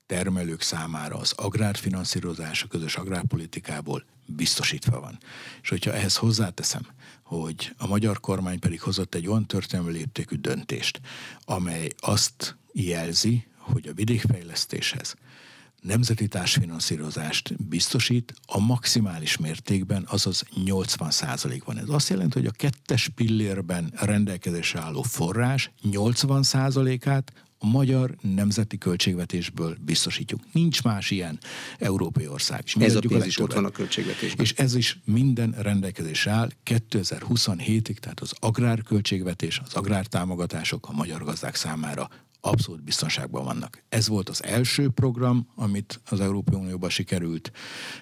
termelők 0.06 0.62
számára 0.62 1.16
az 1.16 1.32
agrárfinanszírozás 1.36 2.62
a 2.62 2.66
közös 2.66 2.96
agrárpolitikából 2.96 4.04
biztosítva 4.26 5.00
van. 5.00 5.18
És 5.62 5.68
hogyha 5.68 5.92
ehhez 5.92 6.16
hozzáteszem, 6.16 6.86
hogy 7.22 7.74
a 7.76 7.86
magyar 7.86 8.20
kormány 8.20 8.58
pedig 8.58 8.80
hozott 8.80 9.14
egy 9.14 9.26
olyan 9.26 9.46
történelmi 9.46 9.92
léptékű 9.92 10.36
döntést, 10.36 11.00
amely 11.44 11.88
azt 11.98 12.56
jelzi, 12.72 13.46
hogy 13.56 13.88
a 13.88 13.94
vidékfejlesztéshez 13.94 15.14
nemzeti 15.80 16.28
társfinanszírozást 16.28 17.64
biztosít 17.68 18.34
a 18.46 18.58
maximális 18.58 19.36
mértékben, 19.36 20.04
azaz 20.08 20.44
80% 20.64 21.60
van. 21.64 21.78
Ez 21.78 21.88
azt 21.88 22.08
jelenti, 22.08 22.38
hogy 22.38 22.48
a 22.48 22.56
kettes 22.56 23.08
pillérben 23.08 23.92
rendelkezésre 23.96 24.80
álló 24.80 25.02
forrás 25.02 25.70
80% 25.90 27.00
át 27.04 27.32
a 27.58 27.66
magyar 27.66 28.16
nemzeti 28.20 28.78
költségvetésből 28.78 29.76
biztosítjuk. 29.80 30.40
Nincs 30.52 30.82
más 30.82 31.10
ilyen 31.10 31.38
európai 31.78 32.26
ország. 32.26 32.62
És 32.64 32.74
Ez 32.74 32.94
a 32.94 33.00
pénz 33.08 33.26
is 33.26 33.38
ott 33.38 33.52
van 33.52 33.64
a 33.64 33.70
költségvetésben. 33.70 34.44
És 34.44 34.52
ez 34.52 34.74
is 34.74 34.98
minden 35.04 35.54
rendelkezésre 35.58 36.30
áll 36.30 36.50
2027-ig, 36.64 37.96
tehát 37.96 38.20
az 38.20 38.32
agrárköltségvetés, 38.38 39.60
az 39.64 39.74
agrártámogatások 39.74 40.88
a 40.88 40.92
magyar 40.92 41.24
gazdák 41.24 41.54
számára 41.54 42.08
abszolút 42.40 42.82
biztonságban 42.82 43.44
vannak. 43.44 43.82
Ez 43.88 44.08
volt 44.08 44.28
az 44.28 44.44
első 44.44 44.88
program, 44.88 45.46
amit 45.54 46.00
az 46.10 46.20
Európai 46.20 46.60
Unióban 46.60 46.90
sikerült 46.90 47.52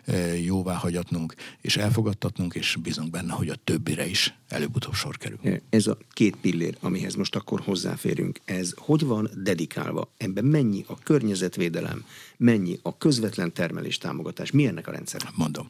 eh, 0.04 0.44
jóvá 0.44 0.74
hagyatnunk, 0.74 1.34
és 1.60 1.76
elfogadtatnunk, 1.76 2.54
és 2.54 2.76
bízunk 2.82 3.10
benne, 3.10 3.32
hogy 3.32 3.48
a 3.48 3.54
többire 3.64 4.06
is 4.06 4.34
előbb-utóbb 4.48 4.94
sor 4.94 5.16
kerül. 5.16 5.38
Ez 5.70 5.86
a 5.86 5.98
két 6.10 6.36
pillér, 6.36 6.76
amihez 6.80 7.14
most 7.14 7.36
akkor 7.36 7.60
hozzáférünk, 7.60 8.40
ez 8.44 8.72
hogy 8.76 9.04
van 9.04 9.30
dedikálva? 9.42 10.12
Ebben 10.16 10.44
mennyi 10.44 10.84
a 10.88 10.98
környezetvédelem, 10.98 12.04
mennyi 12.36 12.78
a 12.82 12.96
közvetlen 12.96 13.52
termelés 13.52 13.98
támogatás? 13.98 14.50
Mi 14.50 14.66
ennek 14.66 14.88
a 14.88 14.90
rendszer? 14.90 15.20
Mondom, 15.34 15.66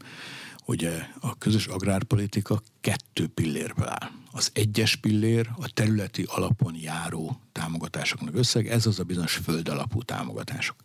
ugye 0.66 1.06
a 1.20 1.38
közös 1.38 1.66
agrárpolitika 1.66 2.62
kettő 2.80 3.26
pillérből 3.28 3.88
áll. 3.88 4.10
Az 4.30 4.50
egyes 4.52 4.96
pillér 4.96 5.50
a 5.56 5.72
területi 5.74 6.24
alapon 6.26 6.74
járó 6.76 7.40
támogatásoknak 7.52 8.36
összeg, 8.36 8.68
ez 8.68 8.86
az 8.86 8.98
a 8.98 9.04
bizonyos 9.04 9.32
föld 9.32 9.68
alapú 9.68 10.02
támogatások. 10.02 10.76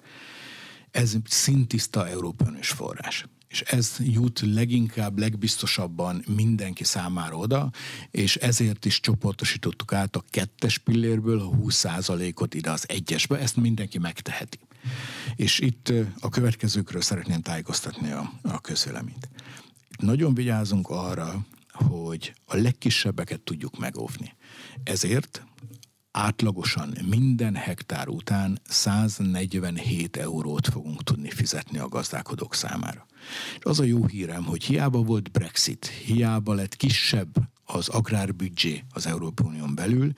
Ez 0.92 1.16
szintiszta 1.26 2.08
Európai 2.08 2.48
Uniós 2.48 2.70
forrás. 2.70 3.26
És 3.48 3.62
ez 3.62 3.96
jut 4.00 4.42
leginkább, 4.44 5.20
legbiztosabban 5.20 6.24
mindenki 6.36 6.84
számára 6.84 7.36
oda, 7.36 7.72
és 8.12 8.36
ezért 8.36 8.86
is 8.86 9.00
csoportosítottuk 9.00 9.94
át 9.94 10.16
a 10.16 10.24
kettes 10.30 10.78
pillérből 10.78 11.40
a 11.40 11.50
20%-ot 11.50 12.54
ide 12.54 12.72
az 12.72 12.84
egyesbe, 12.88 13.38
ezt 13.38 13.56
mindenki 13.56 13.98
megteheti. 13.98 14.60
És 15.36 15.60
itt 15.60 15.94
a 16.20 16.30
következőkről 16.30 17.02
szeretném 17.02 17.42
tájékoztatni 17.42 18.12
a, 18.12 18.32
a 18.42 18.62
közvéleményt. 18.62 19.30
Nagyon 20.02 20.34
vigyázunk 20.34 20.90
arra, 20.90 21.46
hogy 21.72 22.34
a 22.46 22.56
legkisebbeket 22.56 23.42
tudjuk 23.42 23.80
megóvni. 23.80 24.34
Ezért 24.84 25.46
átlagosan 26.12 26.98
minden 27.10 27.56
hektár 27.56 28.08
után 28.08 28.60
147 28.64 30.18
eurót 30.18 30.68
fogunk 30.68 31.04
tudni 31.04 31.30
fizetni 31.30 31.78
a 31.78 31.88
gazdálkodók 31.88 32.56
számára. 32.56 33.06
És 33.58 33.64
az 33.66 33.80
a 33.80 33.84
jó 33.84 34.06
hírem, 34.06 34.44
hogy 34.44 34.64
hiába 34.64 35.02
volt 35.02 35.32
Brexit, 35.32 35.86
hiába 35.86 36.54
lett 36.54 36.76
kisebb 36.76 37.36
az 37.66 37.90
agrárbüdzsé 37.90 38.84
az 38.94 39.06
Európai 39.06 39.48
Unión 39.48 39.76
belül, 39.76 40.14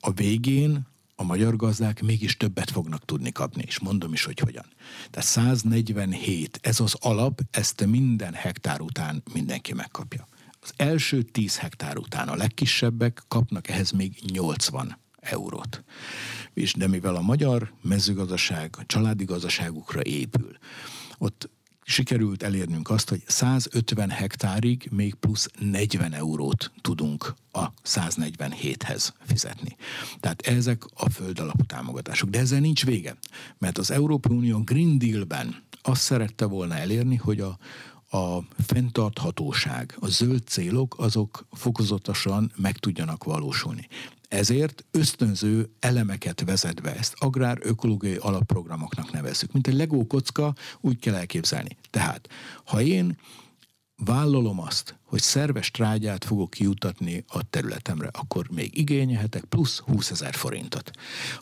a 0.00 0.10
végén 0.12 0.86
a 1.20 1.24
magyar 1.24 1.56
gazdák 1.56 2.02
mégis 2.02 2.36
többet 2.36 2.70
fognak 2.70 3.04
tudni 3.04 3.32
kapni, 3.32 3.62
és 3.66 3.78
mondom 3.78 4.12
is, 4.12 4.24
hogy 4.24 4.38
hogyan. 4.38 4.64
Tehát 5.10 5.28
147, 5.28 6.58
ez 6.62 6.80
az 6.80 6.96
alap, 7.00 7.40
ezt 7.50 7.86
minden 7.86 8.34
hektár 8.34 8.80
után 8.80 9.22
mindenki 9.32 9.74
megkapja. 9.74 10.26
Az 10.60 10.72
első 10.76 11.22
10 11.22 11.58
hektár 11.58 11.96
után 11.96 12.28
a 12.28 12.34
legkisebbek 12.36 13.22
kapnak 13.28 13.68
ehhez 13.68 13.90
még 13.90 14.18
80 14.32 14.98
eurót. 15.20 15.84
És 16.54 16.72
de 16.72 16.86
mivel 16.86 17.16
a 17.16 17.20
magyar 17.20 17.72
mezőgazdaság 17.82 18.74
a 18.78 18.86
családi 18.86 19.24
gazdaságukra 19.24 20.02
épül, 20.02 20.56
ott 21.18 21.50
sikerült 21.90 22.42
elérnünk 22.42 22.90
azt, 22.90 23.08
hogy 23.08 23.22
150 23.26 24.10
hektárig 24.10 24.88
még 24.90 25.14
plusz 25.14 25.48
40 25.58 26.12
eurót 26.12 26.70
tudunk 26.80 27.34
a 27.52 27.72
147-hez 27.84 29.08
fizetni. 29.26 29.76
Tehát 30.20 30.40
ezek 30.40 30.84
a 30.94 31.10
földalapú 31.10 31.64
támogatások. 31.64 32.30
De 32.30 32.38
ezzel 32.38 32.60
nincs 32.60 32.84
vége, 32.84 33.16
mert 33.58 33.78
az 33.78 33.90
Európai 33.90 34.36
Unió 34.36 34.58
Green 34.58 34.98
Deal-ben 34.98 35.62
azt 35.82 36.02
szerette 36.02 36.44
volna 36.44 36.74
elérni, 36.74 37.16
hogy 37.16 37.40
a, 37.40 37.58
a 38.10 38.38
fenntarthatóság, 38.66 39.96
a 40.00 40.06
zöld 40.08 40.46
célok, 40.46 40.94
azok 40.98 41.46
fokozatosan 41.50 42.52
meg 42.56 42.78
tudjanak 42.78 43.24
valósulni. 43.24 43.88
Ezért 44.28 44.84
ösztönző 44.90 45.70
elemeket 45.80 46.42
vezet 46.44 46.82
be, 46.82 46.96
ezt 46.96 47.14
agrár-ökológiai 47.18 48.16
alapprogramoknak 48.16 49.12
nevezzük. 49.12 49.52
Mint 49.52 49.66
egy 49.66 49.74
legó 49.74 50.06
kocka, 50.06 50.54
úgy 50.80 50.98
kell 50.98 51.14
elképzelni. 51.14 51.76
Tehát, 51.90 52.28
ha 52.64 52.80
én 52.80 53.16
vállalom 54.04 54.60
azt, 54.60 54.98
hogy 55.04 55.20
szerves 55.20 55.70
trágyát 55.70 56.24
fogok 56.24 56.50
kiutatni 56.50 57.24
a 57.28 57.50
területemre, 57.50 58.08
akkor 58.12 58.46
még 58.50 58.78
igényelhetek 58.78 59.44
plusz 59.44 59.78
20 59.78 60.10
ezer 60.10 60.34
forintot. 60.34 60.90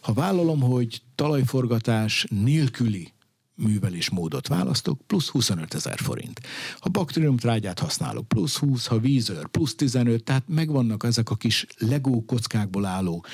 Ha 0.00 0.12
vállalom, 0.12 0.60
hogy 0.60 1.02
talajforgatás 1.14 2.26
nélküli 2.30 3.12
művelésmódot 3.58 4.48
választok, 4.48 5.00
plusz 5.06 5.28
25 5.28 5.74
ezer 5.74 5.98
forint. 5.98 6.40
Ha 6.78 6.88
baktériumtrágyát 6.88 7.78
használok, 7.78 8.28
plusz 8.28 8.56
20, 8.56 8.86
ha 8.86 8.98
vízőr, 8.98 9.46
plusz 9.46 9.74
15, 9.74 10.24
tehát 10.24 10.44
megvannak 10.46 11.04
ezek 11.04 11.30
a 11.30 11.34
kis 11.34 11.66
legó 11.78 12.24
kockákból 12.24 12.84
álló 12.84 13.24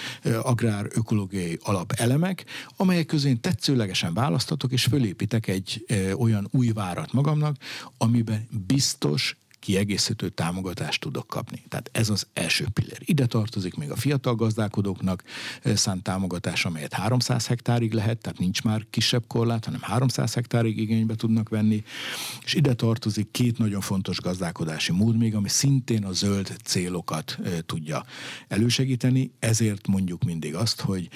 agrár-ökológiai 0.43 1.59
alapelemek, 1.62 2.45
amelyek 2.77 3.07
közén 3.07 3.41
tetszőlegesen 3.41 4.14
választatok, 4.14 4.72
és 4.72 4.85
fölépítek 4.85 5.47
egy 5.47 5.87
olyan 6.18 6.49
új 6.51 6.68
várat 6.68 7.12
magamnak, 7.12 7.57
amiben 7.99 8.49
biztos 8.66 9.37
kiegészítő 9.64 10.28
támogatást 10.28 11.00
tudok 11.00 11.26
kapni. 11.26 11.62
Tehát 11.68 11.90
ez 11.92 12.10
az 12.10 12.26
első 12.32 12.66
pillér. 12.72 12.98
Ide 12.98 13.26
tartozik 13.26 13.74
még 13.74 13.90
a 13.90 13.96
fiatal 13.96 14.34
gazdálkodóknak 14.34 15.22
szánt 15.74 16.02
támogatás, 16.02 16.64
amelyet 16.64 16.92
300 16.92 17.46
hektárig 17.46 17.92
lehet, 17.92 18.18
tehát 18.18 18.38
nincs 18.38 18.62
már 18.62 18.86
kisebb 18.90 19.24
korlát, 19.26 19.64
hanem 19.64 19.80
300 19.82 20.34
hektárig 20.34 20.78
igénybe 20.78 21.14
tudnak 21.14 21.48
venni, 21.48 21.82
és 22.44 22.54
ide 22.54 22.74
tartozik 22.74 23.30
két 23.30 23.58
nagyon 23.58 23.80
fontos 23.80 24.20
gazdálkodási 24.20 24.92
mód 24.92 25.16
még, 25.16 25.34
ami 25.34 25.48
szintén 25.48 26.04
a 26.04 26.12
zöld 26.12 26.56
célokat 26.64 27.38
tudja 27.66 28.04
elősegíteni, 28.48 29.32
ezért 29.38 29.86
mondjuk 29.86 30.24
mindig 30.24 30.54
azt, 30.54 30.80
hogy 30.80 31.08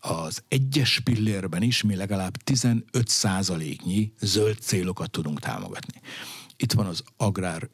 az 0.00 0.42
egyes 0.48 1.00
pillérben 1.00 1.62
is 1.62 1.82
mi 1.82 1.94
legalább 1.96 2.36
15 2.36 2.84
százaléknyi 3.04 4.12
zöld 4.20 4.58
célokat 4.60 5.10
tudunk 5.10 5.40
támogatni. 5.40 6.00
Itt 6.56 6.72
van 6.72 6.86
az 6.86 7.02
agrár 7.16 7.68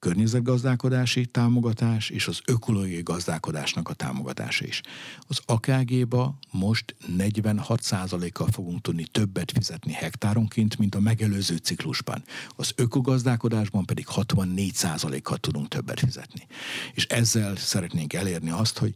környezetgazdálkodási 0.00 1.26
támogatás 1.26 2.10
és 2.10 2.26
az 2.26 2.40
ökológiai 2.44 3.02
gazdálkodásnak 3.02 3.88
a 3.88 3.92
támogatása 3.92 4.64
is. 4.64 4.80
Az 5.18 5.40
AKG-ba 5.46 6.38
most 6.50 6.94
46%-kal 7.18 8.46
fogunk 8.50 8.80
tudni 8.80 9.04
többet 9.04 9.52
fizetni 9.52 9.92
hektáronként, 9.92 10.78
mint 10.78 10.94
a 10.94 11.00
megelőző 11.00 11.56
ciklusban. 11.56 12.22
Az 12.56 12.72
ökogazdálkodásban 12.76 13.84
pedig 13.84 14.06
64%-kal 14.14 15.36
tudunk 15.36 15.68
többet 15.68 16.00
fizetni. 16.00 16.46
És 16.92 17.04
ezzel 17.04 17.56
szeretnénk 17.56 18.12
elérni 18.12 18.50
azt, 18.50 18.78
hogy 18.78 18.94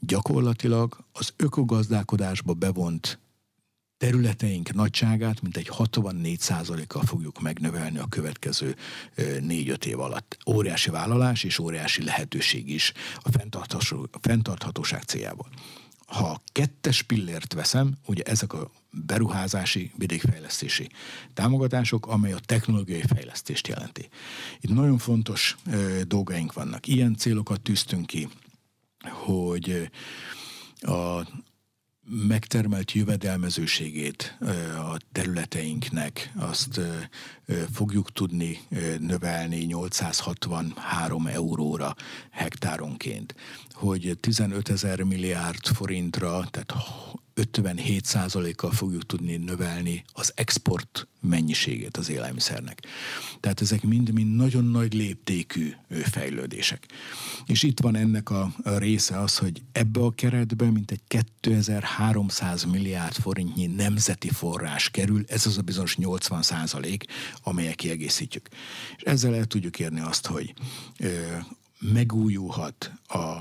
gyakorlatilag 0.00 1.04
az 1.12 1.32
ökogazdálkodásba 1.36 2.52
bevont 2.52 3.20
területeink 4.02 4.74
nagyságát 4.74 5.42
mint 5.42 5.56
egy 5.56 5.70
64%-kal 5.78 7.02
fogjuk 7.02 7.40
megnövelni 7.40 7.98
a 7.98 8.06
következő 8.08 8.76
4-5 9.16 9.84
év 9.84 10.00
alatt. 10.00 10.38
Óriási 10.46 10.90
vállalás 10.90 11.44
és 11.44 11.58
óriási 11.58 12.04
lehetőség 12.04 12.68
is 12.68 12.92
a 13.16 13.28
fenntarthatóság 14.20 15.02
céljából. 15.02 15.48
Ha 16.06 16.30
a 16.30 16.40
kettes 16.52 17.02
pillért 17.02 17.52
veszem, 17.52 17.94
ugye 18.06 18.22
ezek 18.22 18.52
a 18.52 18.70
beruházási, 18.90 19.92
vidékfejlesztési 19.96 20.88
támogatások, 21.34 22.06
amely 22.06 22.32
a 22.32 22.40
technológiai 22.46 23.02
fejlesztést 23.14 23.66
jelenti. 23.66 24.08
Itt 24.60 24.74
nagyon 24.74 24.98
fontos 24.98 25.56
dolgaink 26.06 26.52
vannak. 26.52 26.86
Ilyen 26.86 27.16
célokat 27.16 27.60
tűztünk 27.60 28.06
ki, 28.06 28.28
hogy 29.08 29.90
a, 30.80 31.26
megtermelt 32.04 32.92
jövedelmezőségét 32.92 34.38
a 34.92 34.96
területeinknek, 35.12 36.32
azt 36.36 36.80
fogjuk 37.72 38.12
tudni 38.12 38.58
növelni 38.98 39.56
863 39.64 41.26
euróra 41.26 41.94
hektáronként, 42.30 43.34
hogy 43.72 44.16
15 44.20 44.68
ezer 44.68 45.02
milliárd 45.02 45.66
forintra, 45.66 46.44
tehát 46.50 46.74
57%-kal 47.36 48.70
fogjuk 48.70 49.06
tudni 49.06 49.36
növelni 49.36 50.04
az 50.12 50.32
export 50.34 51.06
mennyiségét 51.20 51.96
az 51.96 52.10
élelmiszernek. 52.10 52.86
Tehát 53.40 53.60
ezek 53.60 53.82
mind-mind 53.82 54.36
nagyon 54.36 54.64
nagy 54.64 54.94
léptékű 54.94 55.72
fejlődések. 56.02 56.86
És 57.46 57.62
itt 57.62 57.80
van 57.80 57.96
ennek 57.96 58.30
a, 58.30 58.52
része 58.62 59.18
az, 59.18 59.38
hogy 59.38 59.62
ebbe 59.72 60.00
a 60.00 60.10
keretbe 60.10 60.70
mintegy 60.70 61.00
2300 61.08 62.64
milliárd 62.64 63.14
forintnyi 63.14 63.66
nemzeti 63.66 64.30
forrás 64.30 64.90
kerül, 64.90 65.24
ez 65.28 65.46
az 65.46 65.58
a 65.58 65.62
bizonyos 65.62 65.96
80 65.96 66.42
százalék, 66.42 67.04
amelyek 67.42 67.74
kiegészítjük. 67.74 68.48
És 68.96 69.02
ezzel 69.02 69.34
el 69.34 69.44
tudjuk 69.44 69.78
érni 69.78 70.00
azt, 70.00 70.26
hogy 70.26 70.54
megújulhat 71.78 72.92
a 73.06 73.40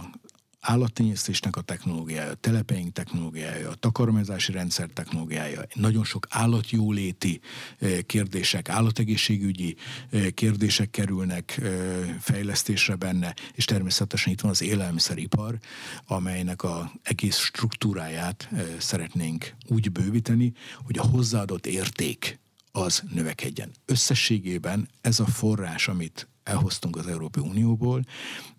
állattenyésztésnek 0.62 1.56
a 1.56 1.62
technológiája, 1.62 2.32
a 2.32 2.36
telepeink 2.36 2.94
technológiája, 2.94 3.70
a 3.70 3.76
takarmányzási 3.76 4.52
rendszer 4.52 4.90
technológiája, 4.94 5.62
nagyon 5.74 6.04
sok 6.04 6.28
állatjóléti 6.30 7.40
eh, 7.80 7.98
kérdések, 8.06 8.70
állategészségügyi 8.70 9.76
eh, 10.10 10.30
kérdések 10.30 10.90
kerülnek 10.90 11.58
eh, 11.58 11.72
fejlesztésre 12.20 12.96
benne, 12.96 13.36
és 13.54 13.66
természetesen 13.66 14.34
itt 14.34 14.42
van 14.42 14.52
az 14.52 14.62
élelmiszeripar, 14.62 15.58
amelynek 16.06 16.64
a 16.64 16.92
egész 17.04 17.38
struktúráját 17.38 18.50
szeretnénk 18.78 19.56
úgy 19.68 19.92
bővíteni, 19.92 20.54
hogy 20.86 20.98
a 20.98 21.06
hozzáadott 21.06 21.66
érték 21.66 22.40
az 22.72 23.04
növekedjen. 23.14 23.72
Összességében 23.86 24.90
ez 25.02 25.20
a 25.20 25.26
forrás, 25.26 25.88
amit 25.88 26.28
elhoztunk 26.44 26.96
az 26.96 27.08
Európai 27.08 27.44
Unióból, 27.44 28.04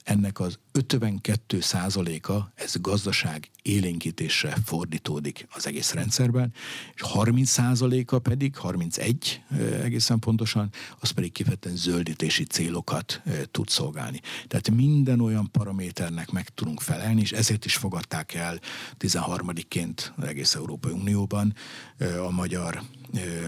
ennek 0.05 0.41
az 0.41 0.59
52 0.73 1.61
százaléka 1.61 2.53
ez 2.55 2.75
gazdaság 2.81 3.51
élénkítésre 3.63 4.57
fordítódik 4.65 5.47
az 5.51 5.67
egész 5.67 5.93
rendszerben, 5.93 6.53
és 6.95 7.01
30 7.03 7.49
százaléka 7.49 8.19
pedig, 8.19 8.57
31 8.57 9.43
egészen 9.83 10.19
pontosan, 10.19 10.71
az 11.01 11.11
pedig 11.11 11.33
kifejezetten 11.33 11.77
zöldítési 11.77 12.45
célokat 12.45 13.23
tud 13.51 13.69
szolgálni. 13.69 14.21
Tehát 14.47 14.71
minden 14.71 15.21
olyan 15.21 15.51
paraméternek 15.51 16.31
meg 16.31 16.49
tudunk 16.49 16.81
felelni, 16.81 17.21
és 17.21 17.33
ezért 17.33 17.65
is 17.65 17.77
fogadták 17.77 18.35
el 18.35 18.61
13-ként 18.99 20.13
az 20.17 20.25
egész 20.25 20.55
Európai 20.55 20.93
Unióban 20.93 21.55
a 22.27 22.31
magyar 22.31 22.83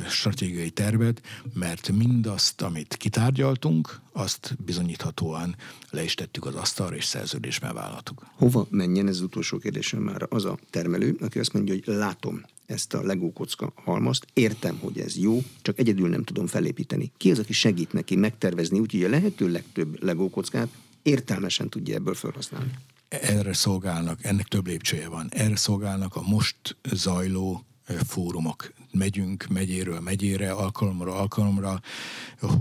stratégiai 0.09 0.71
tervet, 0.71 1.23
mert 1.53 1.91
mindazt, 1.91 2.63
amit 2.63 2.97
kitárgyaltunk, 2.97 4.03
azt 4.13 4.57
bizonyíthatóan 4.65 5.57
le 5.91 6.03
is 6.03 6.15
tettük 6.15 6.43
az 6.47 6.55
asztalra, 6.55 6.97
és 6.97 7.05
szerződésben 7.05 7.74
vállaltuk. 7.74 8.26
Hova 8.36 8.66
menjen, 8.70 9.09
ez 9.09 9.14
az 9.14 9.20
utolsó 9.20 9.59
kérdésem 9.59 10.01
már, 10.01 10.26
az 10.28 10.45
a 10.45 10.59
termelő, 10.70 11.16
aki 11.20 11.38
azt 11.38 11.53
mondja, 11.53 11.74
hogy 11.74 11.95
látom, 11.95 12.42
ezt 12.66 12.95
a 12.95 13.03
Lego 13.03 13.32
kocka 13.32 13.72
halmazt, 13.74 14.26
értem, 14.32 14.78
hogy 14.78 14.99
ez 14.99 15.16
jó, 15.16 15.42
csak 15.62 15.78
egyedül 15.78 16.09
nem 16.09 16.22
tudom 16.22 16.47
felépíteni. 16.47 17.12
Ki 17.16 17.30
az, 17.30 17.38
aki 17.38 17.53
segít 17.53 17.92
neki 17.92 18.16
megtervezni, 18.16 18.78
úgyhogy 18.78 19.05
a 19.05 19.09
lehető 19.09 19.51
legtöbb 19.51 20.03
Lego 20.03 20.30
kockát 20.30 20.68
értelmesen 21.03 21.68
tudja 21.68 21.95
ebből 21.95 22.14
felhasználni? 22.14 22.70
Erre 23.09 23.53
szolgálnak, 23.53 24.24
ennek 24.24 24.49
több 24.49 24.66
lépcsője 24.66 25.09
van. 25.09 25.28
Erre 25.30 25.57
szolgálnak 25.57 26.16
a 26.16 26.22
most 26.22 26.76
zajló 26.92 27.64
fórumok. 28.07 28.72
Megyünk 28.99 29.47
megyéről 29.47 30.01
megyére, 30.01 30.53
alkalomra 30.53 31.14
alkalomra, 31.14 31.80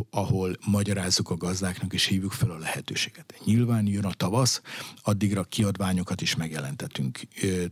ahol 0.10 0.58
magyarázzuk 0.66 1.30
a 1.30 1.38
gazdáknak 1.38 1.94
és 1.94 2.06
hívjuk 2.06 2.32
fel 2.32 2.50
a 2.50 2.58
lehetőséget. 2.58 3.34
Nyilván 3.46 3.88
jön 3.88 4.06
a 4.06 4.14
tavasz, 4.14 4.62
addigra 5.02 5.44
kiadványokat 5.44 6.22
is 6.22 6.36
megjelentetünk. 6.36 7.20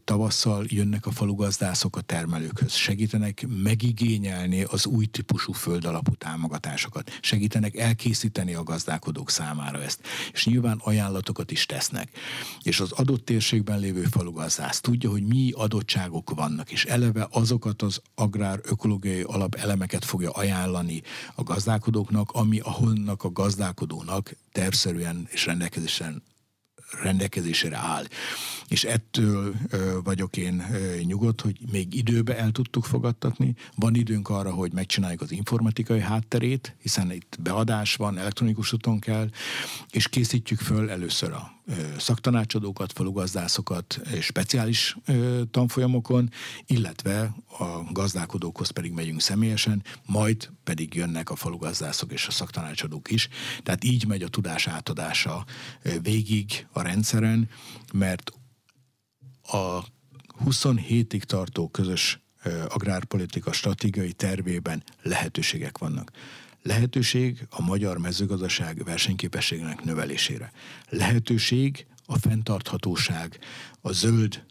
Tavasszal 0.04 0.66
jönnek 0.68 1.06
a 1.06 1.12
falugazdászok 1.12 1.96
a 1.96 2.02
termelőkhöz, 2.02 2.74
segítenek 2.74 3.46
megigényelni 3.64 4.64
az 4.64 4.86
új 4.86 5.06
típusú 5.06 5.52
földalapú 5.52 6.14
támogatásokat, 6.14 7.18
segítenek 7.22 7.78
elkészíteni 7.78 8.54
a 8.54 8.64
gazdálkodók 8.64 9.30
számára 9.30 9.82
ezt, 9.82 10.00
és 10.34 10.46
nyilván 10.46 10.80
ajánlatokat 10.84 11.52
is 11.52 11.66
tesznek. 11.66 12.10
És 12.62 12.80
az 12.80 12.92
adott 12.92 13.26
térségben 13.26 13.80
lévő 13.80 14.04
falugazdász 14.04 14.80
tudja, 14.82 15.10
hogy 15.10 15.24
mi 15.24 15.52
adottságok 15.56 16.30
vannak, 16.30 16.72
és 16.72 16.86
eleve 16.86 17.28
azokat 17.32 17.82
az 17.82 18.02
agrár 18.16 18.51
ökológiai 18.64 19.22
alapelemeket 19.22 20.06
fogja 20.06 20.30
ajánlani 20.30 21.02
a 21.36 21.44
gazdálkodóknak, 21.44 22.32
ami 22.32 22.60
ahonnak 22.60 23.24
a 23.24 23.32
gazdálkodónak 23.32 24.36
tervszerűen 24.52 25.28
és 25.30 25.46
rendelkezésen 25.46 26.24
rendelkezésére 27.04 27.78
áll. 27.78 28.04
És 28.68 28.84
ettől 28.84 29.54
vagyok 30.04 30.38
én 30.38 30.66
nyugodt, 31.04 31.42
hogy 31.42 31.58
még 31.72 31.94
időbe 31.94 32.38
el 32.38 32.52
tudtuk 32.52 32.86
fogadtatni. 32.86 33.56
Van 33.76 33.96
időnk 33.96 34.30
arra, 34.30 34.54
hogy 34.54 34.74
megcsináljuk 34.74 35.22
az 35.22 35.32
informatikai 35.32 36.00
hátterét, 36.00 36.76
hiszen 36.82 37.12
itt 37.12 37.38
beadás 37.40 37.96
van, 37.96 38.18
elektronikus 38.18 38.74
úton 38.74 39.00
kell, 39.00 39.30
és 39.92 40.08
készítjük 40.08 40.60
föl 40.60 40.90
először 40.90 41.32
a 41.32 41.61
szaktanácsadókat, 41.98 42.92
falugazdászokat 42.92 44.00
speciális 44.22 44.98
tanfolyamokon, 45.52 46.30
illetve 46.66 47.36
a 47.60 47.92
gazdálkodókhoz 47.92 48.70
pedig 48.70 48.92
megyünk 48.92 49.22
személyesen, 49.22 49.84
majd 50.06 50.50
pedig 50.64 50.94
jönnek 50.94 51.30
a 51.30 51.36
falugazdászok 51.36 52.12
és 52.12 52.28
a 52.28 52.32
szaktanácsadók 52.32 53.12
is. 53.12 53.28
Tehát 53.64 53.84
így 53.84 54.06
megy 54.08 54.24
a 54.24 54.28
tudás 54.28 54.68
átadása 54.68 55.46
végig 56.02 56.68
a 56.72 56.82
rendszeren, 56.82 57.50
mert 57.94 58.32
a 59.42 59.84
27-ig 60.46 61.22
tartó 61.22 61.68
közös 61.70 62.20
agrárpolitika 62.68 63.52
stratégiai 63.52 64.14
tervében 64.14 64.84
lehetőségek 65.02 65.78
vannak. 65.78 66.12
Lehetőség 66.64 67.48
a 67.50 67.62
magyar 67.62 67.98
mezőgazdaság 67.98 68.84
versenyképességének 68.84 69.84
növelésére. 69.84 70.52
Lehetőség 70.90 71.86
a 72.06 72.18
fenntarthatóság, 72.18 73.40
a 73.82 73.92
zöld 73.92 74.44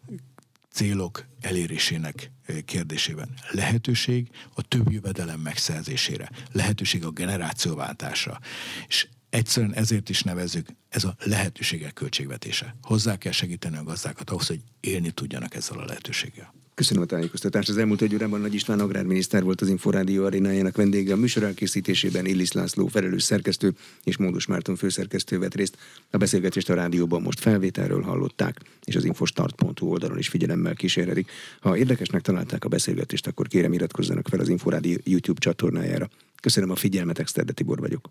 célok 0.73 1.27
elérésének 1.41 2.31
kérdésében. 2.65 3.29
Lehetőség 3.51 4.31
a 4.55 4.63
több 4.63 4.91
jövedelem 4.93 5.41
megszerzésére. 5.41 6.31
Lehetőség 6.53 7.05
a 7.05 7.11
generációváltásra. 7.11 8.41
És 8.89 9.09
egyszerűen 9.31 9.75
ezért 9.75 10.09
is 10.09 10.23
nevezzük, 10.23 10.69
ez 10.89 11.05
a 11.05 11.15
lehetőségek 11.25 11.93
költségvetése. 11.93 12.77
Hozzá 12.83 13.17
kell 13.17 13.33
segíteni 13.33 13.77
a 13.77 13.83
gazdákat 13.83 14.31
ahhoz, 14.31 14.47
hogy 14.47 14.61
élni 14.81 15.11
tudjanak 15.11 15.55
ezzel 15.55 15.79
a 15.79 15.85
lehetőséggel. 15.85 16.55
Köszönöm 16.81 17.03
a 17.03 17.07
tájékoztatást. 17.07 17.69
Az 17.69 17.77
elmúlt 17.77 18.03
egy 18.03 18.15
órában 18.15 18.41
Nagy 18.41 18.55
István 18.55 18.81
agrárminiszter 18.81 19.43
volt 19.43 19.61
az 19.61 19.69
Inforádió 19.69 20.25
arénájának 20.25 20.77
vendége. 20.77 21.13
A 21.13 21.17
műsor 21.17 21.43
elkészítésében 21.43 22.27
Illis 22.27 22.53
László 22.53 22.87
felelős 22.87 23.23
szerkesztő 23.23 23.73
és 24.05 24.17
Módus 24.17 24.47
Márton 24.47 24.77
főszerkesztő 24.77 25.39
vett 25.39 25.55
részt. 25.55 25.77
A 26.11 26.17
beszélgetést 26.17 26.71
a 26.71 26.75
rádióban 26.75 27.23
most 27.23 27.41
felvételről 27.41 28.03
hallották, 28.03 28.61
és 28.85 28.97
az 28.97 29.05
infostart.hu 29.05 29.87
oldalon 29.87 30.19
is 30.19 30.29
figyelemmel 30.29 30.75
kísérhetik. 30.75 31.31
Ha 31.61 31.77
érdekesnek 31.77 32.21
találták 32.21 32.65
a 32.65 32.69
beszélgetést, 32.69 33.27
akkor 33.27 33.49
kérem 33.49 33.73
iratkozzanak 33.73 34.29
fel 34.29 34.41
az 34.41 34.49
Inforádió 34.49 34.99
YouTube 35.05 35.41
csatornájára. 35.41 36.09
Köszönöm 36.43 36.71
a 36.71 36.77
figyelmet, 36.77 37.19
Exterde 37.19 37.53
Tibor 37.53 37.79
vagyok. 37.79 38.09